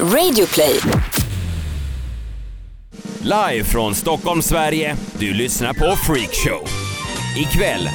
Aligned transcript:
Radioplay. 0.00 0.80
Live 3.22 3.64
från 3.64 3.94
Stockholm, 3.94 4.42
Sverige. 4.42 4.96
Du 5.18 5.34
lyssnar 5.34 5.72
på 5.72 5.96
Freakshow. 5.96 6.68
Ikväll, 7.36 7.88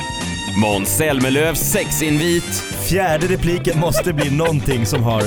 Måns 0.62 0.98
Zelmerlöws 0.98 1.60
sexinvit, 1.60 2.64
Fjärde 2.90 3.28
repliken 3.28 3.80
måste 3.80 4.14
bli 4.14 4.30
någonting 4.32 4.86
som 4.86 5.04
har 5.04 5.22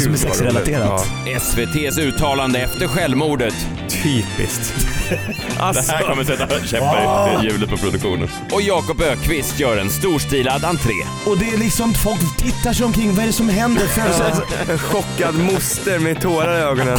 som 0.00 0.12
är 0.12 0.16
sexrelaterat. 0.16 1.06
SVT's 1.26 2.00
uttalande 2.00 2.58
efter 2.58 2.88
självmordet. 2.88 3.54
Typiskt. 3.88 4.74
Det 5.08 5.62
Alltså, 5.62 5.92
här 5.92 6.02
kommer 6.02 6.24
sätta 6.24 6.66
käppar 6.66 7.42
i 7.42 7.46
hjulet 7.46 7.70
på 7.70 7.76
produktionen. 7.76 8.28
Och 8.52 8.62
Jakob 8.62 9.00
Ökvist 9.00 9.60
gör 9.60 9.76
en 9.76 9.90
storstilad 9.90 10.64
entré. 10.64 10.94
Och 11.26 11.38
det 11.38 11.48
är 11.48 11.58
liksom 11.58 11.94
folk 11.94 12.36
tittar 12.38 12.72
sig 12.72 12.86
omkring, 12.86 13.14
vad 13.14 13.22
är 13.22 13.26
det 13.26 13.32
som 13.32 13.48
händer? 13.48 13.86
För 13.86 14.02
en 14.72 14.78
chockad 14.78 15.34
moster 15.34 15.98
med 15.98 16.20
tårar 16.20 16.58
i 16.58 16.62
ögonen. 16.62 16.98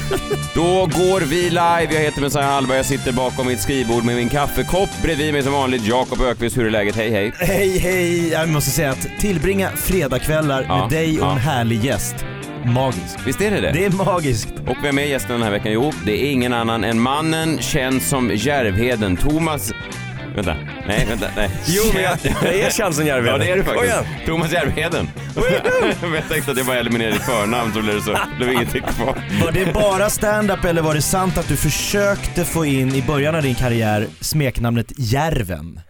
Då 0.54 0.86
går 0.86 1.20
vi 1.20 1.42
live. 1.42 1.88
Jag 1.90 2.00
heter 2.00 2.20
Messiah 2.20 2.44
Hallberg. 2.44 2.76
Jag 2.76 2.86
sitter 2.86 3.12
bakom 3.12 3.46
mitt 3.46 3.60
skrivbord 3.60 4.04
med 4.04 4.16
min 4.16 4.28
kaffekopp. 4.28 4.90
Bredvid 5.02 5.32
mig 5.32 5.42
som 5.42 5.52
vanligt 5.52 5.86
Jakob 5.86 6.20
Ökvist. 6.20 6.56
Hur 6.56 6.66
är 6.66 6.70
läget? 6.70 6.96
Hej 6.96 7.10
hej. 7.10 7.32
hej 7.38 7.78
hej, 7.78 8.28
jag 8.28 8.48
måste 8.48 8.70
säga 8.70 8.90
att 8.90 9.08
tillbringa 9.20 9.49
fredagskvällar 9.76 10.66
Ja, 10.68 10.78
med 10.80 10.90
dig 10.90 11.20
och 11.20 11.26
ja. 11.26 11.32
en 11.32 11.38
härlig 11.38 11.84
gäst, 11.84 12.14
magiskt. 12.64 13.18
Visst 13.26 13.40
är 13.40 13.50
det 13.50 13.60
det? 13.60 13.72
Det 13.72 13.84
är 13.84 13.90
magiskt. 13.90 14.52
Och 14.66 14.76
vem 14.82 14.98
är 14.98 15.02
gästen 15.02 15.32
den 15.32 15.42
här 15.42 15.50
veckan? 15.50 15.72
Jo, 15.72 15.92
det 16.06 16.26
är 16.26 16.30
ingen 16.30 16.52
annan 16.52 16.84
än 16.84 17.00
mannen 17.00 17.58
känd 17.58 18.02
som 18.02 18.30
Järvheden, 18.34 19.16
Thomas... 19.16 19.72
Vänta, 20.34 20.56
nej, 20.88 21.06
vänta, 21.08 21.26
nej. 21.36 21.50
Jo 21.66 21.82
men 21.94 22.02
jag, 22.02 22.18
jag 22.42 22.54
är 22.54 22.70
känd 22.70 22.94
som 22.94 23.06
Järvheden. 23.06 23.40
Ja 23.40 23.44
det 23.46 23.52
är 23.52 23.56
du 23.56 23.62
Kom 23.62 23.74
faktiskt. 23.74 23.94
igen. 23.94 24.26
Thomas 24.26 24.52
Järvheden. 24.52 25.08
jag 26.14 26.28
tänkte 26.28 26.50
att 26.50 26.56
jag 26.56 26.66
bara 26.66 26.78
eliminerade 26.78 27.14
ditt 27.16 27.22
förnamn 27.22 27.72
så 27.74 27.82
blev 27.82 27.94
det 27.94 28.02
så, 28.02 28.16
blev 28.36 28.52
ingenting 28.52 28.82
kvar. 28.82 29.14
Var 29.44 29.52
det 29.52 29.72
bara 29.74 30.10
stand-up 30.10 30.64
eller 30.64 30.82
var 30.82 30.94
det 30.94 31.02
sant 31.02 31.38
att 31.38 31.48
du 31.48 31.56
försökte 31.56 32.44
få 32.44 32.64
in 32.64 32.94
i 32.94 33.02
början 33.02 33.34
av 33.34 33.42
din 33.42 33.54
karriär 33.54 34.06
smeknamnet 34.20 34.92
Järven? 34.96 35.80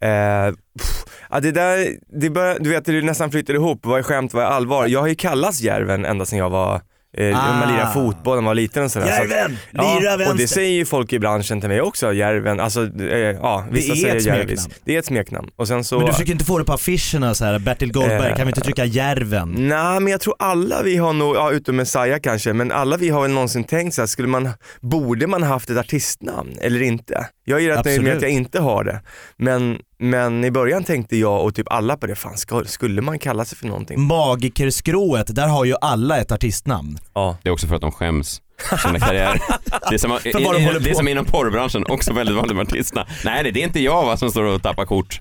Eh, 0.00 0.54
pff, 0.78 1.04
ja, 1.30 1.40
det 1.40 1.52
där, 1.52 1.88
det 2.20 2.30
bör, 2.30 2.56
du 2.60 2.70
vet 2.70 2.84
det 2.84 3.02
nästan 3.02 3.30
flyter 3.30 3.54
ihop, 3.54 3.80
vad 3.82 3.98
är 3.98 4.02
skämt, 4.02 4.34
vad 4.34 4.44
är 4.44 4.48
allvar. 4.48 4.86
Jag 4.86 5.00
har 5.00 5.08
ju 5.08 5.14
kallats 5.14 5.60
Järven 5.60 6.04
ända 6.04 6.24
sedan 6.26 6.38
jag 6.38 6.50
var 6.50 6.80
Eh, 7.16 7.26
Ah. 7.50 7.52
Man 7.60 7.72
lirade 7.74 7.92
fotboll 7.92 8.34
när 8.36 8.40
man 8.42 8.44
var 8.44 8.54
liten 8.54 8.84
och 8.84 8.90
sådär. 8.90 9.06
Så 9.06 9.12
att- 9.22 9.30
Järven! 9.30 9.50
Lira 9.50 9.82
Ja, 9.84 9.94
och 10.12 10.18
det 10.18 10.24
vänster! 10.24 10.46
säger 10.46 10.70
ju 10.72 10.84
folk 10.84 11.12
i 11.12 11.18
branschen 11.18 11.60
till 11.60 11.68
mig 11.68 11.80
också, 11.80 12.12
Järven. 12.12 12.60
Alltså, 12.60 12.82
eh, 13.00 13.18
ja, 13.18 13.64
vissa 13.70 13.92
är 13.92 13.96
säger 13.96 14.36
Järvis. 14.36 14.68
Det 14.84 14.94
är 14.94 14.98
ett 14.98 15.06
smeknamn. 15.06 15.48
Och 15.56 15.68
sen 15.68 15.84
så... 15.84 15.96
Men 15.96 16.06
du 16.06 16.12
försöker 16.12 16.32
inte 16.32 16.44
få 16.44 16.58
det 16.58 16.64
på 16.64 16.72
affischerna 16.72 17.34
så 17.34 17.44
här. 17.44 17.58
Bertil 17.58 17.92
Goldberg, 17.92 18.30
Eh. 18.30 18.36
kan 18.36 18.46
vi 18.46 18.50
inte 18.50 18.60
trycka 18.60 18.84
Järven? 18.84 19.54
Nej 19.58 20.00
men 20.00 20.06
jag 20.06 20.20
tror 20.20 20.34
alla 20.38 20.82
vi 20.82 20.96
har 20.96 21.12
nog, 21.12 21.36
ja 21.36 21.50
utom 21.52 21.76
Messiah 21.76 22.18
kanske, 22.22 22.52
men 22.52 22.72
alla 22.72 22.96
vi 22.96 23.08
har 23.08 23.22
väl 23.22 23.30
någonsin 23.30 23.64
tänkt 23.64 23.94
så 23.94 24.02
här, 24.02 24.06
skulle 24.06 24.28
man, 24.28 24.48
borde 24.80 25.26
man 25.26 25.42
haft 25.42 25.70
ett 25.70 25.78
artistnamn 25.78 26.56
eller 26.60 26.82
inte? 26.82 27.26
Jag 27.48 27.64
är 27.64 27.68
rätt 27.68 27.84
nöjd 27.84 28.02
med 28.02 28.16
att 28.16 28.22
jag 28.22 28.30
inte 28.30 28.60
har 28.60 28.84
det. 28.84 29.00
Men, 29.36 29.78
men 29.98 30.44
i 30.44 30.50
början 30.50 30.84
tänkte 30.84 31.16
jag 31.16 31.44
och 31.44 31.54
typ 31.54 31.66
alla 31.70 31.96
på 31.96 32.06
det, 32.06 32.14
fan 32.14 32.36
ska, 32.36 32.64
skulle 32.64 33.02
man 33.02 33.18
kalla 33.18 33.44
sig 33.44 33.58
för 33.58 33.66
någonting? 33.66 34.00
Magikerskrået, 34.00 35.34
där 35.34 35.48
har 35.48 35.64
ju 35.64 35.74
alla 35.80 36.18
ett 36.18 36.32
artistnamn. 36.32 36.98
Ja. 37.14 37.36
Det 37.42 37.48
är 37.48 37.52
också 37.52 37.66
för 37.66 37.74
att 37.74 37.80
de 37.80 37.92
skäms 37.92 38.42
sina 38.82 38.98
karriärer. 39.00 39.40
Det 39.88 39.94
är 39.94 39.98
som, 39.98 40.10
För 40.22 40.32
de 40.32 40.38
i- 40.38 40.42
i- 40.42 40.44
håller 40.66 40.80
det 40.80 40.90
är 40.90 40.94
som 40.94 41.08
inom 41.08 41.24
porrbranschen, 41.24 41.84
också 41.88 42.12
väldigt 42.12 42.36
vanligt 42.36 42.56
med 42.56 42.62
artisterna. 42.68 43.06
Nej 43.24 43.52
det 43.52 43.60
är 43.60 43.64
inte 43.64 43.80
jag 43.80 44.04
va, 44.06 44.16
som 44.16 44.30
står 44.30 44.42
och 44.44 44.62
tappar 44.62 44.84
kort. 44.86 45.20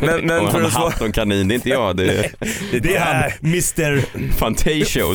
Men- 0.00 0.20
men 0.26 0.40
och 0.46 0.52
för 0.52 0.60
en 0.60 0.70
hatt 0.70 1.00
och 1.00 1.06
en 1.06 1.12
kanin, 1.12 1.48
det 1.48 1.54
är 1.54 1.56
inte 1.56 1.68
jag. 1.68 1.96
Det 1.96 2.04
är 2.04 2.30
Det 2.80 2.96
är 2.96 3.00
han, 3.00 3.30
Mr... 3.42 4.04
Fantasio. 4.38 5.14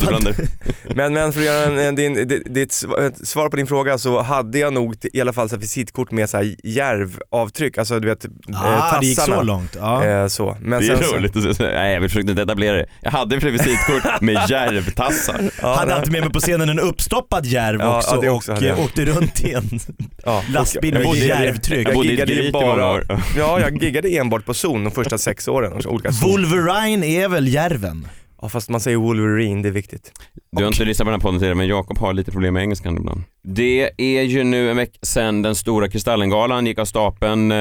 Men, 0.94 1.14
men 1.14 1.32
för 1.32 1.40
att 1.40 1.46
göra 1.46 1.82
en, 1.82 1.94
din, 1.94 2.16
ett 2.56 3.28
svar 3.28 3.48
på 3.48 3.56
din 3.56 3.66
fråga 3.66 3.98
så 3.98 4.22
hade 4.22 4.58
jag 4.58 4.72
nog 4.72 4.96
i 5.12 5.20
alla 5.20 5.32
fall 5.32 5.48
så 5.48 5.54
här 5.54 5.60
visitkort 5.60 6.10
med 6.10 6.30
så 6.30 6.36
här 6.36 6.54
järvavtryck, 6.64 7.78
alltså 7.78 8.00
du 8.00 8.08
vet 8.08 8.24
eh, 8.24 8.30
Ah, 8.54 8.98
det 9.00 9.06
gick 9.06 9.16
tassarna. 9.18 9.36
så 9.36 9.42
långt. 9.42 9.76
Ja. 9.80 10.04
Eh, 10.04 10.26
så. 10.26 10.56
Men 10.60 10.80
Det 10.80 10.86
är 10.86 10.96
sen 10.96 11.04
så- 11.04 11.16
roligt 11.16 11.36
att 11.36 11.56
säga. 11.56 11.70
Nej 11.80 11.92
jag 11.94 12.02
försökte 12.02 12.30
inte 12.30 12.42
etablera 12.42 12.76
det. 12.76 12.86
Jag 13.00 13.10
hade 13.10 13.36
visitkort 13.36 14.20
med 14.20 14.40
järvtassar. 14.50 15.50
Ja, 15.62 15.74
hade 15.74 15.94
alltid 15.94 16.12
med 16.12 16.20
mig 16.20 16.30
på 16.30 16.40
scenen 16.40 16.68
en 16.68 16.80
uppstoppad 16.80 17.46
järv 17.50 17.80
Ja, 17.80 17.96
också, 17.96 18.24
ja, 18.24 18.30
också 18.32 18.52
och 18.52 18.62
jag. 18.62 18.78
åkte 18.80 19.04
runt 19.04 19.44
i 19.44 19.52
en 19.52 19.80
Ja, 20.24 20.42
lastbil 20.52 20.94
med 20.94 21.02
jag 21.04 21.16
järvtryck. 21.16 21.88
Jag 21.88 22.04
i 22.04 22.08
ett 22.14 22.26
giggade 22.26 22.58
år. 22.58 23.06
Ja, 23.36 23.60
jag 23.60 23.82
giggade 23.82 24.08
enbart 24.08 24.44
på 24.44 24.54
zon 24.54 24.84
de 24.84 24.90
första 24.90 25.18
sex 25.18 25.48
åren. 25.48 25.72
och 25.72 25.82
så 25.82 25.88
Olika 25.88 26.12
zon. 26.12 26.30
Wolverine 26.30 27.06
är 27.06 27.28
väl 27.28 27.48
järven? 27.48 28.08
Ja, 28.42 28.48
fast 28.48 28.68
man 28.70 28.80
säger 28.80 28.96
Wolverine, 28.96 29.62
det 29.62 29.68
är 29.68 29.72
viktigt. 29.72 30.12
Du 30.52 30.62
har 30.62 30.68
inte 30.68 30.84
lyssnat 30.84 31.06
på 31.06 31.10
den 31.10 31.20
här 31.20 31.22
podden 31.22 31.38
tidigare 31.40 31.54
men 31.54 31.66
Jakob 31.66 31.98
har 31.98 32.12
lite 32.12 32.30
problem 32.32 32.54
med 32.54 32.62
engelskan 32.62 32.96
ibland. 32.96 33.22
Det 33.44 33.90
är 33.96 34.22
ju 34.22 34.44
nu 34.44 34.70
en 34.70 34.76
vecka 34.76 34.98
sedan 35.02 35.42
den 35.42 35.54
stora 35.54 35.88
Kristallengalan 35.88 36.66
gick 36.66 36.78
av 36.78 36.84
stapeln. 36.84 37.52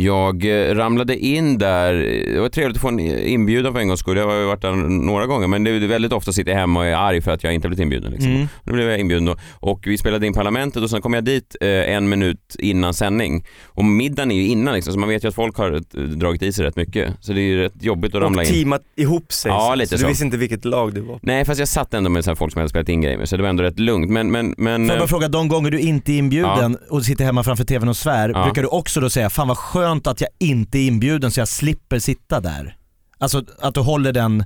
Jag 0.00 0.44
eh, 0.44 0.74
ramlade 0.74 1.18
in 1.18 1.58
där, 1.58 1.94
det 2.34 2.40
var 2.40 2.48
trevligt 2.48 2.76
att 2.76 2.80
få 2.82 2.88
en 2.88 3.00
inbjudan 3.00 3.72
för 3.72 3.80
en 3.80 3.88
gångs 3.88 4.00
skull. 4.00 4.16
Jag 4.16 4.26
har 4.26 4.34
ju 4.34 4.44
varit 4.44 4.62
där 4.62 4.72
några 4.88 5.26
gånger 5.26 5.46
men 5.46 5.64
det 5.64 5.70
är 5.70 5.86
väldigt 5.86 6.12
ofta 6.12 6.32
sitter 6.32 6.50
jag 6.52 6.58
hemma 6.58 6.80
och 6.80 6.86
är 6.86 6.94
arg 6.94 7.20
för 7.20 7.30
att 7.30 7.44
jag 7.44 7.54
inte 7.54 7.68
blivit 7.68 7.82
inbjuden. 7.82 8.12
Liksom. 8.12 8.32
Mm. 8.32 8.48
Då 8.64 8.72
blev 8.72 8.88
jag 8.90 8.98
inbjuden 9.00 9.24
då. 9.24 9.36
och 9.60 9.80
vi 9.86 9.98
spelade 9.98 10.26
in 10.26 10.32
Parlamentet 10.32 10.82
och 10.82 10.90
sen 10.90 11.00
kom 11.02 11.14
jag 11.14 11.24
dit 11.24 11.56
eh, 11.60 11.68
en 11.68 12.08
minut 12.08 12.56
innan 12.58 12.94
sändning. 12.94 13.44
Och 13.66 13.84
middagen 13.84 14.30
är 14.30 14.34
ju 14.36 14.46
innan 14.46 14.74
liksom, 14.74 14.92
så 14.92 14.98
man 14.98 15.08
vet 15.08 15.24
ju 15.24 15.28
att 15.28 15.34
folk 15.34 15.56
har 15.56 15.72
eh, 15.72 16.00
dragit 16.02 16.42
i 16.42 16.52
sig 16.52 16.64
rätt 16.64 16.76
mycket. 16.76 17.14
Så 17.20 17.32
det 17.32 17.40
är 17.40 17.42
ju 17.42 17.58
rätt 17.58 17.82
jobbigt 17.82 18.14
att 18.14 18.22
ramla 18.22 18.42
Och 18.42 18.48
in. 18.48 18.54
teamat 18.54 18.82
ihop 18.96 19.32
sig. 19.32 19.50
Ja, 19.50 19.74
lite 19.74 19.88
så. 19.88 19.94
Du 19.94 20.00
så. 20.02 20.08
visste 20.08 20.24
inte 20.24 20.36
vilket 20.36 20.64
lag 20.64 20.94
du 20.94 21.00
var. 21.00 21.18
Nej 21.22 21.44
fast 21.44 21.58
jag 21.58 21.68
satt 21.68 21.94
ändå 21.94 22.10
med 22.10 22.24
så 22.24 22.36
folk 22.36 22.52
som 22.52 22.58
hade 22.60 22.68
spelat 22.68 22.88
in 22.88 23.00
grejer 23.00 23.18
med 23.18 23.28
så 23.28 23.36
det 23.36 23.42
var 23.42 23.50
ändå 23.50 23.62
rätt 23.62 23.78
lugnt. 23.78 24.10
Men, 24.10 24.30
men, 24.30 24.54
men 24.58 24.86
Får 24.86 24.94
jag 24.94 25.00
bara 25.00 25.08
fråga, 25.08 25.28
de 25.28 25.48
gånger 25.48 25.70
du 25.70 25.80
inte 25.80 26.12
är 26.12 26.18
inbjuden 26.18 26.78
och 26.90 27.04
sitter 27.04 27.24
hemma 27.24 27.44
framför 27.44 27.64
tvn 27.64 27.88
och 27.88 27.96
svär, 27.96 28.28
Ja. 28.34 28.42
brukar 28.44 28.62
du 28.62 28.68
också 28.68 29.00
då 29.00 29.10
säga 29.10 29.30
fan 29.30 29.48
vad 29.48 29.58
skönt 29.58 29.87
att 29.88 30.20
jag 30.20 30.30
inte 30.38 30.78
är 30.78 30.86
inbjuden 30.86 31.30
så 31.30 31.40
jag 31.40 31.48
slipper 31.48 31.98
sitta 31.98 32.40
där? 32.40 32.76
Alltså 33.18 33.44
att 33.60 33.74
du 33.74 33.80
håller 33.80 34.12
den, 34.12 34.44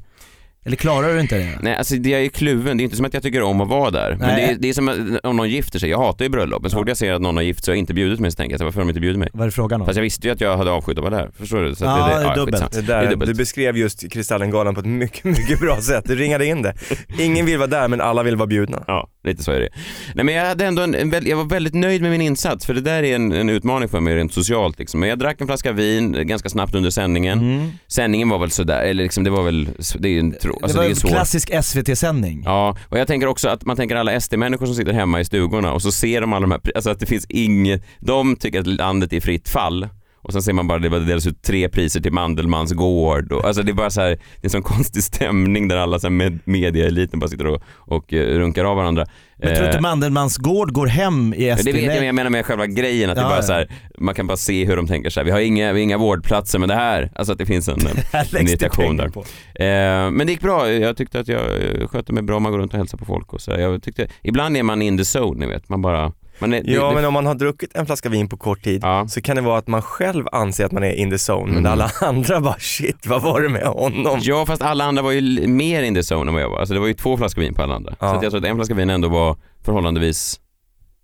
eller 0.65 0.77
klarar 0.77 1.15
du 1.15 1.21
inte 1.21 1.39
det? 1.39 1.59
Nej, 1.63 1.77
alltså 1.77 1.95
det 1.95 2.15
är 2.15 2.19
ju 2.19 2.29
kluven. 2.29 2.77
Det 2.77 2.83
är 2.83 2.85
inte 2.85 2.97
som 2.97 3.05
att 3.07 3.15
jag 3.15 3.23
tycker 3.23 3.43
om 3.43 3.61
att 3.61 3.69
vara 3.69 3.91
där. 3.91 4.17
Men 4.21 4.37
det 4.37 4.43
är, 4.43 4.57
det 4.59 4.69
är 4.69 4.73
som 4.73 4.89
att- 4.89 4.97
om 5.27 5.37
någon 5.37 5.49
gifter 5.51 5.79
sig. 5.79 5.91
Jag 5.91 5.99
hatar 5.99 6.25
ju 6.25 6.29
bröllop. 6.29 6.63
Men 6.63 6.71
så 6.71 6.77
fort 6.77 6.89
jag 6.89 6.97
ser 6.97 7.13
att 7.13 7.23
någon 7.23 7.37
har 7.37 7.43
gift 7.43 7.65
sig 7.65 7.73
och 7.73 7.77
inte 7.79 7.95
bjudit 7.95 8.21
mig 8.21 8.31
så 8.31 8.37
tänker 8.37 8.53
jag 8.53 8.59
så 8.61 8.65
varför 8.65 8.79
har 8.81 8.85
de 8.85 8.89
inte 8.91 9.01
bjudit 9.01 9.19
mig? 9.19 9.29
Vad 9.33 9.43
är 9.43 9.47
det 9.47 9.53
frågan 9.53 9.81
om? 9.81 9.87
Fast 9.87 9.97
jag 9.97 10.03
visste 10.03 10.27
ju 10.27 10.33
att 10.33 10.41
jag 10.41 10.57
hade 10.57 10.71
avskytt 10.71 10.99
att 10.99 11.05
vara 11.05 11.17
där. 11.17 11.31
Förstår 11.39 11.61
du? 11.63 11.75
Så 11.75 11.85
Ja, 11.85 12.09
det, 12.15 12.21
det 12.25 12.29
är 12.31 12.37
dubbelt. 12.37 12.73
Det 12.73 12.81
Det 12.83 12.93
är 12.95 13.03
där, 13.03 13.11
dubbelt. 13.11 13.31
du 13.31 13.35
beskrev 13.39 13.77
just 13.77 14.13
Kristallengalan 14.13 14.75
på 14.75 14.81
ett 14.81 14.87
mycket, 14.87 15.25
mycket 15.39 15.61
bra 15.61 15.81
sätt. 15.81 16.05
Du 16.07 16.15
ringade 16.15 16.47
in 16.47 16.63
det. 16.63 16.75
Ingen 17.19 17.47
vill 17.47 17.59
vara 17.59 17.67
där 17.69 17.89
men 17.89 18.01
alla 18.01 18.23
vill 18.23 18.37
vara 18.37 18.47
bjudna. 18.47 18.85
Ja, 18.87 19.09
lite 19.25 19.43
så 19.43 19.53
är 19.53 19.61
det. 19.61 19.69
Nej 20.15 20.25
men 20.25 20.35
jag 20.35 20.47
hade 20.47 20.65
ändå 20.67 20.83
en, 20.83 20.95
en 20.95 21.27
jag 21.27 21.37
var 21.37 21.45
väldigt 21.45 21.75
nöjd 21.75 22.03
med 22.03 22.11
min 22.11 22.21
insats 22.21 22.67
för 22.67 22.75
det 22.75 22.81
där 22.81 23.03
är 23.03 23.15
en, 23.15 23.33
en 23.33 23.49
utmaning 23.51 23.89
för 23.89 24.01
mig 24.01 24.17
rent 24.17 24.33
socialt 24.33 24.79
liksom. 24.79 25.01
Men 25.01 25.09
jag 25.09 25.19
drack 25.19 25.41
en 25.41 25.47
flaska 25.47 25.73
vin 25.73 26.27
ganska 26.27 26.49
snabbt 26.49 26.75
under 26.75 26.91
sändningen. 26.91 27.39
Mm. 27.39 27.71
Sändningen 27.89 28.29
var 28.29 28.39
väl 28.39 28.51
sådär, 28.51 28.83
eller 28.83 29.03
liksom 29.03 29.25
det 29.25 29.31
var 29.31 29.43
väl, 29.43 29.69
det 29.99 30.09
är 30.09 30.13
ju 30.13 30.19
en 30.21 30.33
tro, 30.53 30.63
alltså 30.63 30.79
det 30.79 30.85
det, 30.85 30.95
var 30.95 31.03
är 31.03 31.07
en 31.07 31.17
klassisk 31.17 31.65
SVT-sändning. 31.65 32.43
Ja, 32.45 32.77
och 32.89 32.99
jag 32.99 33.07
tänker 33.07 33.27
också 33.27 33.49
att 33.49 33.65
man 33.65 33.77
tänker 33.77 33.97
alla 33.97 34.21
SD-människor 34.21 34.67
som 34.67 34.75
sitter 34.75 34.93
hemma 34.93 35.21
i 35.21 35.25
stugorna 35.25 35.73
och 35.73 35.83
så 35.83 35.93
ser 35.93 36.21
de 36.21 36.33
alla 36.33 36.41
de 36.41 36.51
här, 36.51 36.61
alltså 36.75 36.91
att 36.91 37.01
det 37.01 37.07
finns 37.07 37.27
inget, 37.29 37.85
de 38.01 38.37
tycker 38.37 38.61
att 38.61 38.67
landet 38.67 39.13
är 39.13 39.17
i 39.17 39.21
fritt 39.21 39.49
fall. 39.49 39.89
Och 40.23 40.33
sen 40.33 40.43
ser 40.43 40.53
man 40.53 40.67
bara 40.69 40.79
det 40.79 40.91
bara 40.91 41.01
delas 41.01 41.27
ut 41.27 41.43
tre 41.43 41.69
priser 41.69 42.01
till 42.01 42.13
Mandelmans 42.13 42.73
gård 42.73 43.33
och 43.33 43.45
alltså 43.45 43.63
det 43.63 43.73
är 43.73 43.75
bara 43.75 43.91
så 43.91 44.01
här, 44.01 44.09
det 44.09 44.15
är 44.15 44.45
en 44.45 44.51
sån 44.51 44.63
konstig 44.75 45.03
stämning 45.03 45.69
där 45.69 45.77
alla 45.77 45.99
så 45.99 46.11
med 46.11 46.39
mediaeliten 46.45 47.21
bara 47.21 47.29
sitter 47.31 47.47
och, 47.47 47.63
och 47.69 48.13
eh, 48.13 48.39
runkar 48.39 48.65
av 48.65 48.77
varandra. 48.77 49.07
Men 49.37 49.49
tror 49.49 49.59
du 49.59 49.65
Eh, 49.65 49.71
inte 49.71 49.81
Mandelmans 49.81 50.37
gård 50.37 50.73
går 50.73 50.87
hem 50.87 51.35
i 51.35 51.55
SD? 51.59 51.65
det 51.67 51.73
vet 51.73 51.83
jag, 51.85 51.95
men 51.97 52.07
jag 52.07 52.15
menar 52.15 52.31
med 52.31 52.47
själva 52.47 52.67
grejen 52.67 53.11
att 53.11 53.17
det 53.17 53.23
Ja, 53.23 53.29
bara 53.29 53.37
ja. 53.37 53.43
så 53.43 53.53
här, 53.53 53.69
man 53.99 54.15
kan 54.15 54.27
bara 54.27 54.37
se 54.37 54.65
hur 54.65 54.77
de 54.77 54.87
tänker 54.87 55.11
så 55.11 55.21
här, 55.21 55.25
vi 55.25 55.31
har 55.31 55.41
inga, 55.41 55.73
vi 55.73 55.79
har 55.81 55.85
inga 55.85 55.99
vårdplatser 55.99 56.59
men 56.59 56.69
det 56.69 56.75
här, 56.75 57.11
alltså 57.15 57.33
att 57.33 57.39
det 57.39 57.47
finns 57.47 57.69
en, 57.69 57.75
en, 57.81 57.97
det 58.33 58.41
irritation 58.41 58.97
där. 58.97 59.07
Eh, 59.07 60.11
men 60.11 60.19
det 60.27 60.33
gick 60.33 60.41
bra, 60.41 60.71
jag 60.71 60.97
tyckte 60.97 61.21
att 61.21 61.29
jag 61.29 61.41
eh, 61.41 61.89
skötte 61.89 62.13
mig 62.13 62.23
bra, 62.23 62.39
man 62.39 62.53
går 62.53 62.59
runt 62.59 62.73
och 62.73 62.79
hälsar 62.79 62.99
på 62.99 63.05
folk 63.05 63.33
och 63.33 63.41
så. 63.41 63.51
Jag 63.51 63.83
tyckte, 63.83 64.09
ibland 64.23 64.57
är 64.57 64.63
man 64.63 64.83
in 64.83 64.99
the 64.99 65.19
zone, 65.19 65.47
ni 65.47 65.53
vet, 65.53 65.69
man 65.69 65.83
bara, 65.83 66.13
man 66.43 66.53
är, 66.53 66.63
Ja 66.67 66.89
det, 66.89 66.95
men 66.95 67.05
om 67.05 67.13
man 67.15 67.27
har 67.27 67.35
druckit 67.35 67.77
en 67.77 67.87
flaska 67.87 68.09
vin 68.09 68.29
på 68.29 68.37
kort 68.37 68.63
tid 68.65 68.81
Ja. 68.85 69.09
så 69.09 69.21
kan 69.21 69.37
det 69.37 69.43
vara 69.43 69.59
att 69.59 69.67
man 69.67 69.83
själv 69.83 70.25
anser 70.33 70.65
att 70.67 70.73
man 70.73 70.83
är 70.85 70.93
in 70.93 71.11
the 71.11 71.33
zone 71.33 71.47
men 71.53 71.59
Mm. 71.59 71.73
alla 71.73 71.91
andra 72.01 72.41
bara 72.41 72.57
shit 72.59 73.07
vad 73.07 73.23
var 73.23 73.41
det 73.41 73.49
med 73.49 73.63
honom? 73.63 74.19
Ja 74.23 74.47
fast 74.47 74.63
alla 74.63 74.85
andra 74.85 75.03
var 75.03 75.11
ju 75.13 75.47
mer 75.49 75.83
in 75.83 75.95
the 75.95 76.15
zone 76.15 76.29
än 76.31 76.35
vad 76.35 76.43
jag 76.43 76.51
var, 76.51 76.59
alltså 76.59 76.75
det 76.75 76.81
var 76.81 76.87
ju 76.87 76.95
två 76.95 77.17
flaskor 77.17 77.43
vin 77.43 77.55
på 77.55 77.63
alla 77.63 77.75
andra. 77.75 77.95
Ja. 78.01 78.09
Så 78.19 78.25
jag 78.25 78.31
tror 78.33 78.41
att 78.41 78.47
en 78.51 78.57
flaska 78.57 78.75
vin 78.75 78.91
ändå 78.91 79.09
var 79.09 79.37
förhållandevis 79.65 80.41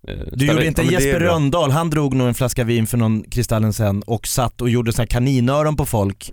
Du 0.07 0.15
stabil. 0.27 0.47
gjorde 0.47 0.65
inte 0.67 0.81
Ja, 0.81 0.91
Jesper. 0.91 1.19
Röndahl, 1.19 1.71
han 1.71 1.89
drog 1.89 2.15
nog 2.15 2.27
en 2.27 2.33
flaska 2.33 2.63
vin 2.63 2.87
för 2.87 2.97
någon 2.97 3.23
Kristallen 3.23 3.73
sen 3.73 4.01
och 4.05 4.27
satt 4.27 4.61
och 4.61 4.69
gjorde 4.69 4.91
här 4.97 5.05
kaninöron 5.05 5.75
på 5.75 5.85
folk 5.85 6.31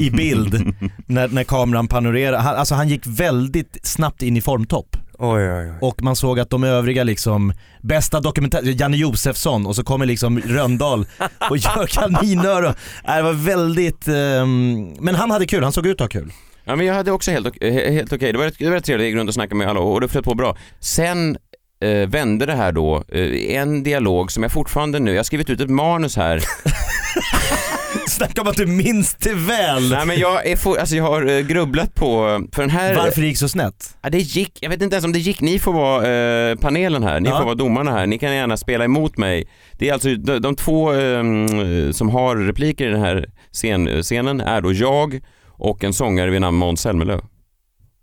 i 0.00 0.10
bild 0.10 0.74
när, 1.06 1.28
när 1.28 1.44
kameran 1.44 1.88
panorerade. 1.88 2.38
Han, 2.38 2.54
alltså 2.56 2.74
han 2.74 2.88
gick 2.88 3.06
väldigt 3.06 3.78
snabbt 3.82 4.22
in 4.22 4.36
i 4.36 4.40
formtopp. 4.40 4.96
Oj 5.18 5.42
oj 5.52 5.70
oj. 5.70 5.72
Och 5.80 6.02
man 6.02 6.16
såg 6.16 6.40
att 6.40 6.50
de 6.50 6.64
övriga 6.64 7.04
liksom, 7.04 7.52
bästa 7.82 8.20
dokumentär, 8.20 8.62
Janne 8.80 8.96
Josefsson 8.96 9.66
och 9.66 9.76
så 9.76 9.84
kommer 9.84 10.06
liksom 10.06 10.40
Röndahl 10.40 11.06
och 11.50 11.56
gör 11.56 11.86
kaninöron. 11.86 12.74
Nej, 13.06 13.16
Det 13.16 13.22
var 13.22 13.32
väldigt, 13.32 14.08
ehm, 14.08 14.82
men 15.00 15.14
han 15.14 15.30
hade 15.30 15.46
kul, 15.46 15.62
han 15.62 15.72
såg 15.72 15.86
ut 15.86 15.94
att 15.94 16.00
ha 16.14 16.20
kul. 16.20 16.32
Ja, 16.66 16.76
men 16.76 16.86
jag 16.86 16.94
hade 16.94 17.10
också 17.12 17.30
helt, 17.30 17.46
ok- 17.46 17.58
he- 17.60 17.90
helt 17.92 18.12
okej. 18.12 18.32
Det 18.32 18.38
var 18.38 18.44
rätt, 18.44 18.54
det 18.58 18.64
var 18.68 18.72
rätt 18.76 18.84
trevligt, 18.84 19.02
jag 19.04 19.10
gick 19.10 19.18
runt 19.18 19.28
och 19.28 19.34
snackade 19.34 19.54
med 19.54 19.68
alla 19.68 19.80
och 19.80 20.00
det 20.00 20.08
flöt 20.08 20.24
på 20.24 20.34
bra. 20.34 20.56
Sen 20.80 21.36
eh, 21.84 22.08
vände 22.08 22.46
det 22.46 22.52
här 22.54 22.72
då, 22.72 23.04
eh, 23.08 23.56
en 23.56 23.82
dialog 23.82 24.32
som 24.32 24.42
jag 24.42 24.52
fortfarande 24.52 24.98
nu, 24.98 25.10
jag 25.10 25.18
har 25.18 25.24
skrivit 25.24 25.50
ut 25.50 25.60
ett 25.60 25.70
manus 25.70 26.16
här. 26.16 26.42
Snacka 28.08 28.40
om 28.42 28.48
att 28.48 28.56
du 28.56 28.66
minns 28.66 29.14
det 29.14 29.34
väl. 29.34 29.90
Nej 29.90 30.06
men 30.06 30.18
jag, 30.18 30.46
är 30.46 30.56
for, 30.56 30.78
alltså, 30.78 30.96
jag 30.96 31.04
har 31.04 31.26
eh, 31.26 31.40
grubblat 31.40 31.94
på, 31.94 32.40
för 32.52 32.62
den 32.62 32.70
här... 32.70 32.94
Varför 32.94 33.20
det 33.20 33.26
gick 33.26 33.38
så 33.38 33.48
snett? 33.48 33.96
Ja, 34.02 34.10
det 34.10 34.18
gick, 34.18 34.58
jag 34.60 34.70
vet 34.70 34.82
inte 34.82 34.94
ens 34.96 35.04
om 35.04 35.12
det 35.12 35.18
gick, 35.18 35.40
ni 35.40 35.58
får 35.58 35.72
vara 35.72 36.08
eh, 36.50 36.56
panelen 36.56 37.02
här, 37.02 37.20
ni 37.20 37.28
Ja. 37.28 37.38
får 37.38 37.44
vara 37.44 37.54
domarna 37.54 37.90
här, 37.90 38.06
ni 38.06 38.18
kan 38.18 38.34
gärna 38.34 38.56
spela 38.56 38.84
emot 38.84 39.16
mig. 39.18 39.48
Det 39.72 39.88
är 39.88 39.92
alltså 39.92 40.14
de, 40.14 40.38
de 40.38 40.56
två 40.56 40.92
eh, 40.92 41.22
som 41.92 42.08
har 42.10 42.36
repliker 42.36 42.86
i 42.88 42.90
den 42.90 43.00
här 43.00 43.26
scen, 43.52 44.02
scenen 44.02 44.40
är 44.40 44.60
då 44.60 44.72
jag 44.72 45.20
och 45.46 45.84
en 45.84 45.92
sångare 45.92 46.30
vid 46.30 46.40
namn 46.40 46.56
Måns 46.58 46.80
Zelmerlöw. 46.80 47.20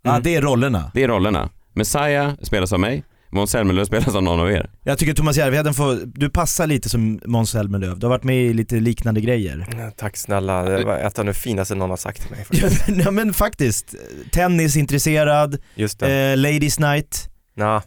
Ja, 0.02 0.20
det 0.22 0.34
är 0.34 0.42
rollerna. 0.42 0.90
Det 0.94 1.02
är 1.02 1.08
rollerna. 1.08 1.48
Messiah 1.74 2.32
spelas 2.42 2.72
av 2.72 2.80
mig, 2.80 3.04
Måns 3.34 3.50
Zelmerlöw 3.50 3.84
spelas 3.84 4.14
av 4.14 4.22
någon 4.22 4.40
av 4.40 4.50
er. 4.52 4.70
Jag 4.84 4.98
tycker 4.98 5.14
Thomas 5.14 5.36
Järvheden 5.36 5.74
får, 5.74 5.98
du 6.06 6.30
passar 6.30 6.66
lite 6.66 6.88
som 6.88 7.20
Måns 7.26 7.50
Zelmerlöw. 7.50 7.94
Du 7.98 8.06
har 8.06 8.10
varit 8.10 8.24
med 8.24 8.36
i 8.44 8.52
lite 8.52 8.74
liknande 8.74 9.20
grejer. 9.20 9.66
Tack 9.96 10.16
snälla, 10.16 10.62
det 10.62 10.84
var 10.84 10.98
ett 10.98 11.18
av 11.18 11.24
det 11.24 11.34
finaste 11.34 11.74
någon 11.74 11.90
har 11.90 11.96
sagt 11.96 12.22
till 12.22 12.30
mig. 12.30 12.44
faktiskt. 12.44 12.88
ja 13.04 13.10
men 13.10 13.32
faktiskt, 13.34 13.94
tennisintresserad, 14.32 15.58
Just 15.74 15.98
det. 15.98 16.30
eh, 16.32 16.36
Ladies 16.36 16.78
night. 16.78 17.28
Nja, 17.56 17.82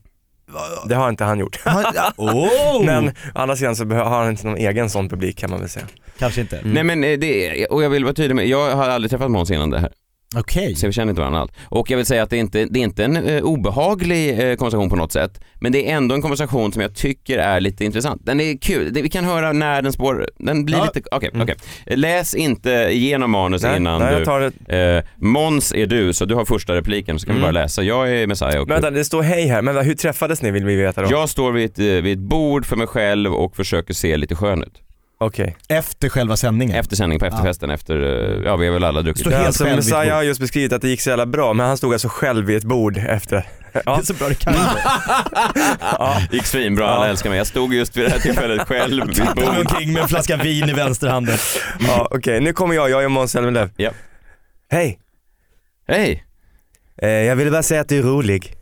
det 0.87 0.95
har 0.95 1.09
inte 1.09 1.23
han 1.23 1.39
gjort. 1.39 1.59
Oh. 2.17 2.85
Men 2.85 3.07
å 3.07 3.11
andra 3.33 3.55
sidan 3.55 3.75
så 3.75 3.85
har 3.85 4.19
han 4.21 4.29
inte 4.29 4.47
någon 4.47 4.57
egen 4.57 4.89
sån 4.89 5.09
publik 5.09 5.37
kan 5.37 5.49
man 5.49 5.59
väl 5.59 5.69
säga. 5.69 5.85
Kanske 6.19 6.41
inte. 6.41 6.57
Mm. 6.57 6.71
Nej 6.73 6.83
men 6.83 7.03
eh, 7.03 7.19
det 7.19 7.65
och 7.65 7.83
jag 7.83 7.89
vill 7.89 8.03
vara 8.03 8.13
tydlig 8.13 8.35
med, 8.35 8.47
jag 8.47 8.75
har 8.75 8.89
aldrig 8.89 9.11
träffat 9.11 9.31
Måns 9.31 9.51
innan 9.51 9.69
det 9.69 9.79
här. 9.79 9.91
Okej. 10.37 10.75
Så 10.75 10.87
vi 10.87 10.93
känner 10.93 11.09
inte 11.09 11.19
varandra 11.21 11.39
allt. 11.41 11.51
Och 11.65 11.91
jag 11.91 11.97
vill 11.97 12.05
säga 12.05 12.23
att 12.23 12.29
det 12.29 12.35
är 12.35 12.39
inte 12.39 12.65
det 12.65 12.79
är 12.79 12.83
inte 12.83 13.03
en 13.05 13.15
eh, 13.17 13.43
obehaglig 13.43 14.29
eh, 14.29 14.55
konversation 14.55 14.89
på 14.89 14.95
något 14.95 15.11
sätt. 15.11 15.41
Men 15.59 15.71
det 15.71 15.91
är 15.91 15.95
ändå 15.95 16.15
en 16.15 16.21
konversation 16.21 16.71
som 16.71 16.81
jag 16.81 16.95
tycker 16.95 17.37
är 17.37 17.59
lite 17.59 17.85
intressant. 17.85 18.21
Den 18.25 18.39
är 18.41 18.57
kul. 18.57 18.93
Det, 18.93 19.01
vi 19.01 19.09
kan 19.09 19.25
höra 19.25 19.51
när 19.51 19.81
den 19.81 19.93
spår, 19.93 20.29
den 20.39 20.65
blir 20.65 20.77
Ja. 20.77 20.89
lite, 20.93 21.09
okej, 21.11 21.29
Mm. 21.33 21.41
okej. 21.43 21.55
Läs 21.97 22.35
inte 22.35 22.69
igenom 22.91 23.31
manus 23.31 23.63
Nej, 23.63 23.77
innan 23.77 24.01
nej, 24.01 24.11
du. 24.11 24.17
jag 24.17 24.25
tar 24.25 24.51
det. 24.67 24.95
Eh, 24.97 25.03
Måns 25.17 25.73
är 25.73 25.85
du, 25.85 26.13
så 26.13 26.25
du 26.25 26.35
har 26.35 26.45
första 26.45 26.75
repliken 26.75 27.19
så 27.19 27.25
kan 27.25 27.35
vi 27.35 27.41
Mm. 27.41 27.53
bara 27.53 27.61
läsa. 27.63 27.83
Jag 27.83 28.11
är 28.13 28.27
Messiah 28.27 28.61
och 28.61 28.69
Vänta, 28.69 28.91
det 28.91 29.05
står 29.05 29.21
hej 29.21 29.47
här, 29.47 29.61
men 29.61 29.85
hur 29.85 29.93
träffades 29.95 30.41
ni 30.41 30.51
vill 30.51 30.65
vi 30.65 30.75
veta 30.75 31.01
då? 31.01 31.07
jag 31.11 31.29
står 31.29 31.51
vid 31.51 31.65
ett, 31.65 31.79
eh, 31.79 31.85
vid 31.85 32.13
ett 32.13 32.19
bord 32.29 32.65
för 32.65 32.75
mig 32.75 32.87
själv 32.87 33.33
och 33.33 33.55
försöker 33.55 33.93
se 33.93 34.17
lite 34.17 34.35
skön 34.35 34.63
ut. 34.63 34.81
Okej. 35.17 35.57
Efter 35.69 36.09
själva 36.09 36.37
sändningen. 36.37 36.75
Efter 36.75 36.95
sändning 36.95 37.19
på 37.19 37.25
efterfesten, 37.25 37.69
efter, 37.69 37.95
eh, 38.01 38.41
ja 38.45 38.55
vi 38.55 38.65
har 38.67 38.73
väl 38.73 38.83
alla 38.83 39.01
druckit. 39.01 39.25
Ja, 39.25 39.31
helt 39.31 39.47
alltså, 39.47 39.63
själv 39.63 39.75
vid 39.75 39.79
ett 39.79 39.85
Messiah 39.85 40.03
bord. 40.05 40.13
har 40.13 40.23
just 40.23 40.39
beskrivit 40.39 40.73
att 40.73 40.81
det 40.81 40.89
gick 40.89 41.01
så 41.01 41.09
jävla 41.09 41.25
bra, 41.25 41.53
men 41.53 41.67
han 41.67 41.77
stod 41.77 41.93
alltså 41.93 42.07
själv 42.11 42.45
vid 42.45 42.57
ett 42.57 42.63
bord 42.63 42.97
efter. 42.97 43.35
Det 43.73 43.81
Ja. 43.85 43.97
är 43.97 44.01
så 44.01 44.13
bra 44.13 44.29
det 44.29 44.35
kan 44.35 44.53
gå. 44.53 44.59
Ja. 45.81 46.21
Gick 46.31 46.45
svinbra, 46.45 46.87
alla 46.87 47.05
Ja. 47.05 47.09
älskar 47.09 47.29
mig. 47.29 47.37
Jag 47.37 47.47
stod 47.47 47.73
just 47.73 47.97
vid 47.97 48.05
det 48.05 48.09
här 48.11 48.19
tillfället 48.19 48.67
själv 48.67 49.07
vid 49.07 49.19
ett 49.19 49.35
Går 49.35 49.45
bord. 49.45 49.57
omkring 49.57 49.93
med 49.93 50.01
en 50.01 50.07
flaska 50.07 50.37
vin 50.37 50.69
i 50.69 50.73
vänsterhanden. 50.73 51.37
Ja, 51.79 52.07
Okej, 52.11 52.41
nu 52.41 52.53
kommer 52.53 52.75
jag, 52.75 52.89
jag 52.89 53.03
är 53.03 53.07
Måns 53.07 53.31
Zelmerlöw. 53.31 53.69
Ja. 53.77 53.91
Hej, 54.71 54.99
Hej! 55.87 56.23
eh, 57.01 57.09
jag 57.09 57.35
ville 57.35 57.51
bara 57.51 57.63
säga 57.63 57.81
att 57.81 57.89
du 57.89 57.97
är 57.99 58.03
rolig. 58.03 58.54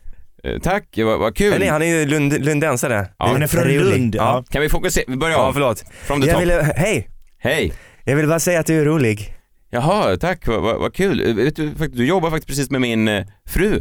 Eh, 0.44 0.58
Tack, 0.62 0.84
vad, 0.96 1.18
vad 1.18 1.36
kul. 1.36 1.52
Eller 1.52 1.70
han 1.70 1.82
är 1.82 1.86
ju 1.86 2.06
lund, 2.06 2.44
lundensare. 2.44 3.08
Ja, 3.18 3.26
Han 3.28 3.42
är 3.42 3.46
från. 3.46 3.68
Lund. 3.68 4.14
Ja. 4.14 4.22
Ja. 4.22 4.44
Kan 4.50 4.62
vi 4.62 4.68
fokusera? 4.68 5.04
Vi 5.08 5.16
börjar 5.16 5.36
Ja, 5.38 5.46
om. 5.46 5.52
förlåt. 5.52 5.84
From 6.02 6.20
the 6.20 6.26
Jag 6.26 6.34
top. 6.34 6.42
ville, 6.42 6.72
hej, 6.76 7.08
Hej! 7.38 7.72
jag 8.04 8.16
ville 8.16 8.28
bara 8.28 8.40
säga 8.40 8.60
att 8.60 8.66
du 8.66 8.80
är 8.80 8.84
rolig. 8.84 9.34
Jaha, 9.70 10.16
tack, 10.16 10.46
vad, 10.46 10.62
vad, 10.62 10.80
vad 10.80 10.94
kul. 10.94 11.28
Eh, 11.28 11.34
Vet 11.34 11.56
du, 11.56 11.70
du 11.88 12.06
jobbar 12.06 12.30
faktiskt 12.30 12.48
precis 12.48 12.70
med 12.70 12.80
min 12.80 13.08
eh, 13.08 13.26
fru. 13.46 13.80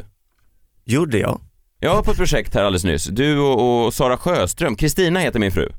Gjorde 0.85 1.17
jag? 1.17 1.41
Jag 1.79 1.95
var 1.95 2.03
på 2.03 2.11
ett 2.11 2.17
projekt 2.17 2.55
här 2.55 2.63
alldeles 2.63 2.83
nyss. 2.83 3.05
Du 3.05 3.39
och, 3.39 3.85
och 3.85 3.93
Sara 3.93 4.17
Sjöström. 4.17 4.75
Kristina 4.75 5.19
heter 5.19 5.39
min 5.39 5.51
fru. 5.51 5.69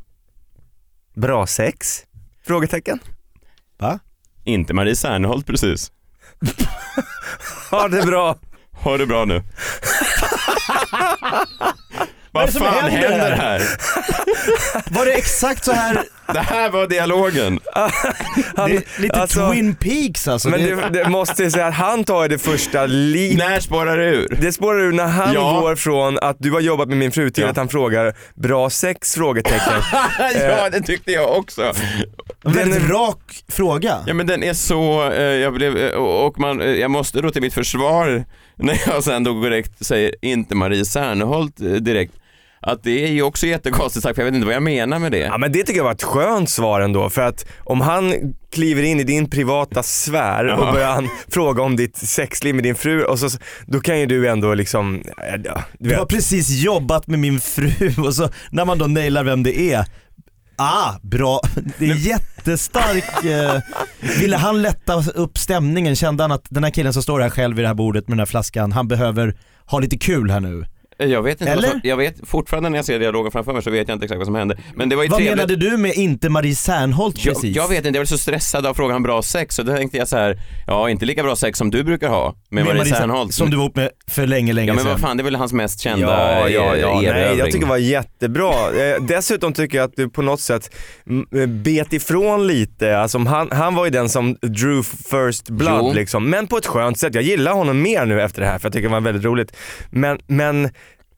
Bra 1.14 1.46
sex? 1.46 2.02
Frågetecken. 2.46 2.98
Va? 3.78 3.98
Inte 4.44 4.74
Marie 4.74 4.96
Serneholt 4.96 5.46
precis. 5.46 5.92
Ha 7.70 7.88
det 7.88 8.02
bra. 8.06 8.36
Ha 8.72 8.96
det 8.96 9.06
bra 9.06 9.24
nu. 9.24 9.42
Vad 12.32 12.52
fan 12.52 12.90
händer 12.90 13.30
här? 13.30 13.62
Var 14.90 15.04
det 15.04 15.12
exakt 15.12 15.64
så 15.64 15.72
här? 15.72 16.04
Det 16.32 16.38
här 16.40 16.70
var 16.70 16.86
dialogen. 16.86 17.60
Han, 18.56 18.70
det 18.70 18.98
lite 18.98 19.14
alltså, 19.20 19.50
Twin 19.52 19.74
Peaks 19.74 20.28
alltså. 20.28 20.48
Men 20.48 20.60
det, 20.62 20.74
det, 20.74 20.88
det 20.90 21.08
måste 21.08 21.42
jag 21.42 21.52
säga 21.52 21.66
att 21.66 21.74
han 21.74 22.04
tar 22.04 22.28
det 22.28 22.38
första 22.38 22.86
li... 22.86 23.34
När 23.36 23.60
spårar 23.60 23.98
det 23.98 24.04
ur? 24.10 24.38
Det 24.40 24.52
spårar 24.52 24.80
ur 24.80 24.92
när 24.92 25.06
han 25.06 25.34
Ja. 25.34 25.60
går 25.60 25.76
från 25.76 26.18
att 26.18 26.36
du 26.40 26.52
har 26.52 26.60
jobbat 26.60 26.88
med 26.88 26.98
min 26.98 27.12
fru 27.12 27.30
till 27.30 27.42
Ja. 27.44 27.50
att 27.50 27.56
han 27.56 27.68
frågar 27.68 28.14
bra 28.34 28.70
sex? 28.70 29.14
Frågetecken. 29.14 29.80
ja, 30.34 30.70
det 30.70 30.80
tyckte 30.80 31.12
jag 31.12 31.38
också. 31.38 31.72
väldigt 32.44 32.74
den 32.74 32.84
är- 32.84 32.88
rak 32.94 33.44
fråga. 33.48 33.98
Ja 34.06 34.14
men 34.14 34.26
den 34.26 34.42
är 34.42 34.54
så, 34.54 35.10
eh, 35.12 35.22
jag 35.22 35.54
blev, 35.54 35.76
eh, 35.76 35.90
och 35.94 36.38
man, 36.40 36.60
eh, 36.60 36.68
jag 36.70 36.90
måste 36.90 37.20
då 37.20 37.30
till 37.30 37.42
mitt 37.42 37.54
försvar, 37.54 38.24
när 38.56 38.80
jag 38.86 39.04
sen 39.04 39.24
då 39.24 39.42
direkt 39.42 39.86
säger 39.86 40.14
inte 40.22 40.54
Marie 40.54 40.84
Serneholt 40.84 41.60
eh, 41.60 41.66
direkt, 41.66 42.12
att 42.66 42.82
det 42.82 43.04
är 43.04 43.12
ju 43.12 43.22
också 43.22 43.46
jättekonstigt 43.46 44.02
sagt 44.02 44.14
för 44.14 44.22
jag 44.22 44.26
vet 44.26 44.34
inte 44.34 44.46
vad 44.46 44.54
jag 44.54 44.62
menar 44.62 44.98
med 44.98 45.12
det. 45.12 45.18
Ja 45.18 45.38
men 45.38 45.52
det 45.52 45.62
tycker 45.62 45.76
jag 45.76 45.84
var 45.84 45.92
ett 45.92 46.02
skönt 46.02 46.50
svar 46.50 46.80
ändå 46.80 47.10
för 47.10 47.22
att 47.22 47.46
om 47.64 47.80
han 47.80 48.14
kliver 48.52 48.82
in 48.82 49.00
i 49.00 49.04
din 49.04 49.30
privata 49.30 49.82
sfär 49.82 50.46
och 50.46 50.72
börjar 50.72 50.92
han 50.92 51.08
fråga 51.28 51.62
om 51.62 51.76
ditt 51.76 51.96
sexliv 51.96 52.54
med 52.54 52.64
din 52.64 52.74
fru 52.74 53.04
och 53.04 53.18
så, 53.18 53.28
då 53.66 53.80
kan 53.80 54.00
ju 54.00 54.06
du 54.06 54.28
ändå 54.28 54.54
liksom, 54.54 55.02
ja, 55.44 55.62
du 55.78 55.88
Du 55.88 55.96
har 55.96 56.06
precis 56.06 56.50
jobbat 56.50 57.06
med 57.06 57.18
min 57.18 57.40
fru 57.40 57.92
och 58.06 58.14
så 58.14 58.28
när 58.50 58.64
man 58.64 58.78
då 58.78 58.86
nailar 58.86 59.24
vem 59.24 59.42
det 59.42 59.60
är, 59.72 59.84
ah, 60.56 60.92
bra. 61.02 61.40
Det 61.78 61.90
är 61.90 61.94
jättestark. 61.94 63.24
Eh, 63.24 63.60
ville 64.20 64.36
han 64.36 64.62
lätta 64.62 65.02
upp 65.14 65.38
stämningen? 65.38 65.96
Kände 65.96 66.24
han 66.24 66.32
att 66.32 66.46
den 66.48 66.64
här 66.64 66.70
killen 66.70 66.92
som 66.92 67.02
står 67.02 67.20
här 67.20 67.30
själv 67.30 67.56
vid 67.56 67.64
det 67.64 67.68
här 67.68 67.74
bordet 67.74 68.08
med 68.08 68.12
den 68.12 68.20
här 68.20 68.26
flaskan, 68.26 68.72
han 68.72 68.88
behöver 68.88 69.34
ha 69.66 69.78
lite 69.78 69.98
kul 69.98 70.30
här 70.30 70.40
nu? 70.40 70.64
Jag 70.98 71.22
vet 71.22 71.40
inte, 71.40 71.52
Eller? 71.52 71.68
som, 71.70 71.80
jag 71.84 71.96
vet 71.96 72.14
fortfarande 72.28 72.68
när 72.68 72.78
jag 72.78 72.84
ser 72.84 72.98
dialogen 72.98 73.32
framför 73.32 73.52
mig 73.52 73.62
så 73.62 73.70
vet 73.70 73.88
jag 73.88 73.96
inte 73.96 74.04
exakt 74.04 74.18
vad 74.18 74.26
som 74.26 74.34
hände. 74.34 74.56
Men 74.74 74.88
det 74.88 74.96
var 74.96 75.02
ju 75.02 75.08
Vad 75.08 75.18
trevligt. 75.18 75.36
menade 75.36 75.56
du 75.70 75.76
med 75.76 75.94
inte 75.94 76.28
Marie 76.28 76.54
Serneholt 76.56 77.24
Jag, 77.24 77.34
precis? 77.34 77.56
jag 77.56 77.68
vet 77.68 77.76
inte, 77.86 77.96
jag 77.96 78.00
var 78.00 78.04
så 78.06 78.18
stressad 78.18 78.66
av 78.66 78.74
frågan 78.74 79.02
bra 79.02 79.22
sex 79.22 79.54
så 79.54 79.62
då 79.62 79.76
tänkte 79.76 79.98
jag 79.98 80.08
så 80.08 80.16
här, 80.16 80.40
ja 80.66 80.90
inte 80.90 81.04
lika 81.06 81.22
bra 81.22 81.36
sex 81.36 81.58
som 81.58 81.70
du 81.70 81.84
brukar 81.84 82.08
ha 82.08 82.34
med, 82.50 82.64
Marie 82.64 82.84
Ser- 82.84 82.94
Serneholt. 82.96 83.34
Som 83.34 83.50
du 83.50 83.56
var 83.56 83.64
ihop 83.64 83.76
med 83.76 83.90
för 84.10 84.26
länge, 84.26 84.52
länge 84.52 84.68
Ja 84.68 84.74
men 84.74 84.82
sedan. 84.84 84.92
vad 84.92 85.00
fan, 85.00 85.16
det 85.16 85.20
är 85.20 85.24
väl 85.24 85.36
hans 85.36 85.52
mest 85.52 85.80
kända 85.80 86.06
Ja, 86.06 86.48
ja, 86.48 86.76
ja. 86.76 86.94
Nej, 87.00 87.06
erövring. 87.06 87.38
jag 87.38 87.46
tycker 87.46 87.60
det 87.60 87.66
var 87.70 87.76
jättebra. 87.76 88.52
Eh, 88.84 89.02
dessutom 89.02 89.52
tycker 89.52 89.78
jag 89.78 89.84
att 89.84 89.96
du 89.96 90.08
på 90.08 90.22
något 90.22 90.40
sätt 90.40 90.74
mm, 91.08 91.26
eh, 91.34 91.46
bet 91.46 91.92
ifrån 91.92 92.46
lite. 92.46 92.98
Alltså, 92.98 93.18
han, 93.18 93.48
han 93.52 93.74
var 93.74 93.84
ju 93.84 93.90
den 93.90 94.08
som 94.08 94.36
drew 94.42 94.82
first 94.82 95.50
blood 95.50 95.84
Jo. 95.84 95.92
liksom, 95.92 96.30
men 96.30 96.46
på 96.46 96.56
ett 96.56 96.66
skönt 96.66 96.98
sätt. 96.98 97.14
Jag 97.14 97.24
gillar 97.24 97.52
honom 97.52 97.82
mer 97.82 98.06
nu 98.06 98.22
efter 98.22 98.40
det 98.42 98.46
här 98.48 98.58
för 98.58 98.66
jag 98.66 98.72
tycker 98.72 98.88
det 98.88 98.92
var 98.92 99.00
väldigt 99.00 99.24
roligt. 99.24 99.56
Men, 99.90 100.18
men 100.26 100.70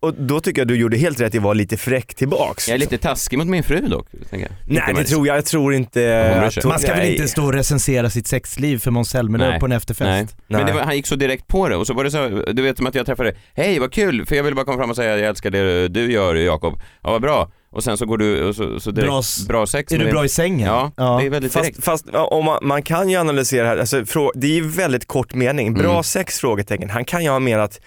och 0.07 0.15
då 0.15 0.41
tycker 0.41 0.61
jag 0.61 0.69
du 0.69 0.77
gjorde 0.77 0.97
helt 0.97 1.21
rätt 1.21 1.35
i 1.35 1.39
att 1.39 1.45
vara 1.45 1.55
lite 1.55 1.77
fräck 1.77 2.15
tillbaks. 2.15 2.69
Jag 2.69 2.75
är 2.75 2.79
lite 2.79 2.99
taskig 2.99 3.39
mot 3.39 3.47
min 3.47 3.63
fru 3.63 3.81
dock. 3.81 4.07
tänker 4.31 4.49
jag. 4.49 4.85
Nej 4.85 4.95
det 4.95 5.05
tror 5.05 5.27
jag, 5.27 5.37
jag 5.37 5.45
tror 5.45 5.75
inte 5.75 6.31
att 6.57 6.65
Man 6.65 6.79
ska 6.79 6.95
väl 6.95 7.13
inte 7.13 7.29
stå 7.29 7.45
och 7.45 7.53
recensera 7.53 8.11
sitt 8.11 8.27
sexliv 8.27 8.79
för 8.79 8.91
Måns 8.91 9.11
Zelmerlöw 9.11 9.59
på 9.59 9.67
en 9.67 9.73
efterfest? 9.73 10.07
Nej. 10.09 10.27
Men 10.47 10.59
det 10.59 10.65
Nej. 10.65 10.75
var, 10.75 10.83
han 10.83 10.97
gick 10.97 11.07
så 11.07 11.17
direkt 11.17 11.47
på 11.47 11.69
det 11.69 11.77
och 11.77 11.87
så 11.87 11.95
var 11.95 12.05
det 12.05 12.11
så, 12.11 12.29
du 12.53 12.63
vet 12.63 12.77
som 12.77 12.87
att 12.87 12.95
jag 12.95 13.07
träffade 13.07 13.35
Hej 13.55 13.79
vad 13.79 13.93
kul, 13.93 14.27
för 14.27 14.37
jag 14.37 14.43
ville 14.43 14.57
bara 14.57 14.65
komma 14.65 14.79
fram 14.79 14.91
och 14.91 14.97
säga 14.97 15.19
jag 15.19 15.29
älskar 15.29 15.51
det 15.51 15.89
du 15.89 16.13
gör 16.13 16.35
Jakob. 16.35 16.81
Ja 17.03 17.11
vad 17.11 17.23
bra. 17.23 17.51
Och 17.71 17.85
sen 17.85 17.97
så 17.97 18.07
går 18.07 18.19
du 18.19 18.45
och 18.45 18.57
så, 18.57 18.81
så 18.81 18.91
direkt, 18.91 19.09
Bra 19.09 19.23
bra, 19.49 19.67
sex 19.67 19.93
Är 19.93 19.99
du 19.99 20.11
bra 20.11 20.25
i 20.25 20.29
sängen? 20.29 20.67
Ja, 20.69 20.93
det 20.97 21.27
är 21.27 21.31
väldigt 21.31 21.53
direkt. 21.53 21.77
Fast, 21.77 21.85
fast 21.85 22.07
ja, 22.13 22.25
om 22.27 22.45
man, 22.45 22.59
man 22.63 22.83
kan 22.83 23.11
ju 23.11 23.17
analysera 23.17 23.63
det 23.63 23.69
här, 23.69 23.77
alltså, 23.77 24.05
frå, 24.07 24.33
det 24.35 24.47
är 24.47 24.51
ju 24.55 24.69
väldigt 24.69 25.07
kort 25.07 25.35
mening. 25.35 25.75
Bra 25.75 25.91
Mm. 25.91 26.03
sex? 26.03 26.39
Frågetecken. 26.39 26.91
Han 26.91 27.05
kan 27.05 27.25
ju 27.25 27.31
ha 27.31 27.39
menat 27.39 27.81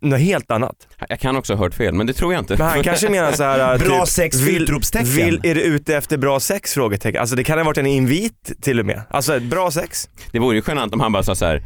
något 0.00 0.20
helt 0.20 0.50
annat. 0.50 0.76
Jag 1.08 1.20
kan 1.20 1.36
också 1.36 1.54
ha 1.54 1.58
hört 1.64 1.74
fel, 1.74 1.94
men 1.94 2.06
det 2.06 2.12
tror 2.12 2.32
jag 2.32 2.42
inte. 2.42 2.56
Men 2.56 2.66
han 2.66 2.82
kanske 2.82 3.08
menar 3.08 3.32
så 3.32 3.42
här. 3.42 3.78
Bra 3.86 4.00
typ, 4.00 4.08
sex? 4.08 4.36
vill, 4.40 4.66
vill, 5.04 5.40
Är 5.42 5.54
du 5.54 5.60
ute 5.62 5.96
efter 5.96 6.16
bra 6.18 6.40
sex? 6.40 6.74
Frågetecken. 6.74 7.20
Alltså 7.20 7.36
det 7.36 7.44
kan 7.44 7.58
ha 7.58 7.64
varit 7.64 7.78
en 7.78 7.86
invit 7.86 8.52
till 8.62 8.80
och 8.80 8.86
med. 8.86 9.02
Alltså 9.10 9.36
ett 9.36 9.42
bra 9.42 9.70
sex. 9.70 10.08
Det 10.32 10.38
vore 10.38 10.56
ju 10.56 10.62
genant 10.66 10.92
om 10.94 11.00
han 11.00 11.12
bara 11.12 11.22
sa 11.22 11.34
så 11.34 11.44
här. 11.46 11.62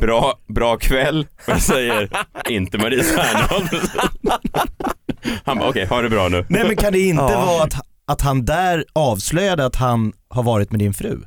Bra, 0.00 0.38
bra 0.48 0.76
kväll, 0.76 1.26
och 1.46 1.52
jag 1.52 1.62
säger 1.62 2.10
inte 2.48 2.78
Marie 2.78 3.04
Serneholt. 3.04 3.70
Han 5.44 5.58
bara 5.58 5.68
okej, 5.68 5.86
ha 5.86 6.02
det 6.02 6.08
bra 6.10 6.28
nu. 6.28 6.46
Nej 6.48 6.64
men 6.66 6.76
kan 6.76 6.92
det 6.92 6.98
inte 7.00 7.22
Ja. 7.22 7.46
vara 7.46 7.62
att, 7.64 7.74
att 8.06 8.20
han 8.20 8.44
där 8.44 8.84
avslöjade 8.92 9.66
att 9.66 9.76
han 9.76 10.12
har 10.28 10.42
varit 10.42 10.70
med 10.70 10.78
din 10.80 10.94
fru? 10.94 11.18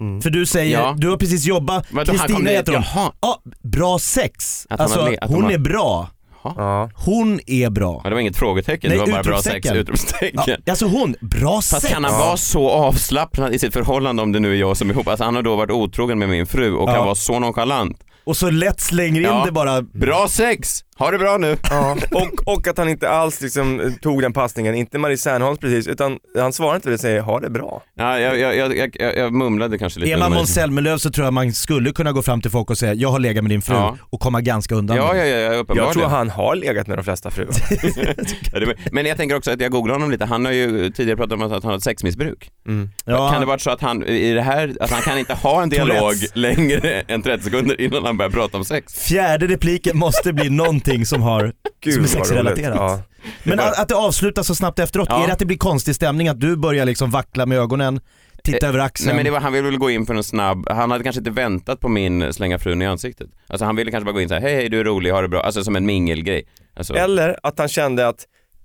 Mm. 0.00 0.20
För 0.22 0.30
du 0.30 0.46
säger, 0.46 0.78
Ja. 0.80 0.94
du 0.98 1.10
har 1.10 1.16
precis 1.16 1.44
jobbat, 1.46 1.86
Kristina 2.06 2.50
heter 2.50 2.72
hon. 2.72 2.82
Jaha. 2.94 3.12
Ja, 3.20 3.42
bra 3.62 3.98
sex. 3.98 4.66
Att 4.70 4.80
alltså 4.80 5.06
le- 5.08 5.18
hon 5.22 5.42
har- 5.44 5.50
är 5.52 5.58
bra. 5.58 6.08
Ja. 6.44 6.90
Hon 6.94 7.40
är 7.46 7.70
bra. 7.70 8.00
Ja, 8.04 8.08
det 8.10 8.14
var 8.14 8.20
inget 8.20 8.36
frågetecken, 8.36 8.88
Nej, 8.90 8.98
det 8.98 9.04
var 9.04 9.12
bara 9.12 9.22
bra 9.22 9.42
sex, 9.42 9.70
utropstecken. 9.72 10.40
Ja, 10.46 10.56
alltså 10.72 10.86
hon, 10.86 11.14
bra 11.20 11.54
Fast 11.54 11.70
sex. 11.70 11.86
kan 11.94 12.04
han 12.04 12.12
Ja. 12.12 12.18
vara 12.26 12.36
så 12.36 12.70
avslappnad 12.70 13.54
i 13.54 13.58
sitt 13.58 13.72
förhållande 13.72 14.22
om 14.22 14.32
det 14.32 14.40
nu 14.40 14.52
är 14.52 14.56
jag 14.60 14.76
som 14.76 14.90
är 14.90 14.94
ihop? 14.94 15.08
Alltså 15.08 15.24
han 15.24 15.34
har 15.34 15.42
då 15.42 15.56
varit 15.56 15.70
otrogen 15.70 16.18
med 16.18 16.28
min 16.28 16.46
fru 16.46 16.74
och 16.74 16.88
Ja. 16.90 16.94
kan 16.94 17.04
vara 17.04 17.14
så 17.14 17.38
nonchalant 17.38 18.00
och 18.24 18.36
så 18.36 18.50
lätt 18.50 18.80
slänger 18.80 19.20
in 19.20 19.26
Ja. 19.26 19.42
det 19.46 19.52
bara. 19.52 19.82
Bra 19.82 20.26
sex, 20.30 20.80
ha 20.98 21.10
det 21.10 21.18
bra 21.18 21.36
nu. 21.36 21.56
Ja, 21.70 21.96
och, 22.10 22.54
och 22.54 22.68
att 22.68 22.78
han 22.78 22.88
inte 22.88 23.08
alls 23.10 23.40
liksom 23.40 23.94
tog 24.02 24.22
den 24.22 24.32
passningen, 24.32 24.74
inte 24.74 24.98
Marie 24.98 25.16
Serneholt 25.16 25.60
precis, 25.60 25.86
utan 25.86 26.18
han 26.38 26.52
svarar 26.52 26.76
inte 26.76 26.88
det 26.88 26.94
och 26.94 27.00
säger 27.00 27.20
ha 27.20 27.40
det 27.40 27.50
bra. 27.50 27.82
Ja, 27.94 28.18
jag, 28.20 28.38
jag, 28.38 28.56
jag, 28.56 28.96
jag, 29.00 29.16
jag, 29.16 29.32
mumlade 29.32 29.78
kanske 29.78 30.00
lite. 30.00 30.12
Är 30.12 30.18
man 30.18 30.32
Måns. 30.32 30.54
Zelmerlöw 30.54 30.98
så 30.98 31.10
tror 31.10 31.24
jag 31.26 31.32
man 31.34 31.52
skulle 31.52 31.92
kunna 31.92 32.12
gå 32.12 32.22
fram 32.22 32.40
till 32.40 32.50
folk 32.50 32.70
och 32.70 32.78
säga 32.78 32.94
jag 32.94 33.08
har 33.08 33.18
legat 33.18 33.44
med 33.44 33.50
din 33.50 33.62
fru 33.62 33.74
Ja. 33.74 33.96
och 34.10 34.20
komma 34.20 34.40
ganska 34.40 34.74
undan. 34.74 34.96
Ja, 34.96 35.12
med 35.12 35.20
ja, 35.28 35.34
det. 35.36 35.40
ja, 35.40 35.48
uppenbarligen. 35.52 35.84
Jag 35.84 35.92
tror 35.92 36.06
han 36.06 36.30
har 36.30 36.56
legat 36.56 36.86
med 36.86 36.98
de 36.98 37.04
flesta 37.04 37.30
fruar. 37.30 37.54
Ja, 38.52 38.60
det- 38.60 38.92
Men 38.92 39.06
jag 39.06 39.16
tänker 39.16 39.36
också 39.36 39.50
att 39.50 39.60
jag 39.60 39.70
googlade 39.72 39.94
honom 39.94 40.10
lite, 40.10 40.24
han 40.24 40.44
har 40.44 40.52
ju 40.52 40.90
tidigare 40.90 41.16
pratat 41.16 41.32
om 41.32 41.42
att 41.42 41.50
han 41.52 41.62
har 41.70 41.76
ett 41.76 41.82
sexmissbruk. 41.82 42.50
Mm. 42.68 42.90
Ja, 43.04 43.30
kan 43.30 43.40
det 43.40 43.46
vara 43.46 43.58
så 43.58 43.70
att 43.70 43.80
han, 43.80 44.04
i 44.04 44.32
det 44.34 44.42
här, 44.42 44.72
att 44.80 44.90
han 44.90 45.02
kan 45.02 45.18
inte 45.18 45.34
ha 45.34 45.62
en 45.62 45.68
dialog 45.68 45.98
Tourettes. 45.98 46.30
längre 46.36 47.00
än 47.08 47.22
30 47.22 47.44
sekunder 47.44 47.80
innan 47.80 48.04
han 48.04 48.16
börjar 48.16 48.30
prata 48.30 48.56
om 48.58 48.64
sex? 48.64 48.94
Fjärde 49.08 49.46
repliken 49.46 49.98
måste 49.98 50.32
bli 50.32 50.50
någonting 50.86 51.06
som 51.06 51.22
har 51.22 51.52
Gud, 51.80 51.94
som 51.94 52.02
är 52.04 52.08
sexrelaterat. 52.24 52.76
Ja. 52.76 53.02
Men 53.42 53.56
bara- 53.56 53.68
att, 53.68 53.78
att 53.78 53.88
det 53.88 53.94
avslutas 53.94 54.46
så 54.46 54.54
snabbt 54.54 54.78
efteråt, 54.78 55.06
Ja. 55.10 55.22
är 55.22 55.26
det 55.26 55.32
att 55.32 55.38
det 55.38 55.46
blir 55.46 55.56
konstig 55.58 55.94
stämning? 55.94 56.28
Att 56.28 56.40
du 56.40 56.56
börjar 56.56 56.84
liksom 56.86 57.10
vackla 57.10 57.46
med 57.46 57.58
ögonen, 57.58 58.00
titta 58.44 58.66
Eh, 58.66 58.68
över 58.68 58.78
axeln? 58.78 59.06
Nej 59.06 59.16
men 59.16 59.24
det 59.24 59.30
var, 59.30 59.40
han 59.40 59.52
ville 59.52 59.68
väl 59.68 59.78
gå 59.78 59.90
in 59.90 60.06
för 60.06 60.14
en 60.14 60.24
snabb, 60.24 60.68
han 60.70 60.90
hade 60.90 61.04
kanske 61.04 61.20
inte 61.20 61.30
väntat 61.30 61.80
på 61.80 61.88
min 61.88 62.32
slänga 62.32 62.58
frun 62.58 62.82
i 62.82 62.86
ansiktet. 62.86 63.28
Alltså 63.46 63.64
han 63.64 63.76
ville 63.76 63.90
kanske 63.90 64.04
bara 64.04 64.12
gå 64.12 64.20
in 64.20 64.28
så 64.28 64.34
här: 64.34 64.40
hej 64.40 64.54
hej 64.54 64.68
du 64.68 64.80
är 64.80 64.84
rolig, 64.84 65.10
ha 65.10 65.20
det 65.22 65.28
bra, 65.28 65.42
alltså 65.42 65.64
som 65.64 65.76
en 65.76 65.86
mingelgrej. 65.86 66.44
Alltså, 66.76 66.94
Eller 66.94 67.38
att 67.42 67.58
han 67.58 67.68
kände 67.68 68.08
att 68.08 68.24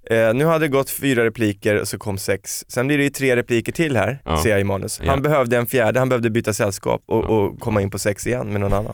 eh, 0.09 0.33
nu 0.33 0.45
hade 0.45 0.65
det 0.65 0.67
gått 0.69 0.89
fyra 0.89 1.25
repliker 1.25 1.75
och 1.81 1.88
så 1.88 1.97
kom 1.97 2.17
sex. 2.17 2.65
Sen 2.67 2.88
blir 2.88 2.97
det 2.97 3.03
ju 3.03 3.09
tre 3.09 3.35
repliker 3.35 3.71
till 3.71 3.97
här, 3.97 4.21
Ja. 4.25 4.43
ser 4.43 4.49
jag 4.49 4.59
i 4.59 4.63
manus. 4.63 4.99
Ja. 5.03 5.11
Han 5.11 5.21
behövde 5.21 5.57
en 5.57 5.65
fjärde, 5.67 5.99
han 5.99 6.09
behövde 6.09 6.29
byta 6.29 6.53
sällskap 6.53 7.01
och, 7.07 7.23
och 7.25 7.59
komma 7.59 7.81
in 7.81 7.89
på 7.91 7.99
sex 7.99 8.27
igen 8.27 8.51
med 8.51 8.61
någon 8.61 8.73
annan. 8.73 8.93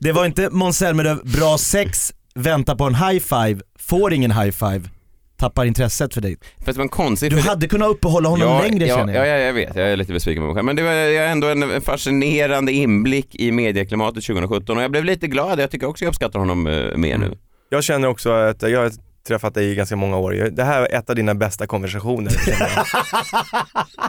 Det 0.00 0.12
var 0.12 0.26
inte 0.26 0.50
Måns 0.50 0.78
Zelmerlöw, 0.78 1.18
bra 1.38 1.58
sex, 1.58 2.12
vänta 2.34 2.76
på 2.76 2.84
en 2.84 2.94
high 2.94 3.18
five, 3.20 3.60
får 3.78 4.12
ingen 4.12 4.30
high 4.30 4.50
five, 4.50 4.80
tappar 5.36 5.64
intresset 5.64 6.14
för 6.14 6.20
dig. 6.20 6.36
Fast 6.56 6.66
det 6.66 6.72
var 6.72 6.82
en 6.82 6.88
konstig... 6.88 7.30
Du 7.30 7.40
hade 7.40 7.68
kunnat 7.68 7.88
uppehålla 7.88 8.28
honom 8.28 8.62
längre 8.62 8.86
ja, 8.86 8.96
känner 8.96 9.14
jag. 9.14 9.26
Ja, 9.26 9.30
ja, 9.30 9.38
jag 9.38 9.52
vet. 9.52 9.76
Jag 9.76 9.88
är 9.92 9.96
lite 9.96 10.12
besviken 10.12 10.42
på 10.42 10.46
mig 10.46 10.54
själv. 10.54 10.64
Men 10.64 10.76
det 10.76 10.82
var 10.82 10.92
ändå 11.26 11.48
en 11.48 11.80
fascinerande 11.80 12.72
inblick 12.72 13.34
i 13.34 13.52
medieklimatet 13.52 14.24
2017 14.24 14.76
och 14.76 14.82
jag 14.82 14.90
blev 14.90 15.04
lite 15.04 15.26
glad. 15.26 15.60
Jag 15.60 15.70
tycker 15.70 15.86
också 15.86 16.04
jag 16.04 16.08
uppskattar 16.10 16.38
honom 16.38 16.66
eh, 16.66 16.96
mer 16.96 17.18
nu. 17.18 17.38
Jag 17.68 17.84
känner 17.84 18.08
också 18.08 18.30
att 18.30 18.62
jag 18.62 18.80
har 18.80 18.92
träffat 19.28 19.54
dig 19.54 19.70
i 19.70 19.74
ganska 19.74 19.96
många 19.96 20.16
år. 20.16 20.48
Det 20.52 20.64
här 20.64 20.82
är 20.82 20.98
ett 20.98 21.10
av 21.10 21.16
dina 21.16 21.34
bästa 21.34 21.66
konversationer. 21.66 22.32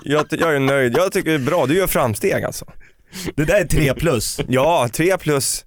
jag. 0.04 0.26
jag 0.40 0.56
är 0.56 0.60
nöjd, 0.60 0.98
jag 0.98 1.12
tycker 1.12 1.30
det 1.30 1.36
är 1.36 1.40
bra, 1.40 1.66
du 1.66 1.78
gör 1.78 1.88
framsteg 1.88 2.44
alltså. 2.44 2.66
Det 3.36 3.46
där 3.46 3.56
är 3.62 3.66
tre 3.66 3.94
plus. 3.94 4.40
Ja, 4.48 4.90
tre 4.94 5.18
plus. 5.18 5.66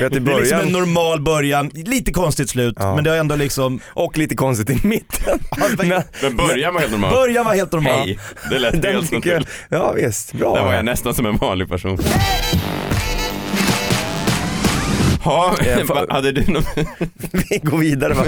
Vet, 0.00 0.16
i 0.16 0.18
Det 0.18 0.32
är 0.32 0.40
liksom 0.40 0.60
en 0.60 0.68
normal 0.68 1.20
början, 1.20 1.70
lite 1.74 2.12
konstigt 2.12 2.50
slut, 2.50 2.74
Ja. 2.78 2.94
men 2.94 3.04
det 3.04 3.10
har 3.10 3.16
ändå 3.16 3.36
liksom, 3.36 3.80
och 3.86 4.18
lite 4.18 4.34
konstigt 4.36 4.70
i 4.84 4.86
mitten. 4.86 5.38
Men, 5.78 6.02
Men 6.22 6.36
början 6.36 6.74
var 6.74 6.80
helt 6.80 6.92
normal. 6.92 7.10
början 7.14 7.44
var 7.44 7.54
helt 7.54 7.72
normal. 7.72 7.92
Hej, 8.00 8.18
det 8.50 8.58
lät 8.58 8.84
helt 8.84 9.12
naturligt. 9.12 9.48
ja 9.68 9.92
visst, 9.92 10.32
bra. 10.32 10.54
Där 10.54 10.64
var 10.64 10.74
jag 10.74 10.84
nästan 10.84 11.14
som 11.14 11.26
en 11.26 11.36
vanlig 11.36 11.68
person. 11.68 11.98
Ha, 11.98 12.04
Eh, 15.66 15.78
fa- 15.84 16.12
hade 16.12 16.32
du 16.32 16.52
någon... 16.52 16.62
Vi 17.50 17.58
går 17.62 17.78
vidare. 17.78 18.14
bara. 18.14 18.26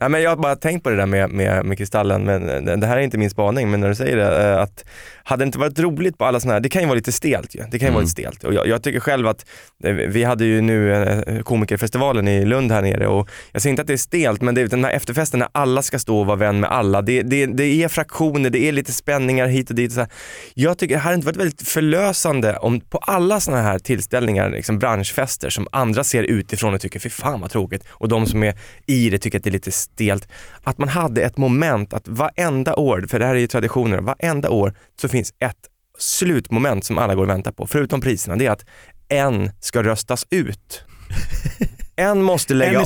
Nej, 0.00 0.08
men 0.08 0.22
jag 0.22 0.30
har 0.30 0.36
bara 0.36 0.56
tänkt 0.56 0.82
på 0.84 0.90
det 0.90 0.96
där 0.96 1.06
med, 1.06 1.30
med, 1.30 1.64
med 1.64 1.78
Kristallen, 1.78 2.24
men 2.24 2.68
eh, 2.68 2.76
det 2.76 2.86
här 2.86 2.96
är 2.96 3.00
inte 3.00 3.18
min 3.18 3.30
spaning, 3.30 3.70
men 3.70 3.80
när 3.80 3.88
du 3.88 3.94
säger 3.94 4.16
det, 4.16 4.50
eh, 4.50 4.60
att 4.62 4.84
hade 5.24 5.44
det 5.44 5.46
inte 5.46 5.58
varit 5.58 5.78
roligt 5.78 6.18
på 6.18 6.24
alla 6.24 6.40
sådana 6.40 6.52
här, 6.52 6.60
det 6.60 6.68
kan 6.68 6.82
ju 6.82 6.88
vara 6.88 6.96
lite 6.96 7.12
stelt 7.12 7.54
ju. 7.54 7.62
Det 7.70 7.78
kan 7.78 7.88
ju 7.88 7.92
vara 7.92 8.00
Mm. 8.00 8.02
lite 8.02 8.10
stelt. 8.22 8.44
Och 8.44 8.54
jag, 8.54 8.66
jag 8.66 8.82
tycker 8.82 9.00
själv 9.00 9.26
att, 9.28 9.46
eh, 9.84 9.92
vi 9.92 10.24
hade 10.24 10.44
ju 10.44 10.60
nu 10.60 10.94
eh, 10.94 11.40
komikerfestivalen 11.42 12.28
i 12.28 12.44
Lund 12.44 12.72
här 12.72 12.82
nere 12.82 13.06
och 13.06 13.28
jag 13.52 13.62
säger 13.62 13.70
inte 13.70 13.80
att 13.82 13.86
det 13.88 13.92
är 13.92 13.96
stelt, 13.96 14.42
men 14.42 14.54
det 14.54 14.60
är 14.60 14.66
den 14.66 14.84
här 14.84 14.92
efterfesten 14.92 15.40
när 15.40 15.48
alla 15.52 15.82
ska 15.82 15.98
stå 15.98 16.20
och 16.20 16.26
vara 16.26 16.36
vän 16.36 16.60
med 16.60 16.70
alla. 16.70 17.02
Det, 17.02 17.22
det, 17.22 17.46
det 17.46 17.64
är 17.82 17.88
fraktioner, 17.88 18.50
det 18.50 18.58
är 18.68 18.72
lite 18.72 18.92
spänningar 18.92 19.46
hit 19.46 19.70
och 19.70 19.76
dit. 19.76 19.90
Och 19.90 19.94
så 19.94 20.00
här. 20.00 20.08
Jag 20.54 20.78
tycker 20.78 20.94
det 20.94 21.00
hade 21.00 21.14
inte 21.14 21.26
varit 21.26 21.36
väldigt 21.36 21.68
förlösande 21.68 22.56
om 22.56 22.80
på 22.80 22.98
alla 22.98 23.40
sådana 23.40 23.62
här 23.62 23.78
tillställningar, 23.78 24.50
liksom 24.50 24.78
branschfester 24.78 25.50
som 25.50 25.68
andra 25.72 26.04
ser 26.04 26.19
utifrån 26.22 26.74
och 26.74 26.80
tycker 26.80 27.00
fy 27.00 27.10
fan 27.10 27.40
vad 27.40 27.50
tråkigt 27.50 27.84
och 27.88 28.08
de 28.08 28.26
som 28.26 28.42
är 28.42 28.58
i 28.86 29.10
det 29.10 29.18
tycker 29.18 29.38
att 29.38 29.44
det 29.44 29.50
är 29.50 29.52
lite 29.52 29.72
stelt. 29.72 30.28
Att 30.62 30.78
man 30.78 30.88
hade 30.88 31.22
ett 31.22 31.36
moment 31.36 31.94
att 31.94 32.08
varenda 32.08 32.74
år, 32.74 33.06
för 33.08 33.18
det 33.18 33.26
här 33.26 33.34
är 33.34 33.38
ju 33.38 33.46
traditioner, 33.46 33.98
varenda 33.98 34.50
år 34.50 34.74
så 35.00 35.08
finns 35.08 35.34
ett 35.38 35.56
slutmoment 35.98 36.84
som 36.84 36.98
alla 36.98 37.14
går 37.14 37.22
och 37.22 37.28
väntar 37.28 37.52
på, 37.52 37.66
förutom 37.66 38.00
priserna, 38.00 38.36
det 38.36 38.46
är 38.46 38.50
att 38.50 38.64
en 39.08 39.50
ska 39.60 39.82
röstas 39.82 40.26
ut. 40.30 40.84
En 41.96 42.22
måste 42.22 42.54
lägga 42.54 42.70
En 42.70 42.76
av. 42.76 42.84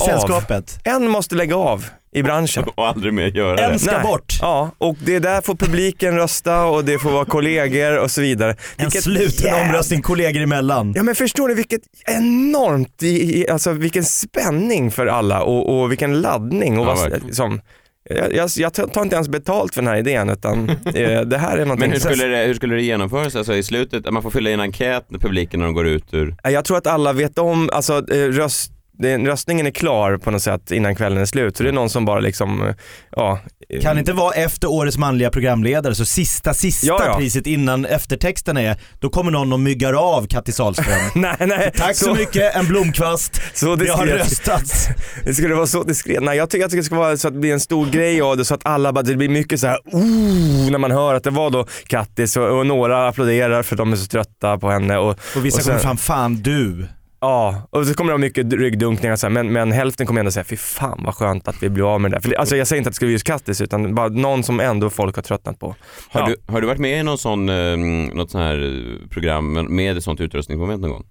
En 0.83 1.09
måste 1.09 1.35
lägga 1.35 1.55
av 1.55 1.85
i 2.15 2.23
branschen. 2.23 2.63
och 2.75 2.87
aldrig 2.87 3.13
mer 3.13 3.27
göra 3.27 3.57
En 3.65 3.71
det. 3.73 3.79
ska 3.79 3.91
Nej. 3.91 4.03
bort. 4.03 4.37
Ja, 4.41 4.71
och 4.77 4.95
det 5.05 5.19
där 5.19 5.41
får 5.41 5.55
publiken 5.55 6.15
rösta 6.15 6.65
och 6.65 6.85
det 6.85 6.99
får 6.99 7.11
vara 7.11 7.25
kollegor 7.25 7.97
och 7.99 8.11
så 8.11 8.21
vidare. 8.21 8.51
En 8.51 8.57
Vilket 8.85 9.03
sluten 9.03 9.45
jävla- 9.45 9.61
omröstning 9.69 10.01
kollegor 10.01 10.41
emellan. 10.41 10.93
Ja 10.95 11.03
men 11.03 11.15
förstår 11.15 11.47
ni 11.47 11.53
vilket 11.53 11.81
enormt, 12.07 13.03
i, 13.03 13.39
i, 13.41 13.49
alltså 13.49 13.71
vilken 13.71 14.03
spänning 14.03 14.91
för 14.91 15.07
alla 15.07 15.43
och, 15.43 15.81
och 15.81 15.91
vilken 15.91 16.21
laddning. 16.21 16.79
Och 16.79 16.85
Ja, 16.87 16.95
vad, 16.95 17.09
verkligen. 17.11 17.35
som, 17.35 17.61
jag, 18.09 18.33
jag, 18.35 18.49
jag 18.57 18.73
tar 18.73 19.01
inte 19.01 19.15
ens 19.15 19.29
betalt 19.29 19.73
för 19.75 19.81
den 19.81 19.87
här 19.91 19.97
idén 19.97 20.29
utan 20.29 20.69
eh, 20.69 21.21
det 21.25 21.37
här 21.37 21.57
är 21.57 21.65
någonting. 21.65 21.79
Men 21.79 21.91
hur 21.91 21.99
skulle, 21.99 22.25
det, 22.27 22.37
hur 22.45 22.53
skulle 22.53 22.75
det 22.75 22.81
genomföras? 22.81 23.35
Alltså 23.35 23.55
i 23.55 23.63
slutet, 23.63 24.07
att 24.07 24.13
man 24.13 24.23
får 24.23 24.29
fylla 24.31 24.49
i 24.49 24.53
en 24.53 24.59
enkät 24.59 25.11
med 25.11 25.21
publiken 25.21 25.59
när 25.59 25.67
de 25.67 25.73
går 25.75 25.87
ut 25.87 26.13
ur... 26.13 26.35
Jag 26.43 26.65
tror 26.65 26.77
att 26.77 26.87
alla 26.87 27.13
vet 27.13 27.37
om, 27.39 27.69
alltså 27.73 27.93
eh, 28.13 28.17
röst, 28.17 28.71
det, 28.97 29.17
röstningen 29.17 29.67
är 29.67 29.71
klar 29.71 30.17
på 30.17 30.31
något 30.31 30.41
sätt 30.41 30.71
innan 30.71 30.95
kvällen 30.95 31.17
är 31.21 31.25
slut. 31.25 31.57
Så 31.57 31.63
det 31.63 31.69
är 31.69 31.73
någon 31.73 31.89
som 31.89 32.05
bara 32.05 32.19
liksom, 32.19 32.73
ja. 33.15 33.39
Kan 33.81 33.95
det 33.95 33.99
inte 33.99 34.13
vara 34.13 34.33
efter 34.33 34.69
årets 34.71 34.97
manliga 34.97 35.29
programledare, 35.29 35.95
så 35.95 36.05
sista, 36.05 36.53
sista 36.53 36.87
Ja, 36.87 37.01
ja. 37.05 37.17
priset 37.17 37.47
innan 37.47 37.85
eftertexten 37.85 38.57
är, 38.57 38.77
då 38.99 39.09
kommer 39.09 39.31
någon 39.31 39.53
och 39.53 39.59
myggar 39.59 39.93
av 39.93 40.27
Katti 40.27 40.51
Sahlström. 40.51 40.99
Nej, 41.15 41.35
nej. 41.39 41.71
Tack 41.75 41.95
så, 41.95 42.13
mycket, 42.15 42.55
en 42.55 42.67
blomkvast. 42.67 43.41
Så 43.53 43.75
Det 43.75 43.87
har 43.91 44.05
röstats. 44.05 44.87
Det 45.23 45.33
skulle 45.33 45.55
vara 45.55 45.67
så 45.67 45.83
diskret. 45.83 46.23
Nej 46.23 46.37
jag 46.37 46.49
tycker, 46.49 46.61
jag 46.63 46.69
tycker 46.71 46.81
det 46.81 46.85
ska 46.85 46.95
vara 46.95 47.17
så 47.17 47.27
att 47.27 47.33
det 47.33 47.39
blir 47.39 47.53
en 47.53 47.59
stor 47.59 47.85
grej 47.85 48.21
av 48.21 48.37
det 48.37 48.45
så 48.45 48.53
att 48.55 48.65
alla 48.65 48.93
bara, 48.93 49.01
det 49.01 49.15
blir 49.15 49.29
mycket 49.29 49.59
så 49.59 49.67
här 49.67 49.77
oh, 49.85 50.71
när 50.71 50.77
man 50.77 50.91
hör 50.91 51.13
att 51.13 51.23
det 51.23 51.29
var 51.29 51.49
då 51.49 51.65
Kattis 51.87 52.37
och, 52.37 52.59
och 52.59 52.65
några 52.67 53.07
applåderar 53.07 53.63
för 53.63 53.75
de 53.75 53.91
är 53.91 53.95
så 53.95 54.07
trötta 54.07 54.57
på 54.57 54.69
henne 54.69 54.97
och, 54.97 55.19
Och 55.35 55.45
vissa 55.45 55.57
Och 55.57 55.63
sen- 55.63 55.71
kommer 55.71 55.79
fram, 55.79 55.97
fan 55.97 56.35
du. 56.35 56.87
Ja, 57.25 57.67
och 57.79 57.85
så 57.87 57.93
kommer 57.93 58.09
det 58.09 58.13
vara 58.13 58.21
mycket 58.21 58.53
ryggdunkningar 58.53 59.15
så 59.15 59.25
här, 59.27 59.31
men, 59.33 59.53
men 59.53 59.71
hälften 59.71 60.07
kommer 60.07 60.19
ändå 60.19 60.31
säga 60.31 60.43
fy 60.43 60.57
fan 60.57 61.01
vad 61.05 61.15
skönt 61.15 61.47
att 61.47 61.63
vi 61.63 61.69
blev 61.69 61.85
av 61.85 62.01
med 62.01 62.11
det 62.11 62.15
där. 62.17 62.21
För, 62.21 62.29
det- 62.29 62.37
alltså 62.37 62.55
jag 62.57 62.67
säger 62.67 62.77
inte 62.77 62.87
att 62.87 62.93
det 62.93 62.95
ska 62.95 63.05
bli 63.05 63.13
just 63.13 63.25
Kattis 63.27 63.61
utan 63.61 63.95
bara 63.95 64.07
någon 64.09 64.43
som 64.43 64.59
ändå 64.59 64.89
folk 64.89 65.15
har 65.15 65.23
tröttnat 65.23 65.59
på. 65.59 65.75
Har, 66.09 66.21
Ja. 66.21 66.27
du, 66.27 66.53
har 66.53 66.61
du 66.61 66.67
varit 66.67 66.79
med 66.79 66.99
i 66.99 67.03
någon 67.03 67.17
sån, 67.17 67.49
eh, 67.49 67.77
något 68.15 68.31
sån 68.31 68.41
här 68.41 68.63
eh, 68.63 69.09
program 69.09 69.53
med 69.75 69.97
ett 69.97 70.03
sånt 70.03 70.21
utrustningsmoment 70.21 70.81
någon 70.81 70.91
gång? 70.91 71.03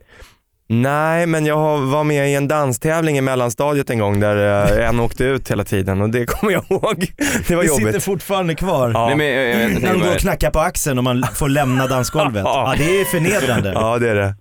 Nej, 0.69 1.27
men 1.27 1.47
jag 1.47 1.79
var 1.81 2.05
med 2.05 2.31
i 2.31 2.35
en 2.35 2.49
danstävling 2.49 3.19
i 3.19 3.21
mellanstadiet 3.21 3.91
en 3.91 3.99
gång 3.99 4.21
där 4.21 4.71
eh, 4.81 4.89
en 4.89 5.01
åkte 5.01 5.25
ut 5.25 5.51
hela 5.51 5.65
tiden 5.65 6.01
och 6.01 6.11
det 6.11 6.27
kommer 6.27 6.53
jag 6.53 6.65
ihåg. 6.71 7.07
Det 7.49 7.55
var 7.57 7.63
Det 7.63 7.69
sitter 7.69 7.87
jobbigt. 7.87 8.03
fortfarande 8.05 8.55
kvar. 8.55 8.91
Ja. 8.95 9.07
Nej, 9.07 9.17
men 9.17 9.27
jag, 9.27 9.45
jag, 9.49 9.73
jag, 9.73 9.83
När 9.83 9.93
de 9.93 10.01
går 10.01 10.11
och 10.15 10.19
knackar 10.21 10.51
på 10.51 10.61
axeln 10.61 10.99
och 10.99 11.05
man 11.05 11.25
får 11.35 11.49
lämna 11.49 11.87
dansgolvet. 11.87 12.43
Ja, 12.45 12.75
det 12.79 13.01
är 13.01 13.05
förnedrande. 13.05 13.73
Ja, 13.75 13.99
det 13.99 14.11
är 14.11 14.15
det 14.15 14.35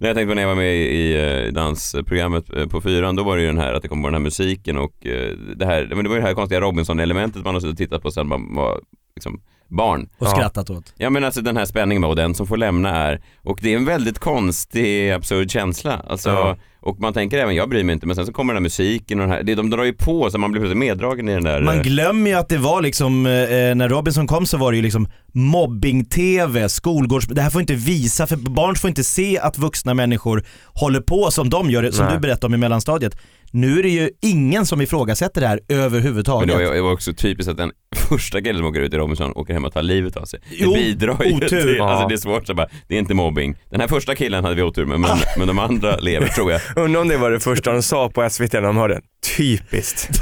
när 0.00 0.08
jag 0.08 0.16
tänkte 0.16 0.30
på 0.30 0.34
när 0.34 0.42
jag 0.42 0.48
var 0.48 0.56
med 0.56 0.76
i 0.76 1.16
eh, 1.16 1.52
dansprogrammet 1.52 2.56
eh, 2.56 2.66
på 2.66 2.80
fyran, 2.80 3.16
då 3.16 3.22
var 3.22 3.36
det 3.36 3.42
ju 3.42 3.48
den 3.48 3.58
här 3.58 3.72
att 3.72 3.82
det 3.82 3.88
kom 3.88 4.02
på 4.02 4.08
den 4.08 4.14
här 4.14 4.20
musiken 4.20 4.78
och 4.78 5.06
eh, 5.06 5.36
det 5.56 5.66
här, 5.66 5.86
men 5.94 6.04
det 6.04 6.08
var 6.08 6.16
ju 6.16 6.22
det 6.22 6.28
här 6.28 6.34
konstiga 6.34 6.60
Robinson-elementet 6.60 7.44
man 7.44 7.54
har 7.54 7.60
suttit 7.60 7.72
och 7.72 7.78
tittat 7.78 8.02
på 8.02 8.10
sen 8.10 8.28
man 8.28 8.54
var 8.54 8.80
liksom 9.14 9.40
barn. 9.72 10.08
Och 10.18 10.26
Ja. 10.26 10.30
skrattat 10.30 10.70
åt. 10.70 10.92
Ja 10.96 11.10
men 11.10 11.24
alltså 11.24 11.40
den 11.40 11.56
här 11.56 11.64
spänningen 11.64 12.00
med 12.00 12.10
och 12.10 12.16
den 12.16 12.34
som 12.34 12.46
får 12.46 12.56
lämna 12.56 12.90
är, 12.96 13.20
och 13.42 13.58
det 13.62 13.72
är 13.72 13.76
en 13.76 13.84
väldigt 13.84 14.18
konstig, 14.18 15.10
absurd 15.10 15.50
känsla. 15.50 16.02
Alltså, 16.08 16.28
Ja. 16.30 16.56
Och 16.84 17.00
man 17.00 17.12
tänker 17.12 17.38
även, 17.38 17.54
jag 17.54 17.68
bryr 17.68 17.84
mig 17.84 17.92
inte, 17.92 18.06
men 18.06 18.16
sen 18.16 18.26
så 18.26 18.32
kommer 18.32 18.52
den 18.54 18.56
här 18.56 18.62
musiken 18.62 19.20
och 19.20 19.26
den 19.26 19.34
här, 19.36 19.42
det, 19.42 19.54
de 19.54 19.70
drar 19.70 19.84
ju 19.84 19.92
på 19.92 20.30
så 20.30 20.38
man 20.38 20.52
blir 20.52 20.60
plötsligt 20.60 20.78
meddragen 20.78 21.28
i 21.28 21.34
den 21.34 21.44
där. 21.44 21.62
Man 21.62 21.76
eh, 21.76 21.82
glömmer 21.82 22.30
ju 22.30 22.36
att 22.36 22.48
det 22.48 22.58
var 22.58 22.82
liksom, 22.82 23.26
eh, 23.26 23.30
när 23.74 23.88
Robinson 23.88 24.26
kom 24.26 24.46
så 24.46 24.56
var 24.56 24.72
det 24.72 24.76
ju 24.76 24.82
liksom 24.82 25.08
mobbing-tv, 25.32 26.68
skolgårds... 26.68 27.26
Det 27.26 27.42
här 27.42 27.50
får 27.50 27.60
inte 27.60 27.74
visa, 27.74 28.26
för 28.26 28.36
barn 28.36 28.74
får 28.74 28.88
inte 28.88 29.04
se 29.04 29.38
att 29.38 29.58
vuxna 29.58 29.94
människor 29.94 30.44
håller 30.74 31.00
på 31.00 31.30
som 31.30 31.50
de 31.50 31.70
gör, 31.70 31.90
som 31.90 32.04
Nej. 32.06 32.14
du 32.14 32.20
berättade 32.20 32.46
om 32.46 32.54
i 32.54 32.56
mellanstadiet. 32.56 33.16
Nu 33.54 33.78
är 33.78 33.82
det 33.82 33.88
ju 33.88 34.10
ingen 34.22 34.66
som 34.66 34.80
ifrågasätter 34.80 35.40
det 35.40 35.46
här 35.46 35.60
men 35.68 35.78
överhuvudtaget. 35.78 36.48
det 36.48 36.66
var, 36.66 36.74
det 36.74 36.82
var 36.82 36.92
också 36.92 37.12
typiskt 37.12 37.50
att 37.50 37.56
den 37.56 37.72
första 38.08 38.40
killen 38.40 38.56
som 38.56 38.66
åker 38.66 38.80
ut 38.80 38.94
i 38.94 38.96
Robinson 38.96 39.32
åker 39.32 39.52
hem 39.54 39.64
och 39.64 39.72
tar 39.72 39.82
livet 39.82 40.16
av 40.16 40.24
sig. 40.24 40.40
Jo, 40.50 40.72
det 40.72 40.78
bidrar 40.78 41.24
ju 41.24 41.34
otur. 41.36 41.48
till, 41.48 41.80
alltså 41.80 42.08
det 42.08 42.14
är 42.14 42.18
svårt 42.18 42.46
så 42.46 42.54
bara, 42.54 42.66
det 42.88 42.94
är 42.94 42.98
inte 42.98 43.14
mobbing. 43.14 43.56
Den 43.70 43.80
här 43.80 43.88
första 43.88 44.14
killen 44.14 44.44
hade 44.44 44.56
vi 44.56 44.62
otur 44.62 44.84
med, 44.86 45.00
men, 45.00 45.10
men 45.38 45.48
de 45.48 45.58
andra 45.58 45.96
lever 45.96 46.26
tror 46.28 46.52
jag. 46.52 46.60
Undrar 46.76 47.00
om 47.00 47.08
det 47.08 47.16
var 47.16 47.30
det 47.30 47.40
första 47.40 47.72
de 47.72 47.82
sa 47.82 48.08
på 48.10 48.30
SVT 48.30 48.52
när 48.52 48.62
de 48.62 48.76
hörde 48.76 49.00
Typiskt. 49.36 50.08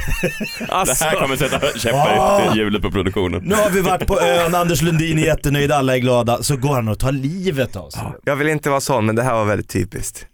Det 0.59 0.67
Alltså, 0.69 1.05
här 1.05 1.17
kommer 1.21 1.37
sätta 1.37 1.79
käppar 1.79 2.17
Ah. 2.19 2.55
i 2.55 2.59
hjulet 2.59 2.83
på 2.83 2.91
produktionen. 2.91 3.43
Nu 3.45 3.55
har 3.55 3.71
vi 3.71 3.81
varit 3.81 4.07
på 4.07 4.21
ön, 4.21 4.55
Anders 4.55 4.83
Lundin 4.83 5.19
är 5.19 5.23
jättenöjd, 5.25 5.73
alla 5.73 5.95
är 5.97 5.99
glada, 6.01 6.43
så 6.43 6.57
går 6.57 6.75
han 6.75 6.89
och 6.89 6.99
tar 6.99 7.13
livet 7.13 7.77
av 7.77 7.91
sig. 7.91 8.03
jag 8.25 8.37
vill 8.37 8.49
inte 8.49 8.71
vara 8.71 8.81
sån 8.81 9.07
men 9.07 9.17
det 9.17 9.23
här 9.23 9.35
var 9.35 9.45
väldigt 9.45 9.69
typiskt. 9.69 10.27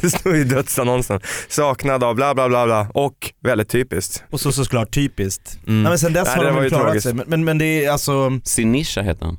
Det 0.00 0.10
står 0.10 0.36
i 0.36 0.44
dödsannonsen. 0.44 1.20
Saknad 1.48 2.04
av 2.04 2.14
bla 2.14 2.34
bla 2.34 2.48
bla 2.48 2.64
bla 2.66 2.88
och 2.94 3.32
väldigt 3.40 3.68
typiskt. 3.68 4.24
Och 4.30 4.40
så 4.40 4.52
såklart 4.52 4.94
typiskt. 4.94 5.58
Mm. 5.66 5.82
Nej, 5.82 5.90
men 5.90 5.98
sen 5.98 6.12
dess 6.12 6.28
Nej, 6.28 6.36
har 6.36 6.44
det 6.44 6.48
de 6.50 6.54
var 6.54 6.60
väl 6.60 6.64
ju 6.64 6.70
klarat 6.70 6.86
tragiskt. 6.86 7.02
sig. 7.04 7.14
Men, 7.14 7.24
men, 7.28 7.44
men 7.44 7.58
det 7.58 7.84
är 7.84 7.90
alltså, 7.90 8.40
Sinisha 8.44 9.02
heter 9.02 9.24
han. 9.26 9.38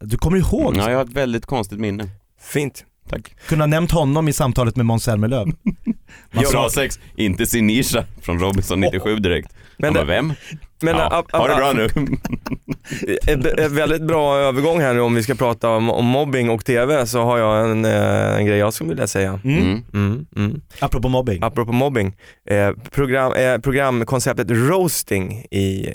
du 0.00 0.16
kommer 0.18 0.38
ihåg? 0.38 0.76
Ja, 0.76 0.90
jag 0.90 0.96
har 0.98 1.04
ett 1.04 1.10
väldigt 1.12 1.46
konstigt 1.46 1.78
minne. 1.80 2.08
Fint. 2.40 2.84
Tack. 3.08 3.34
Kunde 3.48 3.62
ha 3.62 3.66
nämnt 3.66 3.90
honom 3.90 4.28
i 4.28 4.32
samtalet 4.32 4.76
med 4.76 4.86
Måns 4.86 5.04
Zelmerlöw. 5.04 5.52
Bra 6.52 6.68
sex, 6.70 7.00
inte 7.16 7.46
Sinisha 7.46 8.04
från 8.22 8.38
Robinson 8.40 8.80
97 8.80 9.16
direkt. 9.16 9.52
Men, 9.76 9.92
Men, 9.92 10.06
det, 10.06 10.12
vem? 10.12 10.32
Men 10.82 10.96
ja, 10.96 11.08
ap- 11.08 11.36
ha 11.38 11.46
det 11.46 11.54
ap- 11.54 11.56
bra 11.58 11.72
nu. 11.72 11.84
Ett, 13.26 13.46
ett 13.46 13.72
väldigt 13.72 14.02
bra 14.02 14.36
övergång 14.38 14.80
här 14.80 14.94
nu 14.94 15.00
om 15.00 15.14
vi 15.14 15.22
ska 15.22 15.34
prata 15.34 15.68
om, 15.70 15.90
om 15.90 16.04
mobbing 16.04 16.50
och 16.50 16.64
TV 16.64 17.06
så 17.06 17.22
har 17.22 17.38
jag 17.38 17.70
en, 17.70 17.84
eh, 17.84 18.36
en 18.36 18.46
grej 18.46 18.58
jag 18.58 18.74
skulle 18.74 18.88
vilja 18.90 19.06
säga. 19.06 19.40
Mm. 19.44 19.58
Mm. 19.62 19.82
Mm, 19.94 20.26
mm. 20.36 20.60
Apropå 20.78 21.08
mobbing. 21.08 21.42
Apropå 21.42 21.72
mobbing, 21.72 22.16
eh, 22.50 22.70
program, 22.90 23.32
eh, 23.32 23.58
programkonceptet 23.58 24.46
roasting 24.50 25.46
i, 25.50 25.86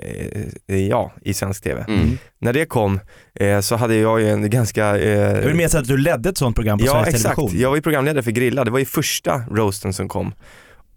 eh, 0.67 0.75
i, 0.75 0.89
ja, 0.89 1.11
i 1.21 1.33
svensk 1.33 1.63
TV. 1.63 1.85
Mm. 1.87 2.17
När 2.39 2.53
det 2.53 2.65
kom 2.65 2.99
eh, 3.39 3.59
så 3.59 3.75
hade 3.75 3.95
jag 3.95 4.21
ju 4.21 4.29
en 4.29 4.49
ganska... 4.49 4.97
Eh, 4.97 5.45
vill 5.45 5.55
minnas 5.55 5.75
att 5.75 5.87
du 5.87 5.97
ledde 5.97 6.29
ett 6.29 6.37
sånt 6.37 6.55
program 6.55 6.79
på 6.79 6.85
Ja 6.85 6.91
Sveriges 6.91 7.15
exakt, 7.15 7.35
Television. 7.35 7.59
jag 7.61 7.69
var 7.69 7.75
ju 7.75 7.81
programledare 7.81 8.23
för 8.23 8.31
Grilla, 8.31 8.63
det 8.63 8.71
var 8.71 8.79
ju 8.79 8.85
första 8.85 9.41
roasten 9.51 9.93
som 9.93 10.07
kom. 10.07 10.33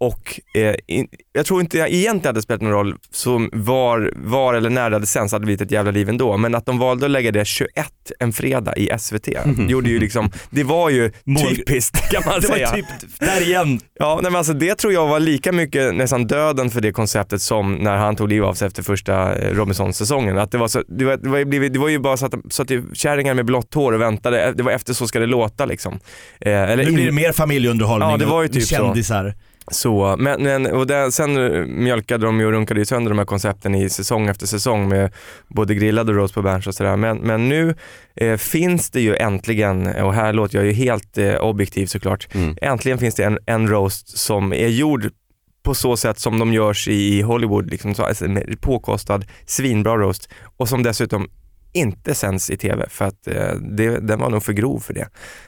Och 0.01 0.39
eh, 0.55 0.75
in, 0.87 1.07
jag 1.33 1.45
tror 1.45 1.61
inte 1.61 1.77
jag 1.77 1.89
egentligen 1.89 2.25
hade 2.35 2.41
spelat 2.41 2.61
någon 2.61 2.71
roll 2.71 2.95
som 3.11 3.49
var, 3.53 4.13
var 4.15 4.53
eller 4.53 4.69
när 4.69 4.89
det 4.89 4.95
hade 4.95 5.05
sänds 5.07 5.33
hade 5.33 5.45
blivit 5.45 5.61
ett 5.61 5.71
jävla 5.71 5.91
liv 5.91 6.09
ändå. 6.09 6.37
Men 6.37 6.55
att 6.55 6.65
de 6.65 6.77
valde 6.77 7.05
att 7.05 7.11
lägga 7.11 7.31
det 7.31 7.45
21 7.45 7.71
en 8.19 8.33
fredag 8.33 8.73
i 8.77 8.89
SVT 8.99 9.27
gjorde 9.69 9.89
ju 9.89 9.99
liksom, 9.99 10.31
det 10.49 10.63
var 10.63 10.89
ju 10.89 11.11
Mål- 11.23 11.55
typiskt 11.55 12.11
kan 12.11 12.21
man 12.25 12.35
Det 12.41 12.47
säga. 12.47 12.67
var 12.69 12.75
typ, 12.75 12.85
där 13.19 13.41
igen. 13.41 13.79
Ja, 13.99 14.19
nej, 14.23 14.31
men 14.31 14.37
alltså 14.37 14.53
det 14.53 14.75
tror 14.75 14.93
jag 14.93 15.07
var 15.07 15.19
lika 15.19 15.51
mycket 15.51 15.95
nästan 15.95 16.27
döden 16.27 16.69
för 16.69 16.81
det 16.81 16.91
konceptet 16.91 17.41
som 17.41 17.75
när 17.75 17.95
han 17.97 18.15
tog 18.15 18.29
liv 18.29 18.43
av 18.43 18.53
sig 18.53 18.67
efter 18.67 18.83
första 18.83 19.35
eh, 19.35 19.53
Robinson-säsongen. 19.55 20.37
Att 20.37 20.51
det, 20.51 20.57
var 20.57 20.67
så, 20.67 20.83
det, 20.87 21.05
var, 21.05 21.17
det, 21.17 21.29
var, 21.29 21.69
det 21.69 21.79
var 21.79 21.89
ju 21.89 21.99
bara 21.99 22.17
så 22.17 22.25
att, 22.25 22.33
så 22.49 22.61
att 22.61 22.69
kärringar 22.93 23.33
med 23.33 23.45
blått 23.45 23.73
hår 23.73 23.91
och 23.93 24.01
väntade, 24.01 24.53
det 24.57 24.63
var 24.63 24.71
efter 24.71 24.93
Så 24.93 25.07
ska 25.07 25.19
det 25.19 25.25
låta 25.25 25.65
liksom. 25.65 25.99
Eh, 26.41 26.53
eller 26.53 26.85
Nu 26.85 26.91
blir 26.91 27.05
det 27.05 27.11
mer 27.11 27.31
familjeunderhållning 27.31 28.09
Ja, 28.09 28.17
det 28.17 28.25
var 28.25 28.41
ju 28.41 28.47
typ 28.47 28.67
kändisar. 28.67 29.29
så, 29.29 29.50
men, 30.17 30.43
men 30.43 30.65
och 30.65 30.87
där, 30.87 31.09
sen 31.09 31.33
mjölkade 31.83 32.25
de 32.25 32.39
och 32.41 32.51
runkade 32.51 32.79
ju 32.79 32.85
sönder 32.85 33.09
de 33.11 33.17
här 33.17 33.25
koncepten 33.25 33.75
i 33.75 33.89
säsong 33.89 34.27
efter 34.27 34.47
säsong 34.47 34.87
med 34.89 35.11
både 35.47 35.75
grillad 35.75 36.09
och 36.09 36.15
roast 36.15 36.33
på 36.33 36.41
Berns 36.41 36.67
och 36.67 36.75
sådär. 36.75 36.95
Men, 36.97 37.17
men 37.17 37.49
nu 37.49 37.75
eh, 38.15 38.37
finns 38.37 38.89
det 38.89 39.01
ju 39.01 39.15
äntligen, 39.15 39.87
och 39.87 40.13
här 40.13 40.33
låter 40.33 40.57
jag 40.57 40.65
ju 40.65 40.71
helt 40.73 41.17
eh, 41.17 41.35
objektiv 41.35 41.85
såklart, 41.85 42.27
Mm. 42.33 42.55
äntligen 42.61 42.97
finns 42.97 43.15
det 43.15 43.23
en, 43.23 43.39
en 43.45 43.67
roast 43.67 44.17
som 44.17 44.53
är 44.53 44.67
gjord 44.67 45.09
på 45.63 45.73
så 45.73 45.97
sätt 45.97 46.19
som 46.19 46.39
de 46.39 46.53
görs 46.53 46.87
i 46.87 47.21
Hollywood, 47.21 47.71
liksom 47.71 47.95
så, 47.95 48.03
alltså, 48.03 48.25
påkostad, 48.61 49.25
svinbra 49.45 49.97
roast 49.97 50.29
och 50.57 50.69
som 50.69 50.83
dessutom 50.83 51.27
inte 51.73 52.15
sänds 52.15 52.49
i 52.49 52.57
TV 52.57 52.85
för 52.89 53.05
att 53.05 53.27
eh, 53.27 53.55
det, 53.55 53.99
den 53.99 54.19
var 54.19 54.29
nog 54.29 54.43
för 54.43 54.53
grov 54.53 54.79
för 54.79 54.93
det. 54.93 55.07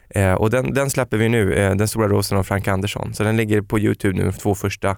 Eh, 0.09 0.33
och 0.33 0.49
den, 0.49 0.73
den 0.73 0.89
släpper 0.89 1.17
vi 1.17 1.29
nu, 1.29 1.53
eh, 1.53 1.75
den 1.75 1.87
stora 1.87 2.07
roasten 2.07 2.37
av 2.37 2.43
Frank 2.43 2.67
Andersson. 2.67 3.13
Så 3.13 3.23
den 3.23 3.37
ligger 3.37 3.61
på 3.61 3.79
Youtube 3.79 4.17
nu, 4.17 4.23
de 4.25 4.31
två 4.31 4.55
första 4.55 4.97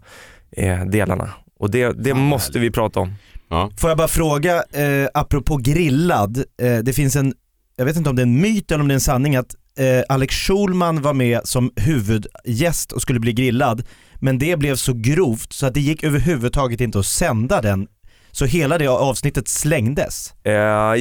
eh, 0.52 0.86
delarna. 0.86 1.30
Och 1.60 1.72
det, 1.72 2.04
det 2.04 2.10
Fan, 2.10 2.20
måste 2.20 2.60
vi 2.60 2.72
prata 2.72 3.00
om. 3.00 3.14
Ja. 3.50 3.72
Får 3.78 3.90
jag 3.90 3.98
bara 3.98 4.08
fråga, 4.08 4.56
eh, 4.56 5.08
apropå 5.14 5.58
grillad, 5.58 6.38
eh, 6.62 6.78
det 6.78 6.94
finns 6.94 7.16
en, 7.16 7.34
jag 7.78 7.86
vet 7.86 7.98
inte 7.98 8.10
om 8.10 8.16
det 8.16 8.22
är 8.22 8.26
en 8.26 8.42
myt 8.42 8.72
eller 8.72 8.82
om 8.82 8.88
det 8.88 8.92
är 8.92 8.96
en 8.96 9.02
sanning 9.02 9.36
att 9.36 9.56
eh, 9.80 10.04
Alex 10.10 10.36
Schulman 10.36 11.02
var 11.02 11.14
med 11.14 11.40
som 11.44 11.72
huvudgäst 11.76 12.92
och 12.92 13.02
skulle 13.02 13.20
bli 13.20 13.34
grillad, 13.34 13.84
men 14.16 14.40
det 14.40 14.60
blev 14.60 14.76
så 14.76 14.94
grovt 14.94 15.54
så 15.54 15.66
att 15.66 15.74
det 15.74 15.82
gick 15.82 16.04
överhuvudtaget 16.04 16.82
inte 16.82 17.00
att 17.00 17.06
sända 17.06 17.62
den. 17.62 17.88
Så 18.36 18.46
hela 18.46 18.78
det 18.78 18.88
avsnittet 18.88 19.48
slängdes. 19.48 20.34
Eh, 20.44 20.54
ja, 20.54 20.96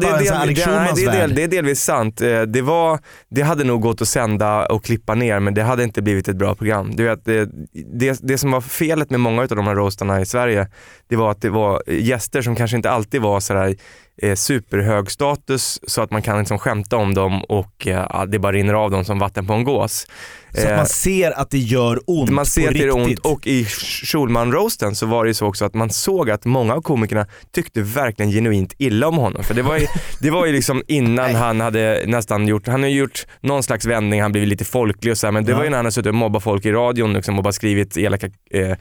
det 0.00 0.06
bara 0.06 0.18
en 0.18 0.26
sån 0.26 0.36
här 0.36 0.42
Alex 0.42 0.64
det, 0.64 0.70
nej, 0.70 0.92
det, 0.94 1.04
är 1.04 1.12
del, 1.12 1.34
det 1.34 1.42
är 1.42 1.48
delvis 1.48 1.80
sant. 1.80 2.20
Eh, 2.20 2.42
det, 2.42 2.62
var, 2.62 2.98
det 3.28 3.42
hade 3.42 3.64
nog 3.64 3.82
gått 3.82 4.02
att 4.02 4.08
sända 4.08 4.66
och 4.66 4.84
klippa 4.84 5.14
ner 5.14 5.40
men 5.40 5.54
det 5.54 5.62
hade 5.62 5.84
inte 5.84 6.02
blivit 6.02 6.28
ett 6.28 6.36
bra 6.36 6.54
program. 6.54 6.96
Du 6.96 7.04
vet, 7.04 7.24
det, 7.24 7.50
det, 7.72 8.18
det 8.22 8.38
som 8.38 8.50
var 8.50 8.60
felet 8.60 9.10
med 9.10 9.20
många 9.20 9.42
av 9.42 9.48
de 9.48 9.66
här 9.66 9.74
roastarna 9.74 10.20
i 10.20 10.26
Sverige, 10.26 10.68
det 11.08 11.16
var 11.16 11.30
att 11.30 11.42
det 11.42 11.50
var 11.50 11.82
gäster 11.86 12.42
som 12.42 12.56
kanske 12.56 12.76
inte 12.76 12.90
alltid 12.90 13.20
var 13.22 13.40
sådär 13.40 13.76
eh, 14.22 14.34
superhög 14.34 15.10
status 15.10 15.80
så 15.86 16.02
att 16.02 16.10
man 16.10 16.22
kan 16.22 16.38
liksom 16.38 16.58
skämta 16.58 16.96
om 16.96 17.14
dem 17.14 17.44
och 17.44 17.86
eh, 17.86 18.24
det 18.24 18.38
bara 18.38 18.52
rinner 18.52 18.74
av 18.74 18.90
dem 18.90 19.04
som 19.04 19.18
vatten 19.18 19.46
på 19.46 19.52
en 19.52 19.64
gås. 19.64 20.06
Så 20.54 20.60
att 20.60 20.66
Eh, 20.70 20.76
man 20.76 20.86
ser 20.86 21.30
att 21.40 21.50
det 21.50 21.58
gör 21.58 22.00
ont 22.06 22.30
man 22.30 22.46
ser 22.46 22.68
att 22.68 22.74
det 22.74 22.82
är 22.82 22.94
ont 22.94 23.18
och 23.18 23.46
i 23.46 23.64
Schulman-roasten 23.64 24.94
så 24.94 25.06
var 25.06 25.24
det 25.24 25.28
ju 25.30 25.34
så 25.34 25.46
också 25.46 25.64
att 25.64 25.74
man 25.74 25.90
såg 25.90 26.30
att 26.30 26.44
många 26.44 26.74
av 26.74 26.82
komikerna 26.82 27.26
tyckte 27.54 27.80
verkligen 27.82 28.32
genuint 28.32 28.74
illa 28.78 29.08
om 29.08 29.16
honom. 29.16 29.44
För 29.44 29.54
det 29.54 29.62
var 29.62 29.78
ju, 29.78 29.86
det 30.20 30.30
var 30.30 30.46
ju 30.46 30.52
liksom 30.52 30.82
innan 30.88 31.34
han 31.34 31.60
hade 31.60 32.04
nästan 32.06 32.48
gjort, 32.48 32.66
han 32.66 32.82
har 32.82 32.90
gjort 32.90 33.26
någon 33.40 33.62
slags 33.62 33.86
vändning, 33.86 34.22
han 34.22 34.32
blivit 34.32 34.48
lite 34.48 34.64
folklig 34.64 35.10
och 35.12 35.18
så 35.18 35.26
här, 35.26 35.32
men 35.32 35.44
det 35.44 35.50
Ja. 35.50 35.56
var 35.58 35.64
ju 35.64 35.70
när 35.70 35.76
han 35.78 35.86
har 35.86 35.90
suttit 35.90 36.08
och 36.08 36.14
mobbat 36.14 36.42
folk 36.42 36.64
i 36.66 36.72
radion 36.72 37.12
liksom, 37.12 37.38
och 37.38 37.44
bara 37.44 37.52
skrivit 37.52 37.96
elaka 37.96 38.26
eh, 38.50 38.76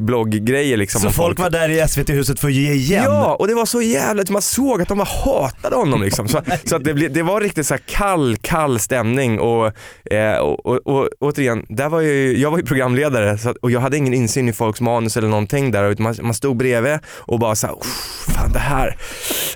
blogggrejer 0.00 0.76
liksom. 0.76 1.00
Så 1.00 1.10
folk 1.10 1.38
var 1.38 1.50
där 1.50 1.68
i 1.68 1.88
SVT-huset 1.88 2.40
för 2.40 2.48
att 2.48 2.54
ge 2.54 2.72
igen? 2.72 3.04
Ja, 3.04 3.34
och 3.38 3.46
det 3.48 3.54
var 3.54 3.66
så 3.66 3.82
jävligt, 3.82 4.30
man 4.30 4.42
såg 4.42 4.61
att 4.82 4.88
de 4.88 4.98
var 4.98 5.08
hatade 5.24 5.76
honom 5.76 6.02
liksom. 6.02 6.28
Så, 6.28 6.40
så 6.64 6.76
att 6.76 6.84
det, 6.84 6.94
blev- 6.94 7.12
det 7.12 7.22
var 7.22 7.40
riktigt 7.40 7.66
så 7.66 7.76
kall, 7.86 8.36
kall 8.40 8.78
stämning 8.78 9.40
och, 9.40 9.66
eh, 10.12 10.36
och, 10.36 10.66
och, 10.66 10.80
och 10.86 11.08
återigen, 11.20 11.66
där 11.68 11.88
var 11.88 12.00
ju, 12.00 12.38
jag 12.38 12.50
var 12.50 12.58
ju 12.58 12.64
programledare 12.64 13.38
så 13.38 13.50
att, 13.50 13.56
och 13.56 13.70
jag 13.70 13.80
hade 13.80 13.96
ingen 13.96 14.14
insyn 14.14 14.48
i 14.48 14.52
folks 14.52 14.80
manus 14.80 15.16
eller 15.16 15.28
någonting 15.28 15.70
där 15.70 15.84
utan 15.90 16.02
man, 16.04 16.14
man 16.22 16.34
stod 16.34 16.56
bredvid 16.56 16.98
och 17.18 17.38
bara 17.38 17.54
såhär, 17.54 17.76
fan 18.34 18.52
det 18.52 18.58
här, 18.58 18.96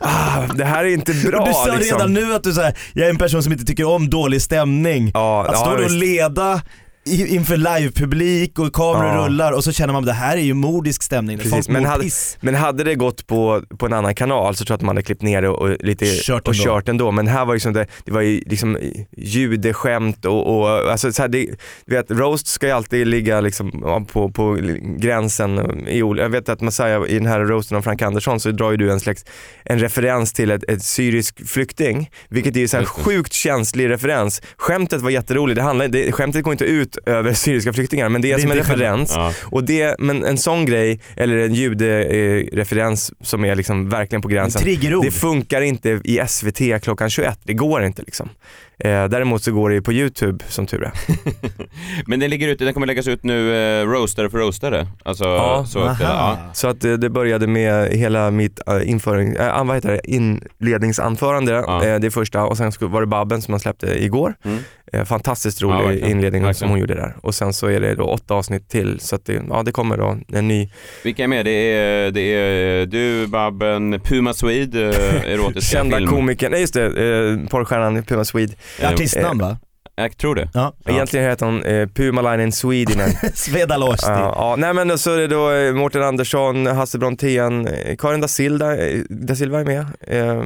ah, 0.01 0.43
det 0.55 0.65
här 0.65 0.85
är 0.85 0.89
inte 0.89 1.13
bra 1.15 1.41
Och 1.41 1.47
du 1.49 1.53
sa 1.53 1.67
liksom. 1.77 1.99
redan 1.99 2.13
nu 2.13 2.35
att 2.35 2.43
du 2.43 2.53
säger 2.53 2.77
jag 2.93 3.07
är 3.07 3.11
en 3.11 3.19
person 3.19 3.43
som 3.43 3.53
inte 3.53 3.65
tycker 3.65 3.85
om 3.89 4.11
dålig 4.11 4.43
stämning. 4.43 5.11
Ja, 5.15 5.45
Att 5.45 5.53
ja, 5.53 5.59
stå 5.59 5.71
och 5.73 5.81
visst. 5.81 5.91
leda 5.91 6.61
inför 7.07 7.57
livepublik 7.57 8.59
och 8.59 8.73
kameror 8.73 9.15
Ja. 9.15 9.25
rullar 9.27 9.53
och 9.53 9.65
så 9.65 9.73
känner 9.73 9.93
man 9.93 10.03
att 10.03 10.07
det 10.07 10.13
här 10.13 10.37
är 10.37 10.41
ju 10.41 10.55
mordisk 10.55 11.03
stämning. 11.03 11.39
Precis, 11.39 11.69
men 11.69 11.85
hade- 11.85 12.05
piss. 12.05 12.39
Men 12.41 12.55
hade 12.55 12.85
det 12.85 12.95
gått 12.95 13.27
på, 13.27 13.63
på 13.79 13.87
en 13.87 13.93
annan 13.93 14.15
kanal 14.15 14.55
så 14.57 14.65
tror 14.65 14.73
jag 14.75 14.77
att 14.79 14.83
man 14.83 14.97
hade 14.97 15.03
klippt 15.03 15.23
ner 15.23 15.43
det 15.43 15.49
och, 15.49 15.77
lite, 15.81 16.07
Kört 16.07 16.49
och 16.49 16.55
ändå. 16.55 16.65
kört 16.65 16.89
ändå. 16.89 17.11
Men 17.11 17.27
här 17.29 17.45
var 17.45 17.55
ju 17.55 17.61
som 17.61 17.73
det, 17.73 17.87
det 18.05 18.13
var 18.13 18.21
ju 18.21 18.43
liksom 18.47 18.79
judeskämt 19.17 20.25
och, 20.25 20.57
och 20.59 20.69
alltså 20.93 21.13
så 21.13 21.23
här, 21.23 21.29
det, 21.29 21.47
du 21.87 21.95
vet, 21.95 22.11
roast 22.11 22.47
ska 22.47 22.67
ju 22.67 22.73
alltid 22.73 23.07
ligga 23.07 23.41
liksom 23.41 23.71
på, 24.13 24.31
på 24.31 24.59
gränsen. 24.99 25.87
I, 25.89 25.99
jag 25.99 26.29
vet 26.29 26.49
att 26.49 26.61
Messiah 26.61 27.05
i 27.09 27.15
den 27.15 27.27
här 27.27 27.41
roasten 27.41 27.77
av 27.77 27.83
Frank 27.83 28.03
Andersson 28.03 28.41
så 28.41 28.51
drar 28.51 28.71
ju 28.71 28.77
du 28.77 28.93
en 28.93 29.01
slags, 29.01 29.25
en 29.65 29.79
referens 29.79 30.33
till 30.33 30.51
ett, 30.51 30.65
ett 30.69 30.83
syrisk 30.83 31.49
flykting, 31.49 32.11
vilket 32.29 32.57
är 32.57 32.61
ju 32.61 32.69
så 32.69 32.77
här 32.77 32.85
sjukt 32.85 33.33
känslig 33.33 33.89
referens. 33.91 34.43
Skämtet 34.57 35.03
var 35.03 35.11
jätteroligt, 35.11 35.57
det 35.57 35.63
handlar, 35.63 35.89
det, 35.89 36.13
skämtet 36.13 36.43
går 36.43 36.53
inte 36.53 36.65
ut 36.65 36.96
över 37.07 37.33
syriska 37.33 37.73
flyktingar 37.73 38.09
men 38.09 38.23
det 38.23 38.33
är, 38.33 38.37
Det 38.37 38.43
som 38.43 38.51
en 38.51 38.57
referens. 38.57 39.13
Ja. 39.15 39.33
Och 39.45 39.65
det, 39.65 39.97
men 39.99 40.25
en 40.25 40.39
sån 40.39 40.65
grej, 40.67 41.01
eller 41.17 41.37
en 41.37 41.55
judereferens 41.55 43.13
som 43.21 43.45
är 43.45 43.55
liksom 43.55 43.89
verkligen 43.89 44.23
på 44.23 44.29
En 44.29 44.35
gränsen. 44.35 44.63
Det 45.03 45.11
funkar 45.11 45.61
inte 45.61 45.91
i 46.05 46.21
SVT 46.29 46.83
klockan 46.83 47.11
21, 47.11 47.39
det 47.43 47.55
går 47.55 47.85
inte 47.85 48.03
liksom. 48.03 48.29
Eh, 48.79 49.05
däremot 49.09 49.43
så 49.43 49.53
går 49.53 49.69
det 49.69 49.75
ju 49.75 49.83
på 49.83 49.93
YouTube 49.93 50.45
som 50.49 50.67
tur 50.67 50.83
är. 50.85 50.93
Men 52.07 52.21
den 52.21 52.31
ligger 52.31 52.49
ute, 52.49 52.65
den 52.65 52.75
kommer 52.75 52.87
läggas 52.87 53.09
ut 53.09 53.25
nu, 53.25 53.55
eh, 53.57 53.87
roastare 53.87 54.31
för 54.31 54.39
roastare. 54.39 54.87
Alltså, 55.05 55.25
Ja, 55.25 55.65
så 55.69 55.79
att, 55.81 56.01
ja. 56.01 56.39
Så 56.53 56.69
att 56.69 56.85
eh, 56.85 56.93
det 56.93 57.11
började 57.11 57.47
med 57.47 57.93
hela 57.93 58.31
mitt 58.31 58.61
uh, 58.71 58.91
införing, 58.91 59.35
äh, 59.35 59.65
vad 59.65 59.77
heter 59.77 59.89
det? 59.93 60.01
inledningsanförande, 60.11 61.53
Ja. 61.53 61.85
eh, 61.85 61.99
det 62.01 62.11
första 62.11 62.45
och 62.45 62.57
sen 62.57 62.73
var 62.81 63.01
det 63.01 63.07
Babben 63.07 63.43
som 63.43 63.53
man 63.53 63.61
släppte 63.61 64.05
igår. 64.05 64.35
Mm. 64.45 64.59
Eh, 64.93 65.05
fantastiskt 65.05 65.61
Ja, 65.61 65.67
rolig 65.69 65.85
verkligen. 65.89 66.11
inledning 66.11 66.55
som 66.55 66.69
hon 66.71 66.79
gjorde 66.79 66.95
där. 66.95 67.17
Och 67.23 67.35
sen 67.35 67.53
så 67.53 67.67
är 67.67 67.81
det 67.81 67.95
då 67.95 68.05
åtta 68.05 68.35
avsnitt 68.35 68.69
till 68.69 69.01
så 69.01 69.17
att 69.17 69.25
det, 69.25 69.43
ja, 69.51 69.63
det 69.63 69.73
kommer 69.73 69.97
då 69.97 70.19
en 70.33 70.49
ny 70.49 70.71
Vilka 71.05 71.25
är 71.25 71.29
med? 71.29 71.45
Det 71.45 71.51
är, 71.51 72.11
det 72.11 72.21
är 72.21 72.87
du, 72.87 73.27
Babben, 73.27 74.01
Puma 74.05 74.35
Swede, 74.35 74.89
eh, 74.89 75.33
erotiska 75.33 75.61
kända 75.79 75.97
film. 75.97 76.11
komikern, 76.11 76.51
nej 76.51 76.61
just 76.61 76.75
det, 76.75 76.85
eh, 76.87 77.49
porrstjärnan 77.49 78.03
Puma 78.03 78.25
Swede. 78.25 78.55
Eh, 78.81 78.89
Artistnamn 78.91 79.41
va? 79.41 79.59
Jag 79.99 80.17
tror 80.17 80.35
det. 80.35 80.49
Ja. 80.55 80.73
Egentligen 80.87 81.27
heter 81.31 81.47
hon 81.47 81.63
eh, 81.63 81.89
Pumalainen 81.89 82.53
Swedinen. 82.53 83.11
Svedalosti. 83.35 84.07
Ja, 84.11 84.35
ja, 84.37 84.57
nej 84.59 84.75
men 84.75 84.99
så 84.99 85.13
är 85.15 85.19
det 85.19 85.27
då 85.27 85.53
eh, 85.53 85.73
Mårten 85.75 86.03
Andersson, 86.03 86.67
Hasse 86.67 86.99
Brontén, 86.99 87.67
eh, 87.67 87.97
Karin 87.97 88.21
da 88.21 88.29
Silva, 88.29 88.77
eh, 88.77 89.01
da 89.11 89.35
Silva 89.37 89.61
är 89.61 89.65
med. 89.65 89.87
Eh, 90.01 90.43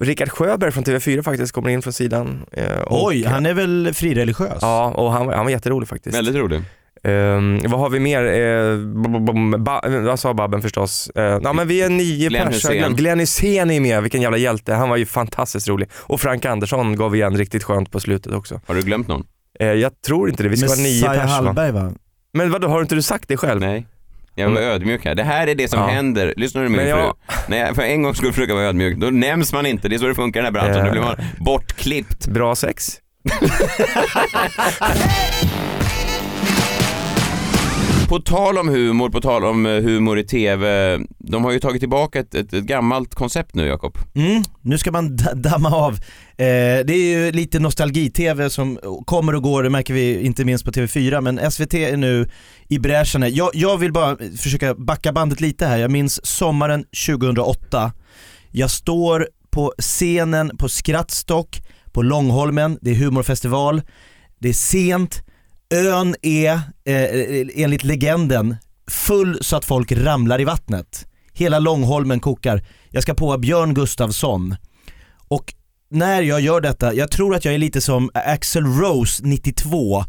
Rickard 0.00 0.28
Sjöberg 0.30 0.72
från 0.72 0.84
TV4 0.84 1.22
faktiskt 1.22 1.52
kommer 1.52 1.70
in 1.70 1.82
från 1.82 1.92
sidan. 1.92 2.44
Eh, 2.52 2.78
och, 2.80 3.06
Oj, 3.06 3.24
han 3.24 3.46
är 3.46 3.54
väl 3.54 3.90
frireligiös? 3.94 4.58
Ja, 4.60 4.90
och 4.90 5.12
han, 5.12 5.28
han 5.28 5.44
var 5.44 5.50
jätterolig 5.50 5.88
faktiskt. 5.88 6.16
Väldigt 6.16 6.34
rolig. 6.34 6.62
Eh, 7.04 7.70
vad 7.70 7.80
har 7.80 7.90
vi 7.90 8.00
mer? 8.00 8.24
Eh, 8.24 9.94
jag 10.06 10.18
sa 10.18 10.34
Babben 10.34 10.62
förstås. 10.62 11.10
Eh, 11.14 11.22
ja 11.42 11.52
men 11.52 11.68
vi 11.68 11.82
är 11.82 11.88
nio 11.88 12.28
Glenn 12.28 12.46
pers. 12.48 12.54
Hysén. 12.64 12.96
Glenn 12.96 13.20
Hysén 13.20 13.70
är 13.70 13.80
med, 13.80 14.02
vilken 14.02 14.22
jävla 14.22 14.36
hjälte. 14.38 14.74
Han 14.74 14.88
var 14.88 14.96
ju 14.96 15.06
fantastiskt 15.06 15.68
rolig. 15.68 15.88
Och 15.94 16.20
Frank 16.20 16.44
Andersson 16.44 16.96
gav 16.96 17.14
igen 17.16 17.36
riktigt 17.36 17.64
skönt 17.64 17.90
på 17.90 18.00
slutet 18.00 18.32
också. 18.32 18.60
Har 18.66 18.74
du 18.74 18.82
glömt 18.82 19.08
någon? 19.08 19.26
Eh, 19.60 19.66
jag 19.66 19.92
tror 20.06 20.28
inte 20.30 20.42
det, 20.42 20.48
vi 20.48 20.56
ska 20.56 20.68
vara 20.68 20.76
nio 20.78 21.08
Messiah 21.08 21.12
pers 21.12 21.30
va? 21.30 21.34
Hallberg 21.36 21.72
va? 21.72 21.92
Men 22.32 22.50
vadå, 22.50 22.68
har 22.68 22.80
inte 22.80 22.94
du 22.94 23.02
sagt 23.02 23.28
det 23.28 23.36
själv? 23.36 23.60
Nej. 23.60 23.86
Jag 24.34 24.50
var 24.50 24.60
ödmjuk 24.60 25.04
här. 25.04 25.14
Det 25.14 25.22
här 25.22 25.46
är 25.46 25.54
det 25.54 25.68
som 25.68 25.78
Ja. 25.78 25.86
händer. 25.86 26.34
Lyssnar 26.36 26.62
du 26.62 26.68
min 26.68 26.86
jag- 26.86 26.98
fru? 26.98 27.12
När 27.48 27.58
jag 27.58 27.74
för 27.74 27.82
en 27.82 28.02
gång 28.02 28.14
skulle 28.14 28.32
försöka 28.32 28.54
vara 28.54 28.64
ödmjuk, 28.64 28.96
då 28.98 29.06
nämns 29.10 29.52
man 29.52 29.66
inte. 29.66 29.88
Det 29.88 29.94
är 29.96 29.98
så 29.98 30.06
det 30.06 30.14
funkar 30.14 30.40
i 30.40 30.44
den 30.44 30.54
här 30.54 30.62
branschen. 30.62 30.84
Då 30.84 30.90
blir 30.92 31.00
man 31.02 31.16
bortklippt. 31.38 32.26
Bra 32.26 32.54
sex? 32.54 33.00
På 38.14 38.20
tal 38.20 38.58
om 38.58 38.68
humor, 38.68 39.10
på 39.10 39.20
tal 39.20 39.44
om 39.44 39.66
eh, 39.66 39.82
humor 39.82 40.18
i 40.18 40.24
TV. 40.24 40.96
De 41.18 41.44
har 41.44 41.52
ju 41.52 41.60
tagit 41.60 41.80
tillbaka 41.80 42.20
ett, 42.20 42.34
ett, 42.34 42.52
ett 42.52 42.64
gammalt 42.64 43.14
koncept 43.14 43.54
nu, 43.54 43.66
Jakob. 43.66 43.98
Mm, 44.14 44.42
nu 44.60 44.78
ska 44.78 44.92
man 44.92 45.16
damma 45.34 45.70
av. 45.70 45.92
Eh, 45.92 45.98
det 46.86 46.92
är 46.92 47.18
ju 47.18 47.32
lite 47.32 47.58
nostalgi-tv 47.58 48.50
som 48.50 48.78
kommer 49.06 49.34
och 49.34 49.42
går, 49.42 49.62
det 49.62 49.70
märker 49.70 49.94
vi 49.94 50.20
inte 50.20 50.44
minst 50.44 50.64
på 50.64 50.70
TV4, 50.70 51.20
men 51.20 51.50
SVT 51.50 51.74
är 51.74 51.96
nu 51.96 52.28
i 52.68 52.78
bräschen. 52.78 53.34
Jag, 53.34 53.50
jag 53.54 53.78
vill 53.78 53.92
bara 53.92 54.16
försöka 54.36 54.74
backa 54.74 55.12
bandet 55.12 55.40
lite 55.40 55.66
här. 55.66 55.78
Jag 55.78 55.90
minns 55.90 56.26
sommaren 56.26 56.84
2008. 57.06 57.92
Jag 58.50 58.70
står 58.70 59.28
på 59.50 59.72
scenen 59.78 60.56
på 60.56 60.68
Skrattstock 60.68 61.62
på 61.92 62.02
Långholmen, 62.02 62.78
det 62.80 62.90
är 62.90 62.94
humorfestival, 62.94 63.82
det 64.38 64.48
är 64.48 64.52
sent, 64.52 65.23
ön 65.74 66.14
är 66.22 66.52
eh, 66.84 67.46
enligt 67.62 67.84
legenden 67.84 68.56
full 68.90 69.38
så 69.40 69.56
att 69.56 69.64
folk 69.64 69.92
ramlar 69.92 70.40
i 70.40 70.44
vattnet. 70.44 71.06
Hela 71.32 71.58
Långholmen 71.58 72.20
kokar. 72.20 72.62
Jag 72.90 73.02
ska 73.02 73.14
på 73.14 73.38
Björn 73.38 73.74
Gustafsson. 73.74 74.56
Och 75.28 75.54
när 75.90 76.22
jag 76.22 76.40
gör 76.40 76.60
detta, 76.60 76.94
jag 76.94 77.10
tror 77.10 77.34
att 77.34 77.44
jag 77.44 77.54
är 77.54 77.58
lite 77.58 77.80
som 77.80 78.10
Axel 78.14 78.64
Rose 78.64 79.22
92. 79.26 80.04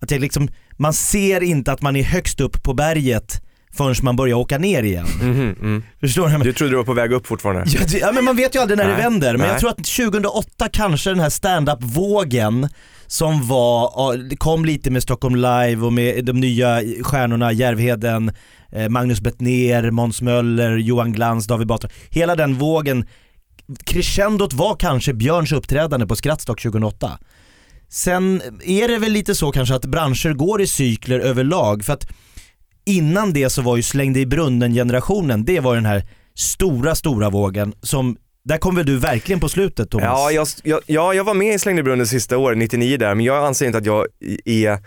Att 0.00 0.10
jag 0.10 0.20
liksom, 0.20 0.48
man 0.76 0.92
ser 0.92 1.40
inte 1.42 1.72
att 1.72 1.82
man 1.82 1.96
är 1.96 2.02
högst 2.02 2.40
upp 2.40 2.62
på 2.62 2.74
berget 2.74 3.42
förrän 3.72 3.94
man 4.02 4.16
börjar 4.16 4.36
åka 4.36 4.58
ner 4.58 4.82
igen. 4.82 5.06
Mhm, 5.22 5.56
mm. 5.60 5.82
Förstår 6.00 6.28
du? 6.28 6.38
Du 6.38 6.52
trodde 6.52 6.72
du 6.72 6.76
var 6.76 6.84
på 6.84 6.92
väg 6.94 7.12
upp 7.12 7.26
fortfarande? 7.26 7.64
Ja, 7.66 7.80
det- 7.88 7.98
ja 7.98 8.12
men 8.12 8.24
man 8.24 8.36
vet 8.36 8.54
ju 8.54 8.58
aldrig 8.60 8.78
när 8.78 8.84
det 8.84 8.92
Nej, 8.92 9.02
vänder, 9.02 9.32
men 9.36 9.46
jag 9.46 9.52
nej. 9.52 9.60
tror 9.60 9.70
att 9.70 9.76
2008 9.84 10.68
kanske 10.72 11.10
den 11.10 11.20
här 11.20 11.30
stand-up-vågen 11.30 12.68
som 13.10 13.46
var, 13.46 14.36
kom 14.36 14.64
lite 14.64 14.90
med 14.90 15.02
Stockholm 15.02 15.34
Live 15.34 15.76
och 15.76 15.92
med 15.92 16.24
de 16.24 16.40
nya 16.40 16.82
stjärnorna 17.02 17.52
Järvheden, 17.52 18.32
eh, 18.72 18.88
Magnus 18.88 19.20
Bettner, 19.20 19.90
Måns 19.90 20.22
Möller, 20.22 20.76
Johan 20.76 21.12
Glans, 21.12 21.46
David 21.46 21.66
Batra. 21.66 21.90
Hela 22.10 22.36
den 22.36 22.54
vågen, 22.54 23.06
crescendot 23.84 24.52
var 24.52 24.76
kanske 24.76 25.14
Björns 25.14 25.52
uppträdande 25.52 26.06
på 26.06 26.16
Skrattstock 26.16 26.62
2008. 26.62 27.18
Sen 27.88 28.42
är 28.64 28.88
det 28.88 28.98
väl 28.98 29.12
lite 29.12 29.34
så 29.34 29.52
kanske 29.52 29.74
att 29.74 29.86
branscher 29.86 30.32
går 30.32 30.60
i 30.60 30.66
cykler 30.66 31.20
överlag 31.20 31.84
för 31.84 31.92
att 31.92 32.08
innan 32.86 33.32
det 33.32 33.50
så 33.50 33.62
var 33.62 33.76
ju 33.76 33.82
slängde 33.82 34.20
i 34.20 34.26
brunnen 34.26 34.74
generationen, 34.74 35.44
det 35.44 35.60
var 35.60 35.74
den 35.74 35.86
här 35.86 36.08
stora, 36.34 36.94
stora 36.94 37.30
vågen 37.30 37.74
som, 37.82 38.16
där 38.44 38.58
kom 38.58 38.74
väl 38.76 38.86
du 38.86 38.98
verkligen 38.98 39.40
på 39.40 39.48
slutet 39.48 39.90
Thomas? 39.90 40.06
Ja 40.06 40.30
jag, 40.30 40.46
jag, 40.62 40.80
ja, 40.86 41.14
jag 41.14 41.24
var 41.24 41.34
med 41.34 41.54
i 41.54 41.58
Slängde 41.58 41.80
i 41.80 41.82
brunnen 41.82 42.06
sista 42.06 42.38
året, 42.38 42.58
99 42.58 42.96
där, 42.96 43.14
men 43.14 43.24
jag 43.26 43.46
anser 43.46 43.66
inte 43.66 43.78
att 43.78 43.86
jag 43.86 44.06
är, 44.44 44.78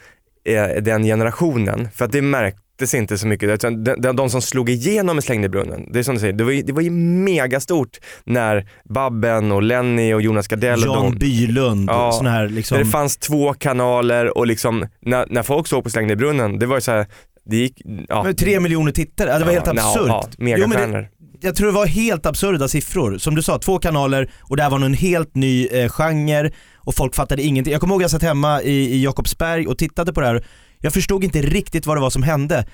är 0.43 0.81
den 0.81 1.03
generationen. 1.03 1.87
För 1.95 2.05
att 2.05 2.11
det 2.11 2.21
märktes 2.21 2.93
inte 2.93 3.17
så 3.17 3.27
mycket. 3.27 3.49
Utan 3.49 3.83
De, 3.83 3.95
de, 4.01 4.15
de 4.15 4.29
som 4.29 4.41
slog 4.41 4.69
igenom 4.69 5.19
i 5.29 5.49
brunnen, 5.49 5.89
det 5.91 5.99
är 5.99 6.03
som 6.03 6.15
du 6.15 6.21
säger, 6.21 6.33
det 6.33 6.43
var 6.43 6.51
ju, 6.51 6.61
det 6.61 6.73
var 6.73 6.81
ju 6.81 6.89
megastort 6.89 7.99
när 8.23 8.69
Babben 8.89 9.51
och 9.51 9.63
Lenny 9.63 10.13
och 10.13 10.21
Jonas 10.21 10.47
Gardell 10.47 10.79
och 10.89 10.95
Jan 10.95 11.11
de 11.11 11.19
Bylund, 11.19 11.89
Ja, 11.89 12.11
sån 12.11 12.25
här 12.27 12.47
liksom, 12.47 12.77
det 12.77 12.85
fanns 12.85 13.17
två 13.17 13.53
kanaler 13.53 14.37
och 14.37 14.47
liksom, 14.47 14.87
när, 15.01 15.25
när 15.29 15.43
folk 15.43 15.67
såg 15.67 15.83
på 15.83 15.89
Slängde 15.89 16.13
i 16.13 16.15
brunnen, 16.15 16.59
det 16.59 16.65
var 16.65 16.75
ju 16.77 16.81
så 16.81 16.91
här, 16.91 17.05
det 17.45 17.55
gick, 17.55 17.81
ja. 18.09 18.23
med 18.23 18.37
tre 18.37 18.59
miljoner 18.59 18.91
tittare, 18.91 19.39
det 19.39 19.45
var 19.45 19.51
helt 19.51 19.67
Ja, 19.67 19.71
absurt. 19.71 20.07
Ja, 20.07 20.23
men 20.37 20.45
megastjärnor. 20.45 21.07
Jag 21.43 21.55
tror 21.55 21.67
det 21.67 21.73
var 21.73 21.85
helt 21.85 22.25
absurda 22.25 22.67
siffror. 22.67 23.17
Som 23.17 23.35
du 23.35 23.41
sa, 23.41 23.59
två 23.59 23.79
kanaler 23.79 24.31
och 24.41 24.57
det 24.57 24.63
här 24.63 24.69
var 24.69 24.79
en 24.79 24.93
helt 24.93 25.35
ny 25.35 25.67
eh, 25.67 25.89
genre 25.89 26.51
och 26.75 26.95
folk 26.95 27.15
fattade 27.15 27.43
ingenting. 27.43 27.71
Jag 27.71 27.81
kommer 27.81 27.93
ihåg 27.93 28.01
att 28.01 28.11
jag 28.11 28.11
satt 28.11 28.29
hemma 28.29 28.61
i, 28.61 28.71
i 28.71 29.03
Jakobsberg 29.03 29.67
och 29.67 29.77
tittade 29.77 30.13
på 30.13 30.21
det 30.21 30.27
här. 30.27 30.45
Jag 30.79 30.93
förstod 30.93 31.23
inte 31.23 31.41
riktigt 31.41 31.85
vad 31.85 31.97
det 31.97 32.01
var 32.01 32.09
som 32.09 32.23
hände. 32.23 32.67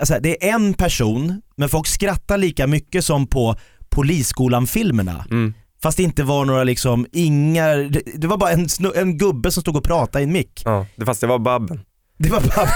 Alltså, 0.00 0.18
det 0.20 0.48
är 0.48 0.54
en 0.54 0.74
person, 0.74 1.42
men 1.56 1.68
folk 1.68 1.86
skrattar 1.86 2.38
lika 2.38 2.66
mycket 2.66 3.04
som 3.04 3.26
på 3.26 3.56
Polisskolan-filmerna. 3.88 5.24
Mm. 5.30 5.54
Fast 5.82 5.96
det 5.96 6.02
inte 6.02 6.22
var 6.22 6.44
några 6.44 6.64
liksom, 6.64 7.06
inga, 7.12 7.66
det, 7.66 8.02
det 8.14 8.26
var 8.26 8.36
bara 8.36 8.50
en, 8.50 8.68
en 8.96 9.18
gubbe 9.18 9.50
som 9.50 9.60
stod 9.60 9.76
och 9.76 9.84
pratade 9.84 10.20
i 10.20 10.24
en 10.24 10.32
mick. 10.32 10.62
Ja, 10.64 10.86
det, 10.96 11.06
fast 11.06 11.20
det 11.20 11.26
var 11.26 11.38
Babben. 11.38 11.80
Det 12.22 12.30
var 12.30 12.40
bara 12.40 12.68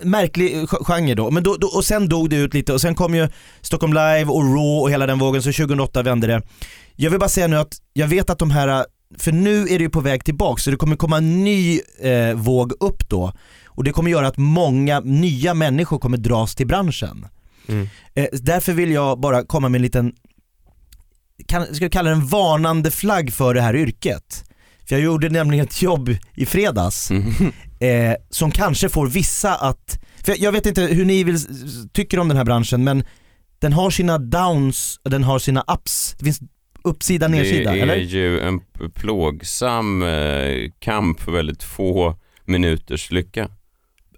märklig 0.10 0.50
ge- 0.50 0.66
genre 0.66 1.14
då. 1.14 1.30
Men 1.30 1.42
då, 1.42 1.56
då. 1.56 1.66
Och 1.66 1.84
sen 1.84 2.08
dog 2.08 2.30
det 2.30 2.36
ut 2.36 2.54
lite 2.54 2.72
och 2.72 2.80
sen 2.80 2.94
kom 2.94 3.14
ju 3.14 3.28
Stockholm 3.60 3.92
Live 3.92 4.24
och 4.24 4.42
Raw 4.44 4.80
och 4.80 4.90
hela 4.90 5.06
den 5.06 5.18
vågen 5.18 5.42
så 5.42 5.52
2008 5.52 6.02
vände 6.02 6.26
det. 6.26 6.42
Jag 6.96 7.10
vill 7.10 7.20
bara 7.20 7.28
säga 7.28 7.46
nu 7.46 7.56
att 7.56 7.76
jag 7.92 8.08
vet 8.08 8.30
att 8.30 8.38
de 8.38 8.50
här, 8.50 8.86
för 9.18 9.32
nu 9.32 9.60
är 9.62 9.78
det 9.78 9.84
ju 9.84 9.90
på 9.90 10.00
väg 10.00 10.24
tillbaka 10.24 10.62
så 10.62 10.70
det 10.70 10.76
kommer 10.76 10.96
komma 10.96 11.16
en 11.16 11.44
ny 11.44 11.80
eh, 12.02 12.34
våg 12.34 12.72
upp 12.80 13.08
då. 13.08 13.32
Och 13.66 13.84
det 13.84 13.92
kommer 13.92 14.10
göra 14.10 14.26
att 14.26 14.36
många 14.36 15.00
nya 15.00 15.54
människor 15.54 15.98
kommer 15.98 16.18
dras 16.18 16.54
till 16.54 16.66
branschen. 16.66 17.26
Mm. 17.68 17.88
Eh, 18.14 18.26
därför 18.32 18.72
vill 18.72 18.90
jag 18.90 19.20
bara 19.20 19.42
komma 19.44 19.68
med 19.68 19.78
en 19.78 19.82
liten, 19.82 20.12
kan, 21.48 21.74
ska 21.74 21.84
jag 21.84 21.92
kalla 21.92 22.10
det 22.10 22.16
en 22.16 22.26
varnande 22.26 22.90
flagg 22.90 23.32
för 23.32 23.54
det 23.54 23.60
här 23.60 23.76
yrket. 23.76 24.44
För 24.88 24.94
jag 24.96 25.04
gjorde 25.04 25.28
nämligen 25.28 25.64
ett 25.66 25.82
jobb 25.82 26.16
i 26.34 26.46
fredags 26.46 27.10
Mm. 27.10 27.24
eh, 27.80 28.16
som 28.30 28.50
kanske 28.50 28.88
får 28.88 29.06
vissa 29.06 29.54
att, 29.54 29.98
för 30.24 30.32
jag- 30.32 30.38
jag 30.38 30.52
vet 30.52 30.66
inte 30.66 30.82
hur 30.82 31.04
ni 31.04 31.24
vill, 31.24 31.38
tycker 31.92 32.18
om 32.18 32.28
den 32.28 32.36
här 32.36 32.44
branschen 32.44 32.84
men 32.84 33.04
den 33.58 33.72
har 33.72 33.90
sina 33.90 34.18
downs 34.18 35.00
och 35.04 35.10
den 35.10 35.24
har 35.24 35.38
sina 35.38 35.64
ups. 35.74 36.14
Det 36.18 36.24
finns 36.24 36.40
uppsida, 36.84 37.28
nedsida, 37.28 37.72
Det 37.72 37.78
är 37.78 37.82
eller? 37.82 37.96
ju 37.96 38.40
en 38.40 38.60
plågsam 38.94 40.02
eh, 40.02 40.70
kamp 40.78 41.20
för 41.20 41.32
väldigt 41.32 41.62
få 41.62 42.16
minuters 42.44 43.10
lycka. 43.10 43.48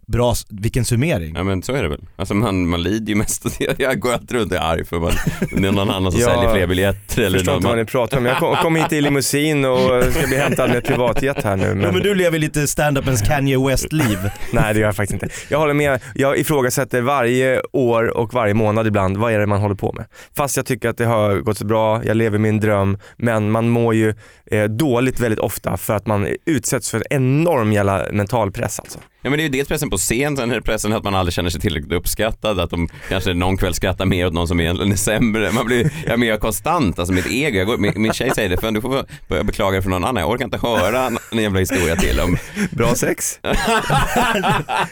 Bra, 0.08 0.34
vilken 0.48 0.84
summering. 0.84 1.34
Ja 1.36 1.42
men 1.44 1.62
så 1.62 1.72
är 1.72 1.82
det 1.82 1.88
väl. 1.88 2.00
Alltså 2.16 2.34
man, 2.34 2.68
man 2.68 2.82
lider 2.82 3.08
ju 3.08 3.14
mest. 3.14 3.44
Jag 3.78 4.00
går 4.00 4.12
alltid 4.12 4.32
runt 4.32 4.52
och 4.52 4.58
är 4.58 4.62
arg 4.62 4.84
för 4.84 5.08
att 5.08 5.14
det 5.50 5.66
är 5.68 5.72
någon 5.72 5.90
annan 5.90 6.12
som 6.12 6.20
Ja, 6.20 6.26
säljer 6.26 6.54
fler 6.54 6.66
biljetter. 6.66 7.22
Jag 7.22 7.26
Eller 7.26 7.38
förstår 7.38 7.52
någon, 7.52 7.56
inte 7.56 7.68
vad 7.68 7.78
ni 7.78 7.84
pratar 7.84 8.18
om. 8.18 8.26
Jag 8.26 8.38
kom, 8.38 8.56
kom 8.56 8.76
hit 8.76 8.92
i 8.92 9.00
limousin 9.00 9.64
och 9.64 10.04
ska 10.10 10.26
bli 10.26 10.36
hämtad 10.36 10.70
med 10.70 10.84
privatjet 10.84 11.44
här 11.44 11.56
nu. 11.56 11.66
Ja, 11.66 11.74
Men, 11.74 11.94
men 11.94 12.02
du 12.02 12.14
lever 12.14 12.38
lite 12.38 12.66
stand-upens 12.66 13.22
Kanye 13.26 13.66
West-liv. 13.66 14.18
Nej 14.52 14.74
det 14.74 14.80
gör 14.80 14.86
jag 14.86 14.96
faktiskt 14.96 15.22
inte. 15.22 15.34
Jag 15.48 15.58
håller 15.58 15.74
med, 15.74 16.00
jag 16.14 16.38
ifrågasätter 16.38 17.00
varje 17.00 17.60
år 17.72 18.16
och 18.16 18.34
varje 18.34 18.54
månad 18.54 18.86
ibland, 18.86 19.16
vad 19.16 19.32
är 19.32 19.38
det 19.38 19.46
man 19.46 19.60
håller 19.60 19.74
på 19.74 19.92
med? 19.92 20.04
Fast 20.36 20.56
jag 20.56 20.66
tycker 20.66 20.88
att 20.88 20.96
det 20.96 21.04
har 21.06 21.36
gått 21.36 21.58
så 21.58 21.64
bra, 21.66 22.04
jag 22.04 22.16
lever 22.16 22.38
min 22.38 22.60
dröm, 22.60 22.98
men 23.16 23.50
man 23.50 23.68
mår 23.68 23.94
ju 23.94 24.14
eh, 24.50 24.64
dåligt 24.64 25.20
väldigt 25.20 25.40
ofta 25.40 25.76
för 25.76 25.94
att 25.94 26.06
man 26.06 26.28
utsätts 26.46 26.90
för 26.90 27.02
enorm 27.10 27.72
jävla 27.72 28.06
mental 28.12 28.52
press 28.52 28.80
alltså. 28.80 28.98
Ja 29.22 29.30
men 29.30 29.36
det 29.36 29.42
är 29.42 29.44
ju 29.44 29.48
dels 29.48 29.68
pressen 29.68 29.90
på 29.90 29.96
scen, 29.96 30.36
sen 30.36 30.50
är 30.50 30.54
det 30.54 30.62
pressen 30.62 30.92
att 30.92 31.04
man 31.04 31.14
aldrig 31.14 31.34
känner 31.34 31.50
sig 31.50 31.60
tillräckligt 31.60 31.92
uppskattad, 31.92 32.60
att 32.60 32.70
de 32.70 32.88
kanske 33.08 33.34
någon 33.34 33.56
kväll 33.56 33.74
skrattar 33.74 34.06
mer 34.06 34.26
åt 34.26 34.32
någon 34.32 34.48
som 34.48 34.60
egentligen 34.60 34.92
är 34.92 34.96
sämre. 34.96 35.52
Man 35.52 35.66
blir, 35.66 35.92
jag 36.04 36.12
är 36.12 36.16
mer 36.16 36.36
konstant, 36.36 36.98
alltså 36.98 37.12
mitt 37.12 37.26
ego. 37.26 37.58
Jag 37.58 37.66
går, 37.66 37.78
min, 37.78 37.92
min 37.96 38.12
tjej 38.12 38.30
säger 38.34 38.48
det, 38.48 38.56
för 38.56 38.70
du 38.70 38.80
får 38.80 39.04
börja 39.28 39.44
beklaga 39.44 39.72
dig 39.72 39.82
för 39.82 39.90
någon 39.90 40.04
annan. 40.04 40.20
Jag 40.20 40.30
orkar 40.30 40.44
inte 40.44 40.58
höra 40.58 41.06
en, 41.32 41.38
jävla 41.38 41.60
historia 41.60 41.96
till 41.96 42.20
om 42.20 42.36
Bra 42.70 42.94
sex? 42.94 43.38
Nej 43.42 43.52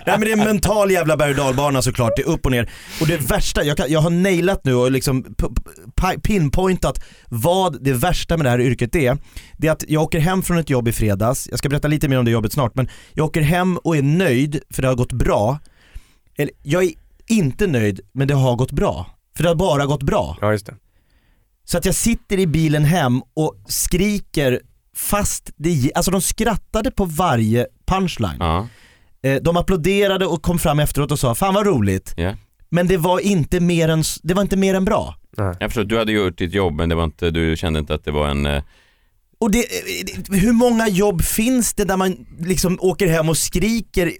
men 0.06 0.20
det 0.20 0.30
är 0.30 0.36
en 0.36 0.44
mental 0.44 0.90
jävla 0.90 1.16
berg 1.16 1.30
och 1.30 1.36
dalbana 1.36 1.82
såklart, 1.82 2.12
det 2.16 2.22
är 2.22 2.28
upp 2.28 2.46
och 2.46 2.52
ner. 2.52 2.70
Och 3.00 3.06
det 3.06 3.16
värsta, 3.16 3.64
jag, 3.64 3.76
kan, 3.76 3.90
jag 3.90 4.00
har 4.00 4.10
nailat 4.10 4.64
nu 4.64 4.74
och 4.74 4.90
liksom 4.90 5.34
pinpointat 6.22 7.04
vad 7.28 7.84
det 7.84 7.92
värsta 7.92 8.36
med 8.36 8.46
det 8.46 8.50
här 8.50 8.60
yrket 8.60 8.96
är. 8.96 9.18
Det 9.56 9.68
är 9.68 9.72
att 9.72 9.84
jag 9.88 10.02
åker 10.02 10.18
hem 10.18 10.42
från 10.42 10.58
ett 10.58 10.70
jobb 10.70 10.88
i 10.88 10.92
fredags, 10.92 11.48
jag 11.50 11.58
ska 11.58 11.68
berätta 11.68 11.88
lite 11.88 12.08
mer 12.08 12.18
om 12.18 12.24
det 12.24 12.30
jobbet 12.30 12.52
snart, 12.52 12.74
men 12.74 12.88
jag 13.12 13.26
åker 13.26 13.40
hem 13.40 13.76
och 13.76 13.96
är 13.96 14.02
nöjd 14.18 14.60
för 14.70 14.82
det 14.82 14.88
har 14.88 14.94
gått 14.94 15.12
bra. 15.12 15.58
Eller 16.38 16.52
jag 16.62 16.84
är 16.84 16.92
inte 17.28 17.66
nöjd 17.66 18.00
men 18.12 18.28
det 18.28 18.34
har 18.34 18.56
gått 18.56 18.72
bra. 18.72 19.06
För 19.36 19.42
det 19.42 19.48
har 19.48 19.56
bara 19.56 19.86
gått 19.86 20.02
bra. 20.02 20.38
Ja 20.40 20.52
just 20.52 20.66
det. 20.66 20.74
Så 21.64 21.78
att 21.78 21.84
jag 21.84 21.94
sitter 21.94 22.38
i 22.38 22.46
bilen 22.46 22.84
hem 22.84 23.22
och 23.34 23.54
skriker 23.68 24.60
fast 24.96 25.50
det, 25.56 25.92
alltså 25.94 26.10
de 26.10 26.20
skrattade 26.20 26.90
på 26.90 27.04
varje 27.04 27.66
punchline. 27.86 28.36
Ja, 28.38 28.68
Eh, 29.22 29.42
De 29.42 29.56
applåderade 29.56 30.26
och 30.26 30.42
kom 30.42 30.58
fram 30.58 30.78
efteråt 30.80 31.12
och 31.12 31.18
sa 31.18 31.34
fan 31.34 31.54
vad 31.54 31.66
roligt. 31.66 32.14
ja. 32.16 32.34
Men 32.68 32.86
det 32.86 32.96
var 32.96 33.20
inte 33.20 33.60
mer 33.60 33.88
än, 33.88 34.02
det 34.22 34.34
var 34.34 34.42
inte 34.42 34.56
mer 34.56 34.74
än 34.74 34.84
bra. 34.84 35.14
Jag 35.36 35.58
förstår, 35.60 35.84
du 35.84 35.98
hade 35.98 36.12
gjort 36.12 36.38
ditt 36.38 36.52
jobb 36.54 36.74
men 36.74 36.88
det 36.88 36.94
var 36.94 37.04
inte, 37.04 37.30
du 37.30 37.56
kände 37.56 37.78
inte 37.78 37.94
att 37.94 38.04
det 38.04 38.10
var 38.10 38.28
en... 38.28 38.62
Och 39.38 39.50
det, 39.50 39.58
eh, 39.58 40.36
hur 40.36 40.52
många 40.52 40.88
jobb 40.88 41.22
finns 41.24 41.74
det 41.74 41.84
där 41.84 41.96
man 41.96 42.26
liksom 42.40 42.78
åker 42.80 43.06
hem 43.06 43.28
och 43.28 43.38
skriker 43.38 44.12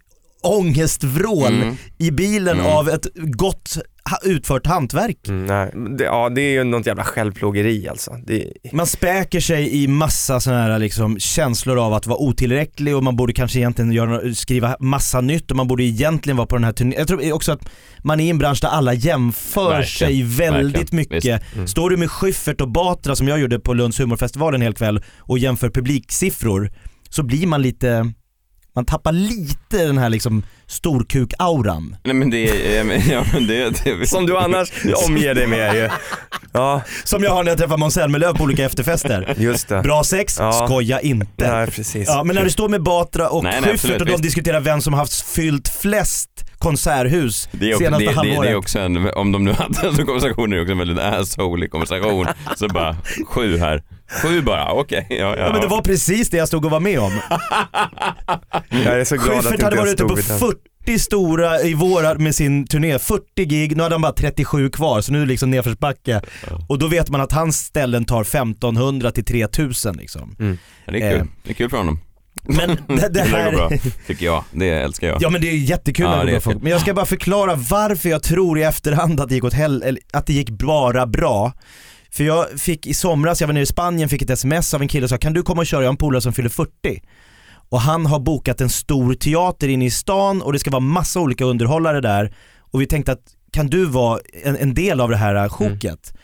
ångestvrål 0.43 1.55
Mm. 1.63 1.77
i 1.99 2.11
bilen 2.11 2.59
Mm. 2.61 2.67
av 2.73 2.89
ett 2.89 3.07
gott 3.15 3.79
utfört 4.23 4.66
hantverk. 4.66 5.29
Mm, 5.29 5.47
nej. 5.47 5.97
Det, 5.99 6.05
ja, 6.05 6.29
det 6.29 6.40
är 6.40 6.51
ju 6.53 6.64
något 6.64 6.87
jävla 6.87 7.05
självplågeri 7.05 7.88
alltså. 7.88 8.16
Det, 8.27 8.53
Man 8.73 8.87
späker 8.87 9.40
sig 9.40 9.83
i 9.83 9.88
massa 9.88 10.40
sådana 10.40 10.62
här 10.62 10.79
liksom 10.79 11.19
känslor 11.19 11.79
av 11.79 11.92
att 11.95 12.07
vara 12.07 12.19
otillräcklig 12.19 12.97
och 12.97 13.03
man 13.05 13.16
borde 13.16 13.33
kanske 13.33 13.59
egentligen 13.59 13.92
göra, 13.92 14.35
skriva 14.35 14.77
massa 14.81 15.21
nytt 15.21 15.51
och 15.51 15.57
man 15.57 15.69
borde 15.69 15.85
egentligen 15.85 16.37
vara 16.37 16.47
på 16.47 16.57
den 16.57 16.64
här 16.64 16.73
turnén. 16.73 16.99
Jag 16.99 17.09
tror 17.09 17.33
också 17.33 17.53
att 17.53 17.69
man 17.99 18.21
är 18.21 18.25
i 18.25 18.31
en 18.31 18.38
bransch 18.38 18.59
där 18.62 18.69
alla 18.69 18.95
jämför 18.95 19.71
Verkligen, 19.71 20.12
sig 20.12 20.23
väldigt 20.23 20.83
verkligen. 20.83 20.97
mycket. 21.14 21.55
Mm. 21.55 21.66
Står 21.66 21.90
du 21.90 21.97
med 21.97 22.11
Schyffert 22.11 22.61
och 22.61 22.71
Batra 22.71 23.16
som 23.16 23.29
jag 23.29 23.40
gjorde 23.40 23.59
på 23.59 23.75
Lunds 23.75 24.01
humorfestival 24.01 24.55
en 24.55 24.62
hel 24.62 24.75
kväll 24.75 25.03
och 25.19 25.38
jämför 25.38 25.71
publiksiffror 25.71 26.71
så 27.09 27.23
blir 27.23 27.47
man 27.47 27.62
lite, 27.62 28.12
man 28.75 28.85
tappar 28.85 29.12
lite 29.12 29.87
den 29.87 29.99
här 29.99 30.09
liksom 30.11 30.42
storkuk-auran. 30.69 31.97
Nej 32.05 32.15
men 32.15 32.31
det 32.31 32.77
är, 32.79 33.13
ja, 33.13 33.25
men 33.33 33.47
det, 33.47 33.85
det 33.85 34.07
som 34.07 34.27
du 34.27 34.39
annars 34.39 34.69
omger 35.07 35.35
dig 35.35 35.47
med 35.47 35.75
ju. 35.75 35.89
Ja, 36.53 36.83
Som 37.05 37.23
jag 37.23 37.31
har 37.31 37.45
när 37.45 37.51
jag 37.51 37.59
träffar 37.59 37.77
Måns 37.77 37.95
Zelmerlöw 37.95 38.33
på 38.39 38.45
olika 38.45 38.65
efterfester. 38.65 39.35
just 39.39 39.69
det. 39.69 39.81
Bra 39.83 40.05
sex, 40.05 40.37
Ja. 40.39 40.53
skoja 40.53 41.01
inte. 41.01 41.57
Nej, 41.57 41.67
precis. 41.67 42.09
Ja, 42.09 42.25
men 42.25 42.37
när 42.37 42.45
du 42.45 42.51
står 42.51 42.69
med 42.69 42.83
Batra 42.83 43.29
och 43.29 43.45
Schyffert 43.63 44.01
och 44.01 44.07
de 44.07 44.17
diskuterar 44.23 44.61
vem 44.61 44.81
som 44.81 44.93
har 44.93 45.01
haft 45.01 45.21
fyllt 45.21 45.69
flest 45.69 46.31
konserthus 46.59 47.49
Det 47.53 47.71
är, 47.71 47.75
också, 47.75 47.79
det, 47.79 47.85
senaste 47.85 48.05
det, 48.05 48.11
det 48.11 48.17
halvåret. 48.17 48.51
är 48.51 48.55
också 48.57 48.79
en, 48.79 49.11
om 49.15 49.33
de 49.33 49.45
nu 49.45 49.53
hade 49.53 49.89
en 49.89 49.95
sån 49.97 50.07
konversation, 50.07 50.53
är 50.53 50.57
det 50.57 50.63
också 50.63 50.73
en 50.73 50.79
väldigt 50.79 50.99
asshole 50.99 51.69
konversation. 51.69 52.27
Så 52.57 52.69
bara, 52.69 52.97
sju 53.27 53.59
här. 53.59 53.83
Sju 54.23 54.43
bara, 54.43 54.73
okej. 54.73 55.07
Ja, 55.11 55.17
ja, 55.17 55.37
Ja 55.37 55.53
men 55.53 55.61
det 55.61 55.67
var 55.67 55.81
precis 55.83 56.31
det 56.31 56.37
jag 56.37 56.49
stod 56.49 56.65
och 56.65 56.71
var 56.71 56.81
med 56.81 56.99
om. 57.01 57.13
Jag 58.71 59.01
är 59.01 59.05
så 59.05 59.17
glad 59.17 59.29
att 59.29 59.35
Schyffert 59.37 59.53
inte 59.53 59.65
hade 59.65 59.77
varit 59.77 59.93
ute 59.93 60.05
på. 60.05 60.17
40 60.87 60.99
stora 60.99 61.61
i 61.61 61.75
våra 61.75 62.14
med 62.14 62.35
sin 62.35 62.66
turné, 62.66 62.99
40 62.99 63.44
gig, 63.44 63.77
nu 63.77 63.83
hade 63.83 63.94
han 63.94 64.03
bara 64.03 64.12
37 64.12 64.70
kvar 64.70 65.01
så 65.01 65.12
nu 65.12 65.18
är 65.18 65.22
det 65.22 65.29
liksom 65.29 65.51
nedförsbacke. 65.51 66.20
Och 66.68 66.79
då 66.79 66.88
vet 66.88 67.11
man 67.11 67.20
att 67.20 67.33
hans 67.33 67.59
ställen 67.59 68.05
tar 68.05 68.22
1500 68.22 69.11
till 69.11 69.25
3000 69.25 69.96
liksom. 69.96 70.37
Ja, 70.38 70.92
det 70.92 71.03
är 71.03 71.11
kul. 71.11 71.20
Eh. 71.20 71.27
Det 71.44 71.51
är 71.51 71.55
kul 71.55 71.70
för 71.70 71.77
honom. 71.77 72.01
Men 72.42 72.68
det, 72.87 73.09
det 73.09 73.09
bra, 73.11 73.38
här... 73.38 73.81
tycker 74.07 74.27
jag. 74.27 74.44
Det 74.53 74.68
älskar 74.68 75.09
jag. 75.09 75.22
Ja 75.22 75.31
men 75.31 75.40
det 75.40 75.49
är 75.49 75.57
jättekul 75.57 76.05
Ja, 76.05 76.11
när 76.11 76.25
det 76.25 76.31
går 76.31 76.37
är 76.37 76.40
folk. 76.40 76.62
Men 76.62 76.72
jag 76.72 76.81
ska 76.81 76.94
bara 76.94 77.07
förklara 77.07 77.55
varför 77.55 78.09
jag 78.09 78.22
tror 78.22 78.59
i 78.59 78.62
efterhand 78.62 79.20
att 79.20 79.29
det 79.29 79.35
gick 79.35 79.44
åt 79.44 79.55
eller 79.55 79.99
att 80.12 80.27
det 80.27 80.33
gick 80.33 80.51
bara 80.51 81.07
bra. 81.07 81.53
För 82.11 82.25
jag 82.25 82.61
fick 82.61 82.87
i 82.87 82.94
somras, 82.94 83.40
jag 83.40 83.49
var 83.49 83.55
nere 83.55 83.62
i 83.62 83.66
Spanien, 83.66 84.09
fick 84.09 84.22
ett 84.22 84.31
sms 84.31 84.75
av 84.75 84.83
en 84.83 84.88
kille 84.88 85.09
som 85.09 85.16
sa 85.16 85.18
kan 85.18 85.33
du 85.33 85.42
komma 85.42 85.61
och 85.61 85.66
köra, 85.66 85.81
jag 85.81 85.88
har 85.88 85.92
en 85.92 85.96
polare 85.96 86.20
som 86.20 86.33
fyller 86.33 86.49
40. 86.49 87.03
Och 87.69 87.81
han 87.81 88.07
har 88.07 88.19
bokat 88.21 88.61
en 88.61 88.69
stor 88.71 89.15
teater 89.15 89.69
inne 89.69 89.85
i 89.85 89.91
stan 89.91 90.43
och 90.43 90.53
det 90.53 90.59
ska 90.59 90.71
vara 90.71 90.81
massa 90.81 91.21
olika 91.21 91.45
underhållare 91.45 92.01
där. 92.01 92.35
Och 92.61 92.81
vi 92.81 92.87
tänkte 92.87 93.13
att 93.13 93.23
kan 93.53 93.67
du 93.67 93.85
vara 93.85 94.21
en, 94.43 94.57
en 94.57 94.75
del 94.75 95.01
av 95.01 95.11
det 95.11 95.17
här 95.17 95.35
äh, 95.35 95.49
sjoket? 95.49 96.15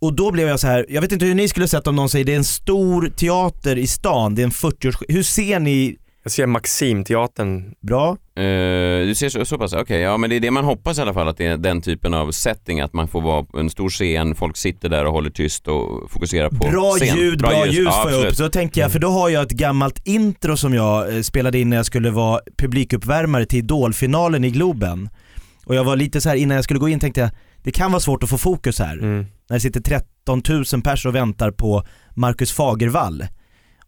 Och 0.00 0.14
då 0.14 0.30
blev 0.30 0.48
jag 0.48 0.60
så 0.60 0.66
här, 0.66 0.86
jag 0.88 1.00
vet 1.00 1.12
inte 1.12 1.24
hur 1.24 1.34
ni 1.34 1.48
skulle 1.48 1.68
sett 1.68 1.86
om 1.86 1.96
någon 1.96 2.08
säger 2.08 2.24
det 2.24 2.32
är 2.32 2.36
en 2.36 2.44
stor 2.44 3.08
teater 3.16 3.78
i 3.78 3.86
stan, 3.86 4.34
det 4.34 4.42
är 4.42 4.44
en 4.44 4.50
40-års, 4.50 4.96
hur 5.08 5.22
ser 5.22 5.60
ni, 5.60 5.96
Jag 6.22 6.32
ser 6.32 6.46
Maximteatern. 6.46 7.74
bra? 7.80 8.16
Eh, 8.34 9.06
du 9.06 9.14
ser 9.14 9.28
så, 9.28 9.44
så 9.44 9.58
pass, 9.58 9.72
okej, 9.72 10.00
ja 10.00 10.16
men 10.16 10.30
det 10.30 10.36
är 10.36 10.40
det 10.40 10.50
man 10.50 10.64
hoppas 10.64 10.98
i 10.98 11.00
alla 11.00 11.14
fall 11.14 11.28
att 11.28 11.36
det 11.36 11.46
är 11.46 11.56
den 11.56 11.82
typen 11.82 12.14
av 12.14 12.30
setting, 12.30 12.80
att 12.80 12.92
man 12.92 13.08
får 13.08 13.20
vara 13.20 13.42
på 13.42 13.58
en 13.58 13.70
stor 13.70 13.88
scen, 13.88 14.34
folk 14.34 14.56
sitter 14.56 14.88
där 14.88 15.04
och 15.04 15.12
håller 15.12 15.30
tyst 15.30 15.68
och 15.68 16.10
fokuserar 16.10 16.48
på 16.48 16.68
Bra 16.70 16.92
scen. 16.92 17.16
ljud, 17.16 17.38
bra, 17.38 17.66
ljus 17.66 17.84
Ja, 17.84 18.02
får 18.02 18.10
jag 18.10 18.26
upp. 18.26 18.34
Så 18.34 18.48
tänker 18.48 18.80
jag, 18.80 18.92
för 18.92 18.98
då 18.98 19.08
har 19.08 19.28
jag 19.28 19.42
ett 19.42 19.50
gammalt 19.50 20.06
intro 20.06 20.56
som 20.56 20.74
jag 20.74 21.16
eh, 21.16 21.22
spelade 21.22 21.58
in 21.58 21.70
när 21.70 21.76
jag 21.76 21.86
skulle 21.86 22.10
vara 22.10 22.40
publikuppvärmare 22.58 23.46
till 23.46 23.58
Idolfinalen 23.58 24.44
i 24.44 24.50
Globen. 24.50 25.08
Och 25.64 25.74
jag 25.74 25.84
var 25.84 25.96
lite 25.96 26.20
så 26.20 26.28
här 26.28 26.36
innan 26.36 26.54
jag 26.54 26.64
skulle 26.64 26.80
gå 26.80 26.88
in 26.88 27.00
tänkte 27.00 27.20
jag, 27.20 27.30
det 27.62 27.70
kan 27.70 27.92
vara 27.92 28.00
svårt 28.00 28.22
att 28.22 28.30
få 28.30 28.38
fokus 28.38 28.78
här. 28.78 28.98
Mm. 28.98 29.26
När 29.48 29.56
det 29.56 29.60
sitter 29.60 29.80
13 29.80 30.42
000 30.72 30.82
pers 30.82 31.06
och 31.06 31.14
väntar 31.14 31.50
på 31.50 31.84
Marcus 32.14 32.52
Fagervall. 32.52 33.24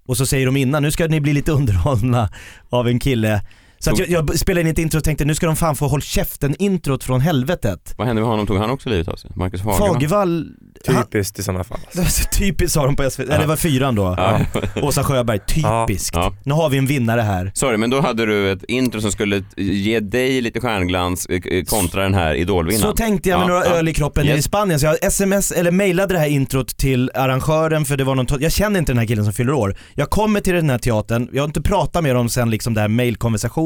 Och 0.06 0.16
så 0.16 0.26
säger 0.26 0.46
de 0.46 0.56
innan, 0.56 0.82
nu 0.82 0.90
ska 0.90 1.06
ni 1.06 1.20
bli 1.20 1.32
lite 1.32 1.52
underhållna 1.58 2.28
av 2.70 2.88
en 2.88 2.98
kille. 2.98 3.42
Så 3.84 3.90
att 3.90 3.98
jag, 3.98 4.08
jag 4.08 4.38
spelade 4.38 4.60
in 4.60 4.66
ett 4.66 4.78
intro 4.78 4.98
och 4.98 5.04
tänkte 5.04 5.24
nu 5.24 5.34
ska 5.34 5.46
de 5.46 5.56
fan 5.56 5.76
få 5.76 5.86
håll 5.88 6.02
käften 6.02 6.54
introt 6.58 7.04
från 7.04 7.20
helvetet. 7.20 7.94
Vad 7.98 8.06
hände 8.06 8.22
med 8.22 8.30
honom? 8.30 8.46
Tog 8.46 8.56
han 8.56 8.70
också 8.70 8.88
livet 8.88 9.08
av 9.08 9.16
sig? 9.16 9.30
Marcus 9.34 9.62
Fagervall? 9.62 9.88
Fagervall, 9.94 10.46
han, 10.86 11.04
Typiskt 11.04 11.38
i 11.38 11.42
sådana 11.42 11.64
fall. 11.64 11.78
typiskt 12.38 12.74
sa 12.74 12.84
de 12.86 12.96
på 12.96 13.10
SVT, 13.10 13.18
eller 13.18 13.38
det 13.38 13.46
var 13.46 13.56
fyran 13.56 13.94
då. 13.94 14.14
Ja. 14.16 14.40
Åsa 14.82 15.04
Sjöberg, 15.04 15.38
typiskt. 15.38 16.16
Ja. 16.16 16.34
Nu 16.44 16.54
har 16.54 16.68
vi 16.68 16.78
en 16.78 16.86
vinnare 16.86 17.20
här. 17.20 17.50
Sorry, 17.54 17.76
men 17.76 17.90
då 17.90 18.00
hade 18.00 18.26
du 18.26 18.52
ett 18.52 18.64
intro 18.68 19.00
som 19.00 19.12
skulle 19.12 19.44
ge 19.56 20.00
dig 20.00 20.40
lite 20.40 20.60
stjärnglans 20.60 21.26
eh, 21.26 21.40
eh, 21.46 21.64
kontra 21.64 22.02
den 22.02 22.14
här 22.14 22.34
idolvinnaren. 22.34 22.90
Så 22.90 22.96
tänkte 22.96 23.28
jag 23.28 23.38
med 23.38 23.44
Ja, 23.44 23.48
några 23.48 23.64
ja. 23.64 23.74
öl 23.74 23.88
i 23.88 23.94
kroppen 23.94 24.24
nere 24.24 24.34
i 24.34 24.36
Yes. 24.36 24.44
Spanien, 24.44 24.80
så 24.80 24.86
jag 24.86 25.04
sms 25.04 25.52
eller 25.52 25.70
mejlade 25.70 26.14
det 26.14 26.20
här 26.20 26.28
introt 26.28 26.76
till 26.76 27.10
arrangören 27.14 27.84
för 27.84 27.96
det 27.96 28.04
var 28.04 28.14
någon, 28.14 28.26
jag 28.40 28.52
känner 28.52 28.78
inte 28.78 28.92
den 28.92 28.98
här 28.98 29.06
killen 29.06 29.24
som 29.24 29.34
fyller 29.34 29.52
år. 29.52 29.76
Jag 29.94 30.10
kommer 30.10 30.40
till 30.40 30.54
den 30.54 30.70
här 30.70 30.78
teatern, 30.78 31.28
jag 31.32 31.42
har 31.42 31.48
inte 31.48 31.62
pratat 31.62 32.02
med 32.02 32.14
dem 32.14 32.28
sen 32.28 32.50
liksom 32.50 32.74
den 32.74 32.80
här 32.82 32.88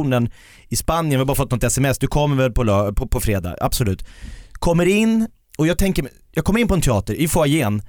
mailkonversationen 0.08 0.30
i 0.68 0.76
Spanien, 0.76 1.10
vi 1.10 1.16
har 1.16 1.24
bara 1.24 1.36
fått 1.36 1.50
något 1.50 1.64
sms, 1.64 1.98
du 1.98 2.06
kommer 2.06 2.36
väl 2.36 2.52
på, 2.52 2.92
på, 2.96 3.08
på 3.08 3.20
fredag, 3.20 3.56
absolut. 3.60 4.04
Kommer 4.52 4.86
in 4.86 5.28
och 5.58 5.66
jag 5.66 5.78
tänker, 5.78 6.08
jag 6.32 6.44
kommer 6.44 6.60
in 6.60 6.68
på 6.68 6.74
en 6.74 6.80
teater 6.80 7.14
i 7.14 7.28
foajén, 7.28 7.82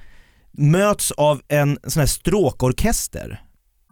möts 0.51 1.12
av 1.12 1.41
en 1.47 1.77
sån 1.88 1.99
här 1.99 2.08
stråkorkester. 2.08 3.41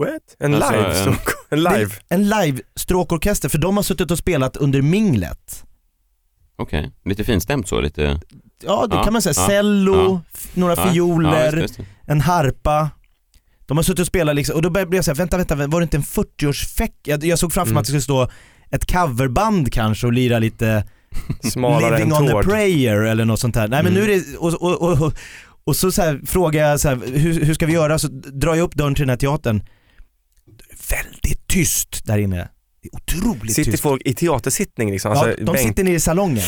What? 0.00 0.36
En 0.38 0.54
Alltså, 0.54 0.72
live? 0.72 1.10
en- 1.10 1.16
En 1.50 1.62
live? 1.62 1.90
Det 2.08 2.14
En 2.14 2.28
live 2.28 2.60
stråkorkester 2.76 3.48
för 3.48 3.58
de 3.58 3.76
har 3.76 3.82
suttit 3.84 4.10
och 4.10 4.18
spelat 4.18 4.56
under 4.56 4.82
minglet. 4.82 5.64
Okej, 6.56 6.90
lite 7.04 7.24
finstämt 7.24 7.68
så, 7.68 7.80
lite... 7.80 8.20
Ja 8.62 8.86
det 8.86 8.96
Ja, 8.96 9.04
kan 9.04 9.12
man 9.12 9.22
säga, 9.22 9.34
ja, 9.36 9.46
cello, 9.46 9.94
ja. 9.96 10.20
några 10.54 10.74
Ja, 10.76 10.92
fioler, 10.92 11.44
ja, 11.56 11.60
visst, 11.62 11.78
visst. 11.78 11.88
en 12.06 12.20
harpa. 12.20 12.90
De 13.66 13.76
har 13.78 13.82
suttit 13.84 14.00
och 14.00 14.06
spelat 14.06 14.34
liksom, 14.36 14.54
och 14.56 14.62
då 14.62 14.70
blev 14.70 14.94
jag 14.94 15.04
såhär, 15.04 15.16
vänta 15.16 15.36
vänta, 15.36 15.54
var 15.66 15.80
det 15.80 15.84
inte 15.84 15.96
en 15.96 16.02
40-årsfäck? 16.02 16.92
Jag, 17.02 17.24
jag 17.24 17.38
såg 17.38 17.52
framför 17.52 17.70
mig 17.70 17.72
Mm. 17.72 17.78
att 17.80 17.84
det 17.84 17.88
skulle 17.88 18.00
stå 18.02 18.28
ett 18.70 18.92
coverband 18.92 19.72
kanske 19.72 20.06
och 20.06 20.12
lira 20.12 20.38
lite 20.38 20.84
Smalare 21.52 21.98
Living 21.98 22.12
on 22.12 22.28
a 22.28 22.30
Tord. 22.30 22.44
prayer 22.44 22.96
eller 22.96 23.24
något 23.24 23.40
sånt 23.40 23.54
där. 23.54 23.68
Nej 23.68 23.82
men 23.82 23.92
Mm. 23.92 24.04
nu 24.06 24.12
är 24.12 24.16
det, 24.32 24.36
och, 24.38 24.54
och, 24.62 24.82
och, 24.82 25.02
och, 25.06 25.12
och 25.64 25.76
så, 25.76 25.92
så 25.92 26.02
här, 26.02 26.20
frågar 26.26 26.68
jag 26.68 26.80
så 26.80 26.88
här, 26.88 26.96
hur, 27.14 27.44
hur 27.44 27.54
ska 27.54 27.66
vi 27.66 27.72
göra? 27.72 27.98
Så 27.98 28.08
drar 28.08 28.54
jag 28.54 28.64
upp 28.64 28.74
dörren 28.74 28.94
till 28.94 29.02
den 29.02 29.10
här 29.10 29.16
teatern. 29.16 29.62
Väldigt 30.90 31.46
tyst 31.46 32.06
där 32.06 32.18
inne. 32.18 32.48
Det 32.82 32.88
är 32.88 32.94
otroligt 32.96 33.54
Sitter 33.54 33.70
tyst. 33.70 33.82
folk 33.82 34.02
i 34.04 34.14
teatersittning 34.14 34.90
liksom? 34.90 35.12
Ja, 35.12 35.18
Alltså, 35.26 35.44
de 35.44 35.52
bänk- 35.52 35.68
sitter 35.68 35.84
nere 35.84 35.94
i 35.94 36.00
salongen. 36.00 36.44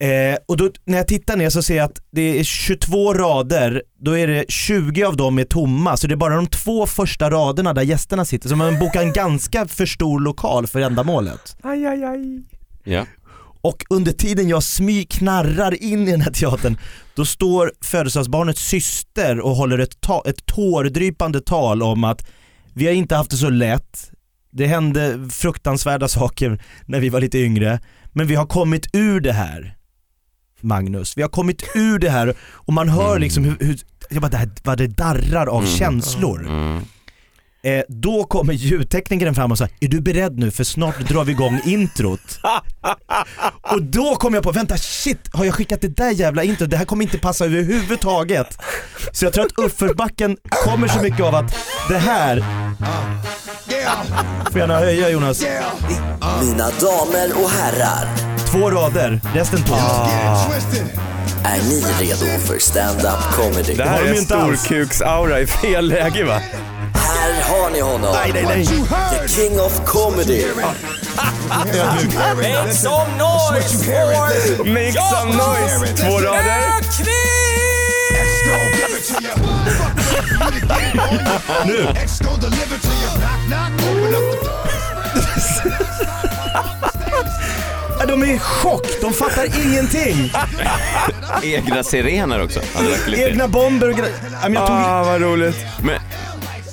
Eh, 0.00 0.38
och 0.48 0.56
då, 0.56 0.70
när 0.84 0.96
jag 0.98 1.08
tittar 1.08 1.36
ner 1.36 1.50
så 1.50 1.62
ser 1.62 1.76
jag 1.76 1.84
att 1.84 2.02
det 2.10 2.38
är 2.40 2.44
22 2.44 3.14
rader, 3.14 3.82
då 4.00 4.18
är 4.18 4.26
det 4.26 4.44
20 4.48 5.04
av 5.04 5.16
dem 5.16 5.38
är 5.38 5.44
tomma, 5.44 5.96
så 5.96 6.06
det 6.06 6.14
är 6.14 6.16
bara 6.16 6.36
de 6.36 6.46
två 6.46 6.86
första 6.86 7.30
raderna 7.30 7.74
där 7.74 7.82
gästerna 7.82 8.24
sitter. 8.24 8.48
Så 8.48 8.56
man 8.56 8.78
bokar 8.78 9.02
en 9.02 9.12
ganska 9.12 9.68
för 9.68 9.86
stor 9.86 10.20
lokal 10.20 10.66
för 10.66 10.80
ändamålet. 10.80 11.56
Aj, 11.62 11.86
aj, 11.86 12.04
aj. 12.04 12.42
Ja. 12.84 13.06
Och 13.60 13.84
under 13.90 14.12
tiden 14.12 14.48
jag 14.48 14.62
smy 14.62 15.04
knarrar 15.04 15.82
in 15.82 16.08
i 16.08 16.10
den 16.10 16.20
här 16.20 16.32
teatern, 16.32 16.78
då 17.14 17.24
står 17.24 17.72
födelsedagsbarnets 17.80 18.60
syster 18.68 19.40
och 19.40 19.50
håller 19.56 19.78
ett, 19.78 20.00
ta- 20.00 20.22
ett 20.26 20.46
tårdrypande 20.46 21.40
tal 21.40 21.82
om 21.82 22.04
att 22.04 22.26
vi 22.78 22.86
har 22.86 22.92
inte 22.92 23.16
haft 23.16 23.30
det 23.30 23.36
så 23.36 23.50
lätt, 23.50 24.10
det 24.50 24.66
hände 24.66 25.28
fruktansvärda 25.30 26.08
saker 26.08 26.62
när 26.86 27.00
vi 27.00 27.08
var 27.08 27.20
lite 27.20 27.38
yngre, 27.38 27.80
men 28.12 28.26
vi 28.26 28.34
har 28.34 28.46
kommit 28.46 28.86
ur 28.92 29.20
det 29.20 29.32
här. 29.32 29.74
Magnus, 30.60 31.16
vi 31.16 31.22
har 31.22 31.28
kommit 31.28 31.62
ur 31.74 31.98
det 31.98 32.10
här 32.10 32.34
och 32.40 32.72
man 32.72 32.88
hör 32.88 33.10
Mm. 33.10 33.22
liksom 33.22 33.44
hur, 33.44 33.56
hur 33.60 33.78
jag 34.10 34.22
bara, 34.22 34.28
det 34.28 34.36
här, 34.36 34.50
vad 34.64 34.78
det 34.78 34.86
darrar 34.86 35.46
av 35.46 35.62
Mm. 35.62 35.74
känslor. 35.76 36.46
Eh, 37.62 37.82
då 37.88 38.24
kommer 38.24 38.52
ljudteknikern 38.52 39.34
fram 39.34 39.52
och 39.52 39.58
säger, 39.58 39.74
är 39.80 39.88
du 39.88 40.00
beredd 40.00 40.38
nu 40.38 40.50
för 40.50 40.64
snart 40.64 40.98
drar 40.98 41.24
vi 41.24 41.32
igång 41.32 41.60
introt. 41.64 42.20
och 43.72 43.82
då 43.82 44.16
kom 44.16 44.34
jag 44.34 44.42
på, 44.42 44.52
vänta 44.52 44.76
shit, 44.76 45.18
har 45.32 45.44
jag 45.44 45.54
skickat 45.54 45.80
det 45.80 45.96
där 45.96 46.10
jävla 46.10 46.44
introt? 46.44 46.70
Det 46.70 46.76
här 46.76 46.84
kommer 46.84 47.04
inte 47.04 47.18
passa 47.18 47.44
överhuvudtaget. 47.44 48.58
Så 49.12 49.24
jag 49.24 49.32
tror 49.32 49.46
att 49.46 49.58
uppförsbacken 49.58 50.36
kommer 50.50 50.88
så 50.88 51.02
mycket 51.02 51.20
av 51.20 51.34
att 51.34 51.56
det 51.88 51.98
här, 51.98 52.44
får 54.50 54.58
gärna 54.58 54.78
höja 54.78 55.10
Jonas. 55.10 55.42
Mina 56.42 56.70
damer 56.80 57.42
och 57.42 57.50
herrar, 57.50 58.08
två 58.46 58.70
rader, 58.70 59.20
resten 59.34 59.62
tomt. 59.64 59.80
Är 61.44 61.62
ni 61.68 61.80
redo 62.00 62.40
för 62.40 62.58
stand-up 62.58 63.32
comedy? 63.32 63.74
Det 63.74 63.82
har 63.82 63.90
här 63.90 64.04
är 64.04 64.14
storkuksaura 64.14 65.40
i 65.40 65.46
fel 65.46 65.88
läge 65.88 66.24
va? 66.24 66.40
Ni 67.78 67.82
honom. 67.84 68.12
Nej, 68.14 68.30
nej, 68.34 68.44
nej. 68.46 68.66
The 68.66 69.28
king 69.28 69.60
of 69.60 69.84
comedy. 69.86 70.44
Make 72.36 72.72
some 72.72 73.16
noise 73.18 73.84
for 73.84 74.64
Make 74.64 74.92
some 74.92 75.36
noise! 75.36 75.94
Två 75.96 76.18
rader. 76.18 76.78
Ja, 87.98 88.06
De 88.06 88.22
är 88.22 88.26
i 88.26 88.38
chock, 88.38 88.86
de 89.00 89.12
fattar 89.12 89.66
ingenting. 89.66 90.32
Egna 91.42 91.82
sirener 91.82 92.42
också. 92.42 92.60
Egna 93.16 93.48
bomber 93.48 93.88
och 93.90 93.96
grejer. 93.96 94.14
Jag 94.42 94.52
tog 94.66 94.76
Ah, 94.76 95.02
vad 95.04 95.20
roligt. 95.20 95.56
Men, 95.82 96.00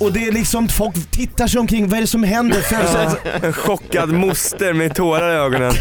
Och 0.00 0.12
det 0.12 0.26
är 0.26 0.32
liksom, 0.32 0.68
folk 0.68 1.10
tittar 1.10 1.46
sig 1.46 1.60
omkring, 1.60 1.88
vad 1.88 1.96
är 1.96 2.00
det 2.00 2.06
som 2.06 2.22
händer? 2.24 2.60
För, 2.60 3.46
En 3.46 3.52
chockad 3.52 4.08
moster 4.08 4.72
med 4.72 4.94
tårar 4.94 5.32
i 5.32 5.36
ögonen. 5.36 5.72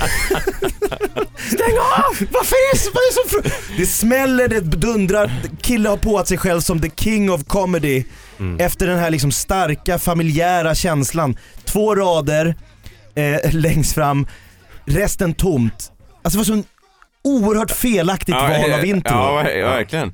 Stäng 1.38 1.78
av! 1.98 2.28
Varför 2.32 2.56
är 2.56 2.74
det, 2.74 2.92
vad 2.94 3.04
är 3.04 3.44
det 3.44 3.50
fru- 3.50 3.78
Det 3.78 3.86
smäller, 3.86 4.48
det 4.48 4.60
dundrar, 4.60 5.32
kille 5.62 5.90
har 5.90 5.98
påat 5.98 6.28
sig 6.28 6.38
själv 6.38 6.62
som 6.62 6.82
the 6.82 6.90
king 6.96 7.32
of 7.32 7.42
comedy. 7.48 8.04
Efter 8.60 8.88
den 8.88 9.00
här 9.00 9.10
liksom 9.10 9.32
starka 9.32 10.00
familjära 10.00 10.76
känslan. 10.76 11.38
Två 11.66 11.96
rader 11.96 12.56
eh, 13.16 13.54
längst 13.54 13.94
fram, 13.96 14.28
resten 14.86 15.34
tomt. 15.34 15.92
Alltså 16.24 16.30
det 16.32 16.38
var 16.38 16.44
så 16.46 16.54
en 16.54 16.64
oerhört 17.24 17.72
felaktigt 17.72 18.36
val 18.36 18.74
av 18.74 18.86
intro. 18.86 19.16
Ja, 19.16 19.44
ver- 19.46 19.64
verkligen. 19.64 20.14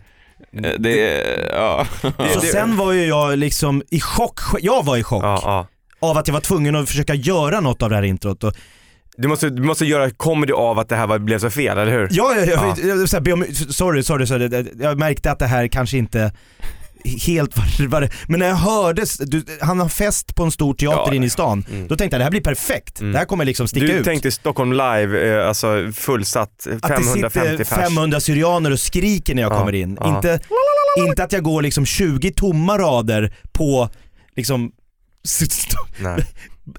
Eh, 0.54 0.72
Det, 0.80 1.24
ja. 1.54 1.86
Så 2.34 2.42
sen 2.52 2.78
var 2.78 2.92
ju 2.92 3.06
jag 3.06 3.38
liksom 3.40 3.84
i 3.92 4.00
chock, 4.00 4.40
jag 4.60 4.86
var 4.86 4.98
i 4.98 5.04
chock 5.04 5.24
Ja, 5.24 5.42
ja. 5.44 5.68
av 6.10 6.18
att 6.18 6.28
jag 6.28 6.34
var 6.34 6.42
tvungen 6.42 6.76
att 6.76 6.90
försöka 6.90 7.14
göra 7.14 7.60
något 7.60 7.82
av 7.82 7.90
det 7.90 7.96
här 7.96 8.04
introt. 8.04 8.44
Och, 8.44 8.54
Du 9.18 9.28
måste, 9.28 9.50
du 9.50 9.64
måste 9.64 9.86
göra 9.86 10.10
comedy 10.10 10.54
av 10.54 10.80
att 10.80 10.90
det 10.90 10.96
här 10.96 11.08
var, 11.08 11.20
blev 11.20 11.40
så 11.40 11.50
fel, 11.50 11.78
eller 11.78 11.92
hur? 11.92 12.08
ja, 12.12 12.36
jag, 12.36 12.48
jag, 12.48 12.78
jag, 12.80 13.08
jag, 13.14 13.24
be 13.24 13.32
om, 13.34 13.46
sorry, 13.70 14.04
sorry, 14.04 14.26
sorry, 14.26 14.66
jag 14.80 14.98
märkte 15.00 15.32
att 15.32 15.40
det 15.40 15.48
här 15.48 15.68
kanske 15.68 15.98
inte 15.98 16.32
helt 17.28 17.58
var, 17.88 18.10
men 18.28 18.40
när 18.40 18.48
jag 18.48 18.56
hörde, 18.56 19.06
du, 19.20 19.44
han 19.62 19.80
har 19.80 19.90
fest 19.90 20.36
på 20.36 20.44
en 20.44 20.52
stor 20.52 20.74
teater 20.74 21.04
Ja. 21.12 21.14
inne 21.14 21.26
i 21.26 21.30
stan, 21.30 21.66
då 21.90 21.96
tänkte 21.96 22.16
jag 22.16 22.20
det 22.20 22.24
här 22.24 22.32
blir 22.32 22.42
perfekt, 22.42 23.00
det 23.00 23.18
här 23.18 23.26
kommer 23.26 23.46
liksom 23.46 23.68
sticka 23.68 23.86
Du 23.86 23.94
ut. 23.94 24.06
tänkte 24.06 24.32
Stockholm 24.32 24.72
live, 24.72 25.38
eh, 25.40 25.48
alltså 25.48 25.92
fullsatt, 25.96 26.50
att 26.50 26.82
det 26.82 26.88
550 26.88 27.40
sitter 27.40 27.58
pers. 27.58 27.68
500 27.68 28.20
syrianer 28.20 28.72
och 28.72 28.80
skriker 28.80 29.36
när 29.36 29.42
jag 29.42 29.52
Ja, 29.54 29.58
kommer 29.60 29.76
in. 29.76 29.98
ja. 30.00 30.16
Inte, 30.16 30.40
inte 30.98 31.24
att 31.24 31.32
jag 31.32 31.44
går 31.44 31.62
liksom 31.62 31.86
20 31.86 32.32
tomma 32.34 32.78
rader 32.78 33.34
på 33.52 33.90
liksom 34.36 34.72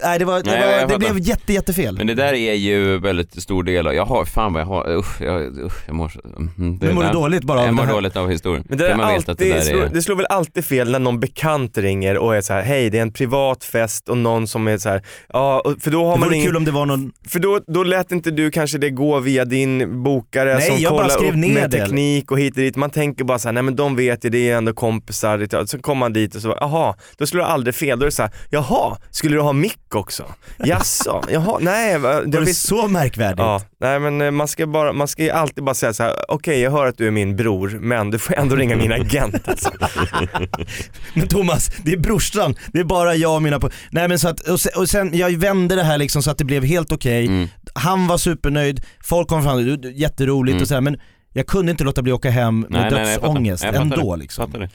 Nej. 0.03 0.19
Det, 0.19 0.25
var, 0.25 0.41
det, 0.43 0.51
Nej, 0.51 0.59
var, 0.61 0.71
det 0.73 0.79
fattar. 0.81 0.97
blev 0.99 1.19
jätte, 1.19 1.53
jättefel. 1.53 1.97
Men 1.97 2.07
det 2.07 2.13
där 2.15 2.33
är 2.33 2.53
ju 2.53 2.99
väldigt 2.99 3.43
stor 3.43 3.63
del 3.63 3.87
av, 3.87 3.93
jag 3.93 4.05
har, 4.05 4.25
fan 4.25 4.53
vad 4.53 4.61
jag 4.61 4.67
har, 4.67 4.95
usch, 4.97 5.21
jag, 5.21 5.57
usch, 5.57 5.83
jag 5.87 5.95
mår 5.95 6.09
så, 6.09 6.19
mm, 6.37 6.77
det, 6.79 6.85
Men 6.85 6.95
mår 6.95 7.01
du 7.01 7.07
nej. 7.07 7.13
dåligt 7.13 7.43
bara 7.43 7.59
av 7.59 7.65
Jag 7.65 7.73
mår 7.75 7.83
här? 7.83 7.93
dåligt 7.93 8.15
av 8.15 8.29
historien. 8.29 8.65
Men 8.69 8.77
det, 8.77 8.87
där 8.87 8.95
man 8.95 9.07
vet 9.07 9.15
alltid, 9.15 9.29
att 9.31 9.37
det 9.37 9.53
där 9.53 9.61
slår, 9.61 9.81
är... 9.83 9.89
det 9.89 10.01
slår 10.01 10.15
väl 10.15 10.25
alltid 10.29 10.65
fel 10.65 10.91
när 10.91 10.99
någon 10.99 11.19
bekant 11.19 11.77
ringer 11.77 12.17
och 12.17 12.35
är 12.35 12.41
så 12.41 12.53
här: 12.53 12.61
hej 12.61 12.89
det 12.89 12.97
är 12.97 13.01
en 13.01 13.13
privat 13.13 13.63
fest 13.63 14.09
och 14.09 14.17
någon 14.17 14.47
som 14.47 14.67
är 14.67 14.77
så 14.77 14.89
här, 14.89 15.01
ja 15.33 15.59
och- 15.65 15.81
för 15.81 15.91
då 15.91 16.05
har 16.05 16.13
Det 16.13 16.19
man 16.19 16.27
vore 16.29 16.35
ingen, 16.35 16.47
kul 16.47 16.55
om 16.57 16.65
det 16.65 16.71
var 16.71 16.85
någon, 16.85 17.11
för 17.27 17.39
då, 17.39 17.59
då 17.67 17.83
lät 17.83 18.11
inte 18.11 18.31
du 18.31 18.51
kanske 18.51 18.77
det 18.77 18.89
gå 18.89 19.19
via 19.19 19.45
din 19.45 20.03
bokare 20.03 20.53
Nej, 20.53 20.61
som 20.67 20.77
jag 20.79 20.91
bara 20.91 21.01
kollar 21.03 21.09
skrev 21.15 21.29
upp 21.29 21.35
ner 21.35 21.53
med 21.53 21.69
det. 21.69 21.77
teknik 21.79 22.31
och 22.31 22.39
hit 22.39 22.53
och 22.53 22.61
dit. 22.61 22.75
Man 22.75 22.89
tänker 22.89 23.23
bara 23.23 23.39
så 23.39 23.47
här, 23.47 23.53
nej 23.53 23.63
men 23.63 23.75
de 23.75 23.95
vet 23.95 24.25
ju, 24.25 24.29
det 24.29 24.49
är 24.49 24.57
ändå 24.57 24.73
kompisar. 24.73 25.65
Så 25.65 25.79
kommer 25.79 25.99
man 25.99 26.13
dit 26.13 26.35
och 26.35 26.41
så, 26.41 26.47
bara, 26.47 26.57
jaha, 26.61 26.95
då 27.17 27.25
slår 27.25 27.39
det 27.41 27.47
aldrig 27.47 27.75
fel. 27.75 27.99
Då 27.99 28.03
är 28.03 28.07
det 28.07 28.11
så 28.11 28.21
här, 28.23 28.31
jaha, 28.49 28.97
skulle 29.11 29.35
du 29.35 29.41
ha 29.41 29.53
mick 29.53 29.77
också? 29.93 30.25
Jaså, 30.57 31.23
jaha, 31.29 31.57
nej. 31.61 31.97
va- 31.99 32.13
var 32.13 32.21
det 32.25 32.39
visste 32.39 32.67
så 32.67 32.87
märkvärdigt? 32.87 33.39
Ja, 33.39 33.61
nej 33.79 33.99
men 33.99 34.21
eh, 34.21 34.31
man 34.31 34.47
ska, 34.47 34.67
bara, 34.67 34.93
man 34.93 35.07
ska 35.07 35.23
ju 35.23 35.29
alltid 35.29 35.63
bara 35.63 35.75
säga 35.75 35.93
så 35.93 36.03
här: 36.03 36.13
okej 36.27 36.59
jag 36.59 36.71
hör 36.71 36.85
att 36.85 36.97
du 36.97 37.07
är 37.07 37.11
min 37.11 37.35
bror, 37.35 37.69
men 37.81 38.11
du 38.11 38.19
får 38.19 38.33
ändå 38.39 38.55
ringa 38.55 38.75
min 38.75 38.91
agent 38.91 39.47
alltså. 39.47 39.71
Men 41.13 41.27
Thomas, 41.27 41.71
det 41.83 41.91
är 41.93 41.97
brorsan, 41.97 42.55
det 42.73 42.79
är 42.79 42.83
bara 42.83 43.15
jag 43.15 43.35
och 43.35 43.41
mina 43.43 43.59
på... 43.59 43.69
Nej 43.91 44.07
men 44.07 44.19
så 44.19 44.27
att, 44.27 44.39
och 44.39 44.59
sen, 44.59 44.71
och 44.75 44.89
sen 44.89 45.17
jag 45.17 45.37
vände 45.37 45.75
det 45.75 45.83
här 45.83 45.97
liksom 45.97 46.23
så 46.23 46.31
att 46.31 46.37
det 46.37 46.45
blev 46.45 46.63
helt 46.63 46.91
okej. 46.91 47.27
Mm. 47.27 47.47
Han 47.75 48.07
var 48.07 48.17
supernöjd, 48.17 48.81
folk 49.03 49.27
kom 49.27 49.43
fram, 49.43 49.57
"Du- 49.65 49.77
du- 49.77 49.91
jätteroligt 49.93 50.51
Mm. 50.53 50.61
och 50.61 50.67
sådär 50.67 50.81
men 50.81 50.97
jag 51.33 51.47
kunde 51.47 51.71
inte 51.71 51.83
låta 51.83 52.01
bli 52.01 52.11
att 52.11 52.15
åka 52.15 52.29
hem 52.29 52.59
med 52.59 52.71
Nej, 52.71 52.81
nej, 52.81 52.91
nej, 52.91 52.99
jag 53.01 53.21
fattar. 53.21 53.27
dödsångest 53.27 53.63
Jag 53.63 53.73
fattar 53.73 53.81
ändå 53.99 54.15
det. 54.15 54.21
liksom. 54.21 54.45
Fattar 54.51 54.59
det. 54.59 54.69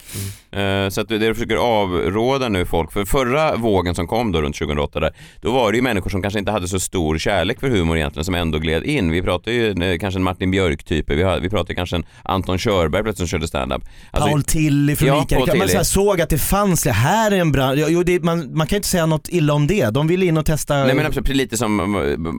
Eh, 0.85 0.89
så 0.91 1.01
att 1.01 1.09
det 1.09 1.19
du 1.19 1.35
försöker 1.35 1.57
avråda 1.57 2.49
nu 2.49 2.65
folk, 2.67 2.93
för 2.93 3.05
förra 3.05 3.57
vågen 3.57 3.95
som 3.95 4.07
kom 4.07 4.33
då 4.33 4.43
runt 4.43 4.57
2008 4.59 5.01
där, 5.01 5.13
då 5.41 5.53
var 5.53 5.73
det 5.73 5.77
ju 5.77 5.83
människor 5.83 6.11
som 6.11 6.23
kanske 6.23 6.39
inte 6.39 6.53
hade 6.53 6.69
så 6.69 6.81
stor 6.81 7.19
kärlek 7.19 7.61
för 7.61 7.69
humor 7.69 7.97
egentligen 7.97 8.25
som 8.25 8.35
ändå 8.35 8.59
gled 8.59 8.85
in. 8.85 9.11
Vi 9.11 9.23
pratar 9.23 9.53
ju 9.53 9.71
eh, 9.93 9.99
kanske 9.99 10.19
en 10.19 10.25
Martin 10.25 10.51
Björk-typ, 10.51 11.11
vi, 11.11 11.23
har- 11.23 11.41
vi 11.41 11.51
pratar 11.51 11.75
kanske 11.75 11.97
en 11.97 12.05
Anton 12.25 12.59
Körberg 12.59 13.03
plötsligt 13.03 13.29
som 13.29 13.39
körde 13.39 13.49
stand-up. 13.49 13.83
Alltså, 14.11 14.31
Paul 14.31 14.43
Tilly 14.43 14.97
från 14.97 15.09
Ja, 15.09 15.27
Ica, 15.31 15.55
man 15.55 15.69
så 15.69 15.85
såg 15.85 16.21
att 16.21 16.29
det 16.31 16.39
fanns, 16.39 16.83
det 16.83 16.93
här 16.93 17.31
är 17.31 17.37
en 17.41 17.53
bransch, 17.53 17.85
jo, 17.89 18.03
det, 18.03 18.23
man, 18.25 18.57
man 18.57 18.67
kan 18.67 18.77
inte 18.77 18.89
säga 18.89 19.07
något 19.07 19.29
illa 19.29 19.53
om 19.55 19.67
det, 19.67 19.91
de 19.91 20.07
ville 20.09 20.27
in 20.27 20.39
och 20.39 20.47
testa 20.47 20.85
Nej 20.85 20.95
men 20.95 21.07
absolut, 21.07 21.29
lite 21.29 21.57
som, 21.57 21.77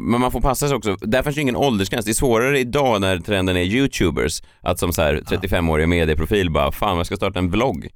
men 0.09 0.21
man 0.21 0.31
får 0.31 0.41
passa 0.41 0.67
sig 0.67 0.75
också. 0.77 0.95
Där 1.01 1.23
finns 1.23 1.37
ju 1.37 1.41
ingen 1.41 1.55
åldersgräns. 1.55 2.05
Det 2.05 2.11
är 2.11 2.13
svårare 2.13 2.59
idag 2.59 3.01
när 3.01 3.17
trenden 3.19 3.57
är 3.57 3.61
youtubers, 4.09 4.41
att 4.61 4.79
som 4.79 4.93
så 4.93 5.01
här 5.01 5.15
35-årig 5.15 5.89
medieprofil 5.89 6.51
bara, 6.51 6.71
fan 6.71 6.97
jag 6.97 7.05
ska 7.05 7.15
starta 7.15 7.39
en 7.39 7.51
vlogg. 7.51 7.87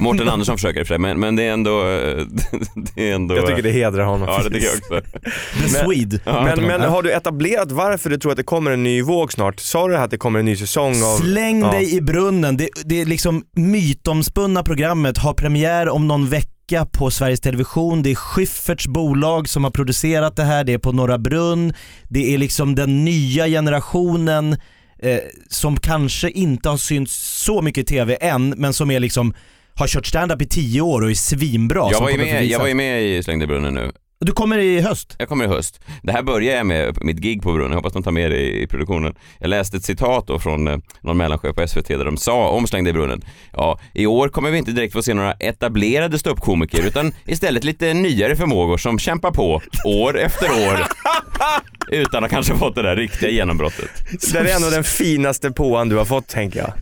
Mårten 0.00 0.28
Andersson 0.32 0.56
försöker 0.56 0.80
för 0.80 0.84
sig, 0.84 0.98
men, 0.98 1.20
men 1.20 1.36
det 1.36 1.42
är 1.42 1.52
ändå, 1.52 1.82
det 2.94 3.10
är 3.10 3.14
ändå... 3.14 3.36
Jag 3.36 3.46
tycker 3.46 3.62
det 3.62 3.70
hedrar 3.70 4.04
honom. 4.04 4.28
Ja 4.28 4.42
det 4.42 4.50
tycker 4.50 4.66
jag 4.66 4.76
också. 4.76 5.10
The 5.62 5.68
Swede. 5.68 6.20
Men, 6.24 6.62
men 6.66 6.80
har 6.80 7.02
du 7.02 7.12
etablerat 7.12 7.72
varför 7.72 8.10
du 8.10 8.18
tror 8.18 8.32
att 8.32 8.36
det 8.36 8.44
kommer 8.44 8.70
en 8.70 8.82
ny 8.82 9.02
våg 9.02 9.32
snart? 9.32 9.60
Sa 9.60 9.88
du 9.88 9.96
att 9.96 10.10
det 10.10 10.18
kommer 10.18 10.38
en 10.38 10.44
ny 10.44 10.56
säsong 10.56 10.90
av... 11.02 11.16
Släng 11.16 11.60
Ja. 11.60 11.70
dig 11.70 11.94
i 11.94 12.00
brunnen, 12.00 12.56
det, 12.56 12.68
det 12.84 13.00
är 13.00 13.06
liksom 13.06 13.44
mytomspunna 13.56 14.62
programmet 14.62 15.18
har 15.18 15.34
premiär 15.34 15.88
om 15.88 16.08
någon 16.08 16.28
vecka 16.28 16.86
på 16.92 17.10
Sveriges 17.10 17.40
Television, 17.40 18.02
det 18.02 18.10
är 18.10 18.14
Schyfferts 18.14 18.86
bolag 18.86 19.48
som 19.48 19.64
har 19.64 19.70
producerat 19.70 20.36
det 20.36 20.44
här, 20.44 20.64
det 20.64 20.72
är 20.72 20.78
på 20.78 20.92
Norra 20.92 21.18
Brunn, 21.18 21.72
det 22.08 22.34
är 22.34 22.38
liksom 22.38 22.74
den 22.74 23.04
nya 23.04 23.46
generationen 23.46 24.56
eh, 24.98 25.18
som 25.48 25.76
kanske 25.76 26.30
inte 26.30 26.68
har 26.68 26.76
synts 26.76 27.42
så 27.44 27.62
mycket 27.62 27.82
i 27.82 27.94
TV 27.94 28.18
än, 28.20 28.48
men 28.48 28.72
som 28.72 28.90
är 28.90 29.00
liksom 29.00 29.34
har 29.74 29.86
kört 29.86 30.06
stand-up 30.06 30.42
i 30.42 30.46
tio 30.46 30.80
år 30.80 31.02
och 31.02 31.10
är 31.10 31.14
svinbra. 31.14 31.88
Jag 31.92 32.00
var, 32.00 32.10
ju 32.10 32.18
med, 32.18 32.46
jag 32.46 32.58
var 32.58 32.66
ju 32.66 32.74
med 32.74 33.02
i 33.02 33.22
Släng 33.22 33.38
dig 33.38 33.44
i 33.44 33.48
brunnen 33.48 33.74
nu. 33.74 33.92
Du 34.20 34.32
kommer 34.32 34.58
i 34.58 34.80
höst? 34.80 35.16
Jag 35.18 35.28
kommer 35.28 35.44
i 35.44 35.48
höst. 35.48 35.80
Det 36.02 36.12
här 36.12 36.22
börjar 36.22 36.56
jag 36.56 36.66
med 36.66 36.98
mitt 37.04 37.16
gig 37.16 37.42
på 37.42 37.52
Brunnen, 37.52 37.70
jag 37.70 37.76
hoppas 37.76 37.92
de 37.92 38.02
tar 38.02 38.10
med 38.10 38.30
det 38.30 38.62
i 38.62 38.66
produktionen. 38.66 39.14
Jag 39.38 39.48
läste 39.48 39.76
ett 39.76 39.84
citat 39.84 40.26
då 40.26 40.38
från 40.38 40.68
eh, 40.68 40.78
någon 41.00 41.16
mellanchef 41.16 41.56
på 41.56 41.68
SVT 41.68 41.88
där 41.88 42.04
de 42.04 42.16
sa 42.16 42.48
om 42.48 42.66
Släng 42.66 42.84
dig 42.84 42.90
i 42.90 42.94
brunnen. 42.94 43.24
Ja, 43.52 43.80
i 43.94 44.06
år 44.06 44.28
kommer 44.28 44.50
vi 44.50 44.58
inte 44.58 44.70
direkt 44.70 44.92
få 44.92 45.02
se 45.02 45.14
några 45.14 45.32
etablerade 45.32 46.18
ståuppkomiker 46.18 46.86
utan 46.86 47.12
istället 47.26 47.64
lite 47.64 47.94
nyare 47.94 48.36
förmågor 48.36 48.76
som 48.76 48.98
kämpar 48.98 49.30
på 49.30 49.62
år 49.84 50.18
efter 50.18 50.50
år 50.50 50.86
utan 51.90 52.24
att 52.24 52.30
kanske 52.30 52.54
fått 52.56 52.74
det 52.74 52.82
där 52.82 52.96
riktiga 52.96 53.30
genombrottet. 53.30 53.90
Det 54.32 54.38
är 54.38 54.56
ändå 54.56 54.70
den 54.70 54.84
finaste 54.84 55.50
påan 55.50 55.88
du 55.88 55.96
har 55.96 56.04
fått 56.04 56.26
tänker 56.26 56.58
jag. 56.58 56.72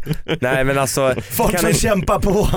Nej 0.41 0.65
men 0.65 0.79
alltså, 0.79 1.15
Folk 1.31 1.51
kan 1.51 1.61
som 1.61 1.73
kämpar 1.73 2.19
på. 2.19 2.49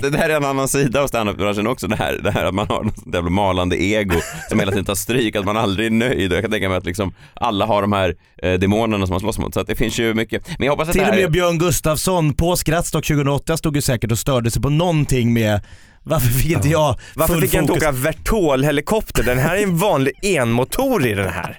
Det 0.00 0.10
där 0.10 0.28
är 0.28 0.36
en 0.36 0.44
annan 0.44 0.68
sida 0.68 1.02
av 1.02 1.06
standup-branschen 1.06 1.66
också, 1.66 1.86
det 1.86 1.96
här, 1.96 2.20
det 2.22 2.30
här 2.30 2.44
att 2.44 2.54
man 2.54 2.66
har 2.66 2.84
något 2.84 3.32
malande 3.32 3.82
ego 3.82 4.11
som 4.48 4.58
hela 4.58 4.70
tiden 4.72 4.84
tar 4.84 4.94
stryk, 4.94 5.36
att 5.36 5.44
man 5.44 5.56
aldrig 5.56 5.86
är 5.86 5.90
nöjd. 5.90 6.32
Jag 6.32 6.42
kan 6.42 6.50
tänka 6.50 6.68
mig 6.68 6.78
att 6.78 6.86
liksom 6.86 7.14
alla 7.34 7.66
har 7.66 7.82
de 7.82 7.92
här 7.92 8.14
eh, 8.42 8.52
demonerna 8.52 9.06
som 9.06 9.12
man 9.12 9.20
slåss 9.20 9.38
mot, 9.38 9.54
så 9.54 9.60
att 9.60 9.66
det 9.66 9.76
finns 9.76 9.98
ju 9.98 10.14
mycket. 10.14 10.48
Men 10.58 10.66
jag 10.66 10.72
hoppas 10.72 10.88
att 10.88 10.92
Till 10.92 11.00
det 11.02 11.08
och 11.08 11.14
här... 11.14 11.22
med 11.22 11.32
Björn 11.32 11.58
Gustafsson 11.58 12.34
på 12.34 12.56
Skrattstock 12.56 13.06
2008 13.06 13.56
stod 13.56 13.76
ju 13.76 13.82
säkert 13.82 14.12
och 14.12 14.18
störde 14.18 14.50
sig 14.50 14.62
på 14.62 14.70
någonting 14.70 15.32
med 15.32 15.60
varför 16.02 16.28
fick 16.28 16.52
inte 16.52 16.68
jag 16.68 16.98
varför 17.14 17.34
full 17.34 17.42
fick 17.42 17.54
jag 17.54 17.62
inte 17.62 17.72
åka 17.72 17.90
Vertol-helikopter? 17.92 19.22
Den 19.22 19.38
här 19.38 19.56
är 19.56 19.62
en 19.62 19.78
vanlig 19.78 20.12
enmotor 20.22 21.06
i 21.06 21.14
den 21.14 21.28
här. 21.28 21.58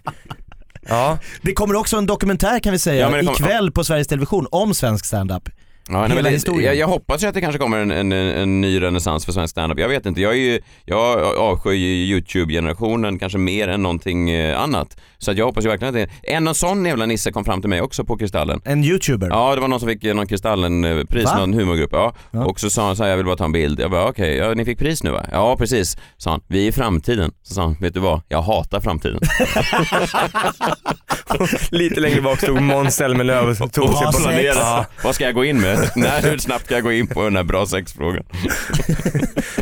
Ja, 0.89 1.17
Det 1.41 1.53
kommer 1.53 1.75
också 1.75 1.97
en 1.97 2.05
dokumentär 2.05 2.59
kan 2.59 2.71
vi 2.71 2.79
säga 2.79 3.01
Ja, 3.01 3.07
kommer- 3.09 3.31
ikväll 3.31 3.71
på 3.71 3.83
Sveriges 3.83 4.07
Television 4.07 4.47
om 4.51 4.73
svensk 4.73 5.05
standup. 5.05 5.49
Ja, 5.89 6.07
nej, 6.07 6.17
hela 6.17 6.29
det, 6.29 6.63
jag, 6.63 6.75
jag 6.75 6.87
hoppas 6.87 7.23
ju 7.23 7.27
att 7.27 7.33
det 7.33 7.41
kanske 7.41 7.59
kommer 7.59 7.77
en, 7.77 7.91
en, 7.91 8.11
en 8.11 8.61
ny 8.61 8.81
renässans 8.81 9.25
för 9.25 9.31
svensk 9.31 9.51
standup. 9.51 9.79
Jag 9.79 9.89
vet 9.89 10.05
inte, 10.05 10.21
jag, 10.21 10.33
är 10.33 10.37
ju, 10.37 10.61
jag 10.85 11.37
avskyr 11.37 11.71
ju 11.71 12.15
YouTube-generationen 12.15 13.19
kanske 13.19 13.37
mer 13.37 13.67
än 13.67 13.83
någonting 13.83 14.29
eh, 14.29 14.61
annat. 14.61 14.97
Så 15.23 15.31
att 15.31 15.37
jag 15.37 15.45
hoppas 15.45 15.65
ju 15.65 15.69
verkligen 15.69 15.95
att 15.95 16.09
det 16.23 16.31
En 16.33 16.47
och 16.47 16.57
sån 16.57 16.85
jävla 16.85 17.05
nisse 17.05 17.31
kom 17.31 17.45
fram 17.45 17.61
till 17.61 17.69
mig 17.69 17.81
också 17.81 18.03
på 18.03 18.17
Kristallen. 18.17 18.61
En 18.65 18.83
youtuber. 18.83 19.27
Ja, 19.29 19.55
det 19.55 19.61
var 19.61 19.67
någon 19.67 19.79
som 19.79 19.89
fick 19.89 20.03
eh, 20.03 20.15
någon 20.15 20.27
Kristallen-pris, 20.27 21.25
Va? 21.25 21.37
någon 21.37 21.53
humorgrupp. 21.53 21.89
Ja. 21.91 22.15
Ja. 22.31 22.45
Och 22.45 22.59
så 22.59 22.69
sa 22.69 22.85
han 22.87 22.95
så 22.95 23.03
här, 23.03 23.09
jag 23.09 23.17
vill 23.17 23.25
bara 23.25 23.35
ta 23.35 23.45
en 23.45 23.51
bild. 23.51 23.79
Jag 23.79 23.91
bara, 23.91 24.07
okej, 24.09 24.35
ja, 24.37 24.53
ni 24.53 24.65
fick 24.65 24.79
pris 24.79 25.03
nu 25.03 25.11
va? 25.11 25.25
Ja, 25.31 25.55
precis. 25.57 25.97
Sa 26.17 26.31
han, 26.31 26.41
vi 26.47 26.63
är 26.63 26.67
i 26.69 26.71
framtiden. 26.71 27.31
Så 27.43 27.53
sa 27.53 27.61
han, 27.61 27.75
vet 27.79 27.93
du 27.93 27.99
vad? 27.99 28.21
Jag 28.27 28.41
hatar 28.41 28.79
framtiden. 28.79 29.19
Lite 31.71 31.99
längre 31.99 32.21
bak 32.21 32.39
stod 32.39 32.61
Måns 32.61 32.95
Zelmerlöw 32.95 33.49
och 33.63 33.73
tog 33.73 33.89
sig 33.89 33.97
Ja, 34.01 34.05
på 34.05 34.11
sex. 34.11 34.23
planera. 34.23 34.85
Vad 35.03 35.15
ska 35.15 35.23
jag 35.23 35.35
gå 35.35 35.45
in 35.45 35.61
med? 35.61 35.91
När, 35.95 36.21
hur 36.21 36.37
snabbt 36.37 36.65
ska 36.65 36.73
jag 36.73 36.83
gå 36.83 36.91
in 36.91 37.07
på 37.07 37.23
den 37.23 37.35
här 37.35 37.43
bra 37.43 37.65
sexfrågan? 37.65 38.23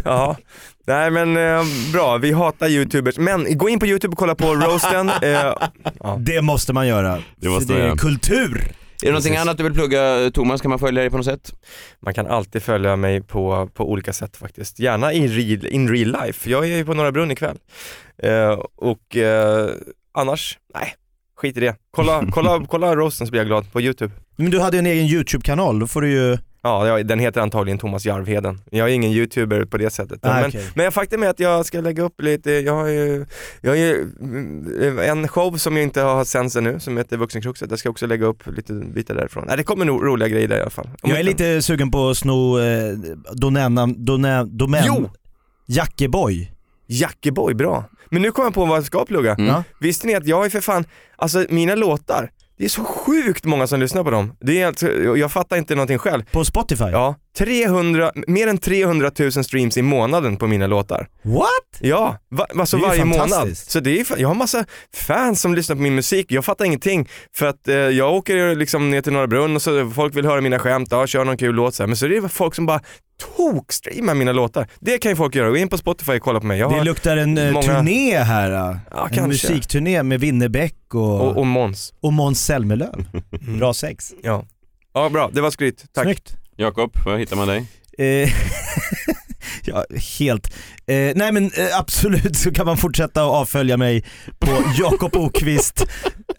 Ja. 0.04 0.36
Nej 0.88 1.12
men 1.12 1.38
eh, 1.38 1.64
bra, 1.94 2.18
vi 2.18 2.32
hatar 2.32 2.68
youtubers. 2.68 3.18
Men 3.18 3.58
gå 3.58 3.70
in 3.70 3.80
på 3.80 3.86
youtube 3.88 4.12
och 4.12 4.18
kolla 4.18 4.36
på 4.36 4.56
roasten. 4.56 5.10
Eh, 5.22 5.54
Det 6.20 6.42
måste 6.42 6.74
man 6.74 6.88
göra. 6.88 7.22
Det 7.36 7.50
måste 7.50 7.66
För 7.68 7.74
man 7.74 7.82
är 7.82 7.88
göra. 7.88 7.98
kultur. 7.98 8.72
Är 9.04 9.06
det 9.06 9.12
någonting 9.12 9.32
Precis. 9.32 9.42
annat 9.48 9.58
du 9.58 9.64
vill 9.64 9.74
plugga 9.74 10.32
Thomas? 10.34 10.62
Kan 10.62 10.70
man 10.70 10.80
följa 10.80 11.02
dig 11.02 11.10
på 11.10 11.18
något 11.18 11.26
sätt? 11.26 11.54
man 12.00 12.14
kan 12.14 12.28
alltid 12.28 12.64
följa 12.64 12.96
mig 12.96 13.22
på, 13.22 13.70
på 13.74 13.92
olika 13.92 14.14
sätt 14.14 14.38
faktiskt. 14.38 14.80
Gärna 14.80 15.14
i 15.14 15.28
real, 15.28 15.66
in 15.68 15.90
real 15.90 16.18
life. 16.26 16.50
Jag 16.50 16.64
är 16.70 16.78
ju 16.78 16.86
på 16.86 16.94
Norra 16.94 17.12
Brunn 17.12 17.32
ikväll. 17.32 17.58
Eh, 18.24 18.50
och 18.76 19.18
eh, 19.18 19.70
annars, 20.14 20.58
nej, 20.76 20.96
skit 21.38 21.58
i 21.58 21.60
det. 21.60 21.76
Kolla, 21.92 22.24
kolla, 22.32 22.66
kolla 22.70 22.96
roasten 22.96 23.28
så 23.28 23.32
blir 23.32 23.40
jag 23.40 23.48
glad 23.48 23.72
på 23.72 23.82
youtube. 23.82 24.14
Men 24.36 24.52
du 24.52 24.60
hade 24.60 24.78
ju 24.78 24.80
en 24.80 24.86
egen 24.86 25.06
YouTube-kanal, 25.06 25.80
då 25.80 25.88
får 25.88 26.02
du 26.02 26.12
ju... 26.12 26.38
Ja, 26.64 27.04
den 27.04 27.20
heter 27.20 27.42
antagligen 27.42 27.78
Thomas 27.80 28.06
Jarvheden. 28.06 28.62
Jag 28.72 28.90
är 28.90 28.94
ingen 28.94 29.12
youtuber 29.12 29.66
på 29.66 29.78
det 29.78 29.90
sättet. 29.90 30.20
Ah, 30.26 30.34
men, 30.34 30.46
okej. 30.50 30.66
men 30.76 30.92
faktum 30.92 31.24
är 31.24 31.28
att 31.28 31.40
jag 31.40 31.66
ska 31.66 31.82
lägga 31.82 32.04
upp 32.04 32.22
lite, 32.22 32.52
jag 32.52 32.74
har 32.74 32.88
ju, 32.88 33.26
jag 33.62 33.72
har 33.72 33.76
ju 33.78 34.02
mm, 34.22 35.00
en 35.00 35.28
show 35.28 35.58
som 35.58 35.76
jag 35.78 35.84
inte 35.84 36.02
har 36.02 36.24
sänts 36.26 36.56
ännu 36.56 36.80
som 36.80 36.98
heter 36.98 37.18
Vuxenkruxet. 37.18 37.70
Jag 37.70 37.80
ska 37.80 37.90
också 37.90 38.08
lägga 38.08 38.26
upp 38.26 38.48
lite 38.48 38.74
bitar 38.74 39.16
därifrån. 39.16 39.44
Nej, 39.48 39.58
det 39.58 39.64
kommer 39.64 39.86
nog 39.86 40.06
roliga 40.08 40.28
grejer 40.30 40.48
där 40.48 40.58
i 40.58 40.62
alla 40.62 40.70
fall. 40.70 40.86
Om 41.02 41.10
Jag 41.10 41.20
är 41.20 41.30
inte- 41.30 41.32
lite 41.32 41.62
sugen 41.62 41.92
på 41.92 42.10
att 42.10 42.18
sno 42.18 42.60
eh, 42.60 42.94
domännamn, 43.34 44.06
domän, 44.06 44.58
domän, 44.58 44.84
Jo! 44.88 45.10
Jackeboy. 45.68 46.52
Jackeboy, 46.88 47.54
bra. 47.54 47.84
Men 48.10 48.22
nu 48.22 48.32
kommer 48.32 48.46
jag 48.46 48.54
på 48.54 48.66
vad 48.66 48.78
jag 48.78 48.86
ska 48.86 49.06
plugga. 49.06 49.34
Mm. 49.36 49.62
Visste 49.80 50.08
ni 50.08 50.16
att 50.16 50.26
jag 50.28 50.46
är 50.46 50.50
för 50.50 50.62
fan, 50.62 50.86
alltså 51.16 51.46
mina 51.50 51.76
låtar, 51.76 52.32
det 52.62 52.66
är 52.66 52.70
så 52.70 52.84
sjukt 52.84 53.46
många 53.46 53.68
som 53.68 53.80
lyssnar 53.80 54.04
på 54.04 54.12
dem. 54.12 54.34
Det 54.40 54.62
är 54.62 54.68
alltså, 54.68 54.92
jag 54.92 55.18
jag 55.18 55.32
fattar 55.32 55.58
inte 55.58 55.76
någonting 55.76 55.98
själv. 55.98 56.24
På 56.32 56.46
Spotify? 56.46 56.84
Ja, 56.84 57.16
300, 57.46 58.12
mer 58.28 58.48
än 58.48 58.58
300 58.58 59.12
000 59.20 59.32
streams 59.32 59.78
i 59.78 59.82
månaden 59.82 60.38
på 60.38 60.48
mina 60.48 60.68
låtar. 60.68 61.08
What? 61.22 61.48
Ja, 61.80 62.18
va, 62.30 62.46
alltså 62.60 62.78
Det 62.78 62.84
är 62.84 62.88
varje 62.88 63.06
månad. 63.06 63.58
Så 63.58 63.80
det 63.80 64.00
är, 64.00 64.06
jag 64.18 64.28
har 64.28 64.36
massa 64.36 64.66
fans 64.96 65.42
som 65.42 65.56
lyssnar 65.56 65.76
på 65.76 65.82
min 65.82 65.96
musik, 65.96 66.26
jag 66.32 66.46
fattar 66.46 66.66
ingenting. 66.66 67.10
För 67.36 67.46
att 67.46 67.68
eh, 67.68 67.76
jag 67.76 68.14
åker 68.14 68.56
liksom 68.56 68.92
ner 68.92 69.02
till 69.02 69.14
Norra 69.14 69.28
Brunn 69.28 69.56
och 69.56 69.62
så 69.62 69.90
folk 69.90 70.16
vill 70.16 70.26
höra 70.26 70.42
mina 70.42 70.60
skämt, 70.60 70.88
ja 70.92 71.08
kör 71.08 71.26
någon 71.26 71.38
kul 71.38 71.56
låt 71.56 71.76
så 71.76 71.84
här. 71.84 71.88
Men 71.88 71.98
så 71.98 72.06
är 72.06 72.10
det 72.22 72.30
folk 72.30 72.56
som 72.56 72.66
bara 72.66 72.82
tok-streamar 73.38 74.14
mina 74.14 74.32
låtar. 74.32 74.68
Det 74.80 74.98
kan 74.98 75.12
ju 75.12 75.16
folk 75.16 75.36
göra, 75.36 75.50
gå 75.50 75.58
in 75.58 75.70
på 75.70 75.78
Spotify 75.78 76.12
och 76.12 76.22
kolla 76.22 76.40
på 76.40 76.46
mig. 76.46 76.60
Jag 76.60 76.72
Det 76.74 76.84
luktar 76.84 77.18
en 77.18 77.38
eh, 77.38 77.52
många- 77.52 77.66
turné 77.78 78.18
här. 78.18 78.52
eh. 78.52 78.78
Ja, 78.92 79.08
en 79.08 79.16
kanske. 79.16 79.28
musikturné 79.28 80.04
med 80.04 80.20
Winnerbäck 80.20 80.76
och, 80.94 81.02
och, 81.22 81.28
och, 81.28 81.38
och 81.38 81.48
Måns. 81.48 81.94
Måns 82.04 82.46
Zelmerlöw. 82.46 83.06
Bra 83.60 83.74
sex. 83.74 84.14
Ja. 84.24 84.46
ja, 84.94 85.10
bra, 85.10 85.30
det 85.34 85.42
var 85.42 85.52
skryt. 85.52 85.86
Tack. 85.94 86.04
Snyggt. 86.06 86.38
Jakob, 86.62 86.92
var 87.06 87.18
hittar 87.18 87.36
man 87.36 87.48
dig? 87.48 87.66
Eh, 87.98 88.30
ja, 89.66 89.86
helt. 90.20 90.54
Eh, 90.88 91.12
nej 91.16 91.32
men 91.32 91.46
eh, 91.46 91.80
absolut 91.80 92.36
så 92.36 92.52
kan 92.52 92.66
man 92.66 92.78
fortsätta 92.78 93.24
att 93.24 93.32
avfölja 93.32 93.78
mig 93.78 94.06
på 94.40 94.48
Jakob 94.80 95.16
Okvist, 95.16 95.86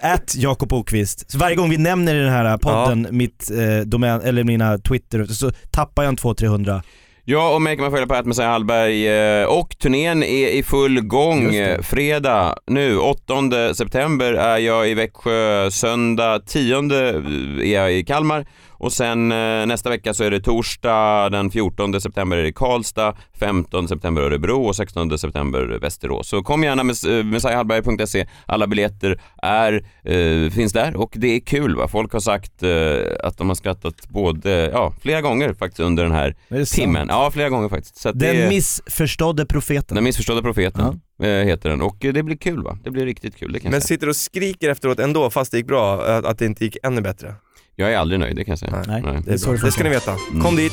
at 0.00 0.34
Jakob 0.36 0.72
Okvist. 0.72 1.30
Så 1.30 1.38
varje 1.38 1.56
gång 1.56 1.70
vi 1.70 1.78
nämner 1.78 2.14
i 2.14 2.18
den 2.18 2.32
här 2.32 2.58
podden 2.58 3.06
mitt 3.10 3.50
eh, 3.50 3.86
domän, 3.86 4.20
eller 4.20 4.44
mina 4.44 4.78
Twitter 4.78 5.24
så 5.24 5.52
tappar 5.70 6.02
jag 6.02 6.08
en 6.08 6.16
200-300. 6.16 6.82
Ja, 7.24 7.54
och 7.54 7.62
mig 7.62 7.76
kan 7.76 7.82
man 7.82 7.92
följa 7.92 8.06
på 8.06 8.14
att 8.14 8.26
Messiah 8.26 8.50
Hallberg 8.50 9.08
eh, 9.08 9.44
och 9.46 9.78
turnén 9.78 10.22
är 10.22 10.48
i 10.48 10.62
full 10.62 11.00
gång. 11.00 11.54
Eh, 11.54 11.80
Fredag 11.82 12.54
nu, 12.66 12.98
8 12.98 13.74
september 13.74 14.32
är 14.32 14.58
jag 14.58 14.88
i 14.88 14.94
Växjö, 14.94 15.70
söndag 15.70 16.38
10 16.46 16.78
är 16.78 17.72
jag 17.72 17.92
i 17.92 18.04
Kalmar 18.04 18.46
och 18.82 18.92
sen 18.92 19.32
eh, 19.32 19.66
nästa 19.66 19.90
vecka 19.90 20.14
så 20.14 20.24
är 20.24 20.30
det 20.30 20.40
torsdag 20.40 21.28
den 21.30 21.50
14 21.50 22.00
september 22.00 22.36
är 22.36 22.42
det 22.42 22.52
Karlstad, 22.52 23.16
15 23.38 23.88
september 23.88 24.22
Örebro 24.22 24.64
och 24.64 24.76
16 24.76 25.18
september 25.18 25.78
Västerås. 25.80 26.28
Så 26.28 26.42
kom 26.42 26.64
gärna 26.64 26.84
med 26.84 26.96
eh, 27.08 27.24
messiahhallberg.se. 27.24 28.26
Alla 28.46 28.66
biljetter 28.66 29.20
är, 29.42 29.84
eh, 30.04 30.50
finns 30.50 30.72
där 30.72 30.96
och 30.96 31.12
det 31.16 31.26
är 31.36 31.40
kul 31.40 31.76
va. 31.76 31.88
Folk 31.88 32.12
har 32.12 32.20
sagt 32.20 32.62
eh, 32.62 33.26
att 33.26 33.38
de 33.38 33.48
har 33.48 33.54
skrattat 33.54 34.08
både, 34.08 34.70
ja 34.72 34.92
flera 35.02 35.20
gånger 35.20 35.54
faktiskt 35.54 35.80
under 35.80 36.02
den 36.02 36.12
här 36.12 36.36
Är 36.48 36.58
det 36.58 36.66
sant? 36.66 36.80
timmen. 36.82 37.06
Ja, 37.10 37.30
flera 37.30 37.48
gånger 37.48 37.68
faktiskt. 37.68 37.96
Så 37.96 38.08
att 38.08 38.18
Den 38.18 38.36
det, 38.36 38.48
missförstådde 38.48 39.46
profeten. 39.46 39.94
den 39.94 40.04
missförstådda 40.04 40.42
profeten 40.42 41.00
eh, 41.22 41.28
heter 41.28 41.68
den 41.70 41.82
och 41.82 41.96
det 42.00 42.22
blir 42.22 42.36
kul 42.36 42.62
va? 42.62 42.78
Det 42.84 42.90
blir 42.90 43.04
riktigt 43.06 43.36
kul, 43.36 43.52
det 43.52 43.60
kan 43.60 43.70
Men 43.70 43.80
sitter 43.80 44.08
och 44.08 44.16
skriker 44.16 44.70
efteråt 44.70 44.98
ändå 44.98 45.30
fast 45.30 45.50
det 45.50 45.56
gick 45.56 45.66
bra, 45.66 46.02
att 46.04 46.38
det 46.38 46.46
inte 46.46 46.64
gick 46.64 46.76
ännu 46.82 47.00
bättre. 47.00 47.34
Jag 47.76 47.92
är 47.92 47.96
aldrig 47.96 48.20
nöjd, 48.20 48.36
det 48.36 48.44
kan 48.44 48.52
jag 48.52 48.58
säga. 48.58 48.82
Nej. 48.86 49.02
Nej. 49.02 49.20
Det, 49.24 49.32
är 49.32 49.46
bra. 49.46 49.56
det 49.64 49.72
ska 49.72 49.84
ni 49.84 49.90
veta. 49.90 50.16
Kom 50.42 50.56
dit, 50.56 50.72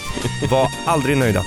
var 0.51 0.67
aldrig 0.85 1.17
nöjda. 1.17 1.45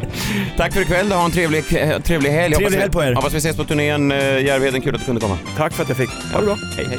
Tack 0.56 0.72
för 0.72 0.80
ikväll 0.80 1.08
då, 1.08 1.16
ha 1.16 1.24
en 1.24 1.30
trevlig, 1.30 1.64
eh, 1.76 2.00
trevlig 2.00 2.30
helg. 2.30 2.54
Trevlig 2.54 2.78
helg 2.78 2.92
på 2.92 3.02
er. 3.02 3.14
Hoppas 3.14 3.34
vi 3.34 3.38
ses 3.38 3.56
på 3.56 3.64
turnén. 3.64 4.12
Eh, 4.12 4.18
Järvheden, 4.18 4.80
kul 4.80 4.94
att 4.94 5.00
du 5.00 5.06
kunde 5.06 5.20
komma. 5.20 5.38
Tack 5.56 5.72
för 5.72 5.82
att 5.82 5.88
jag 5.88 5.98
fick. 5.98 6.10
Ha 6.32 6.40
det 6.40 6.46
bra. 6.46 6.58
Hej 6.76 6.86
hej. 6.88 6.98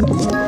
Ett 0.00 0.47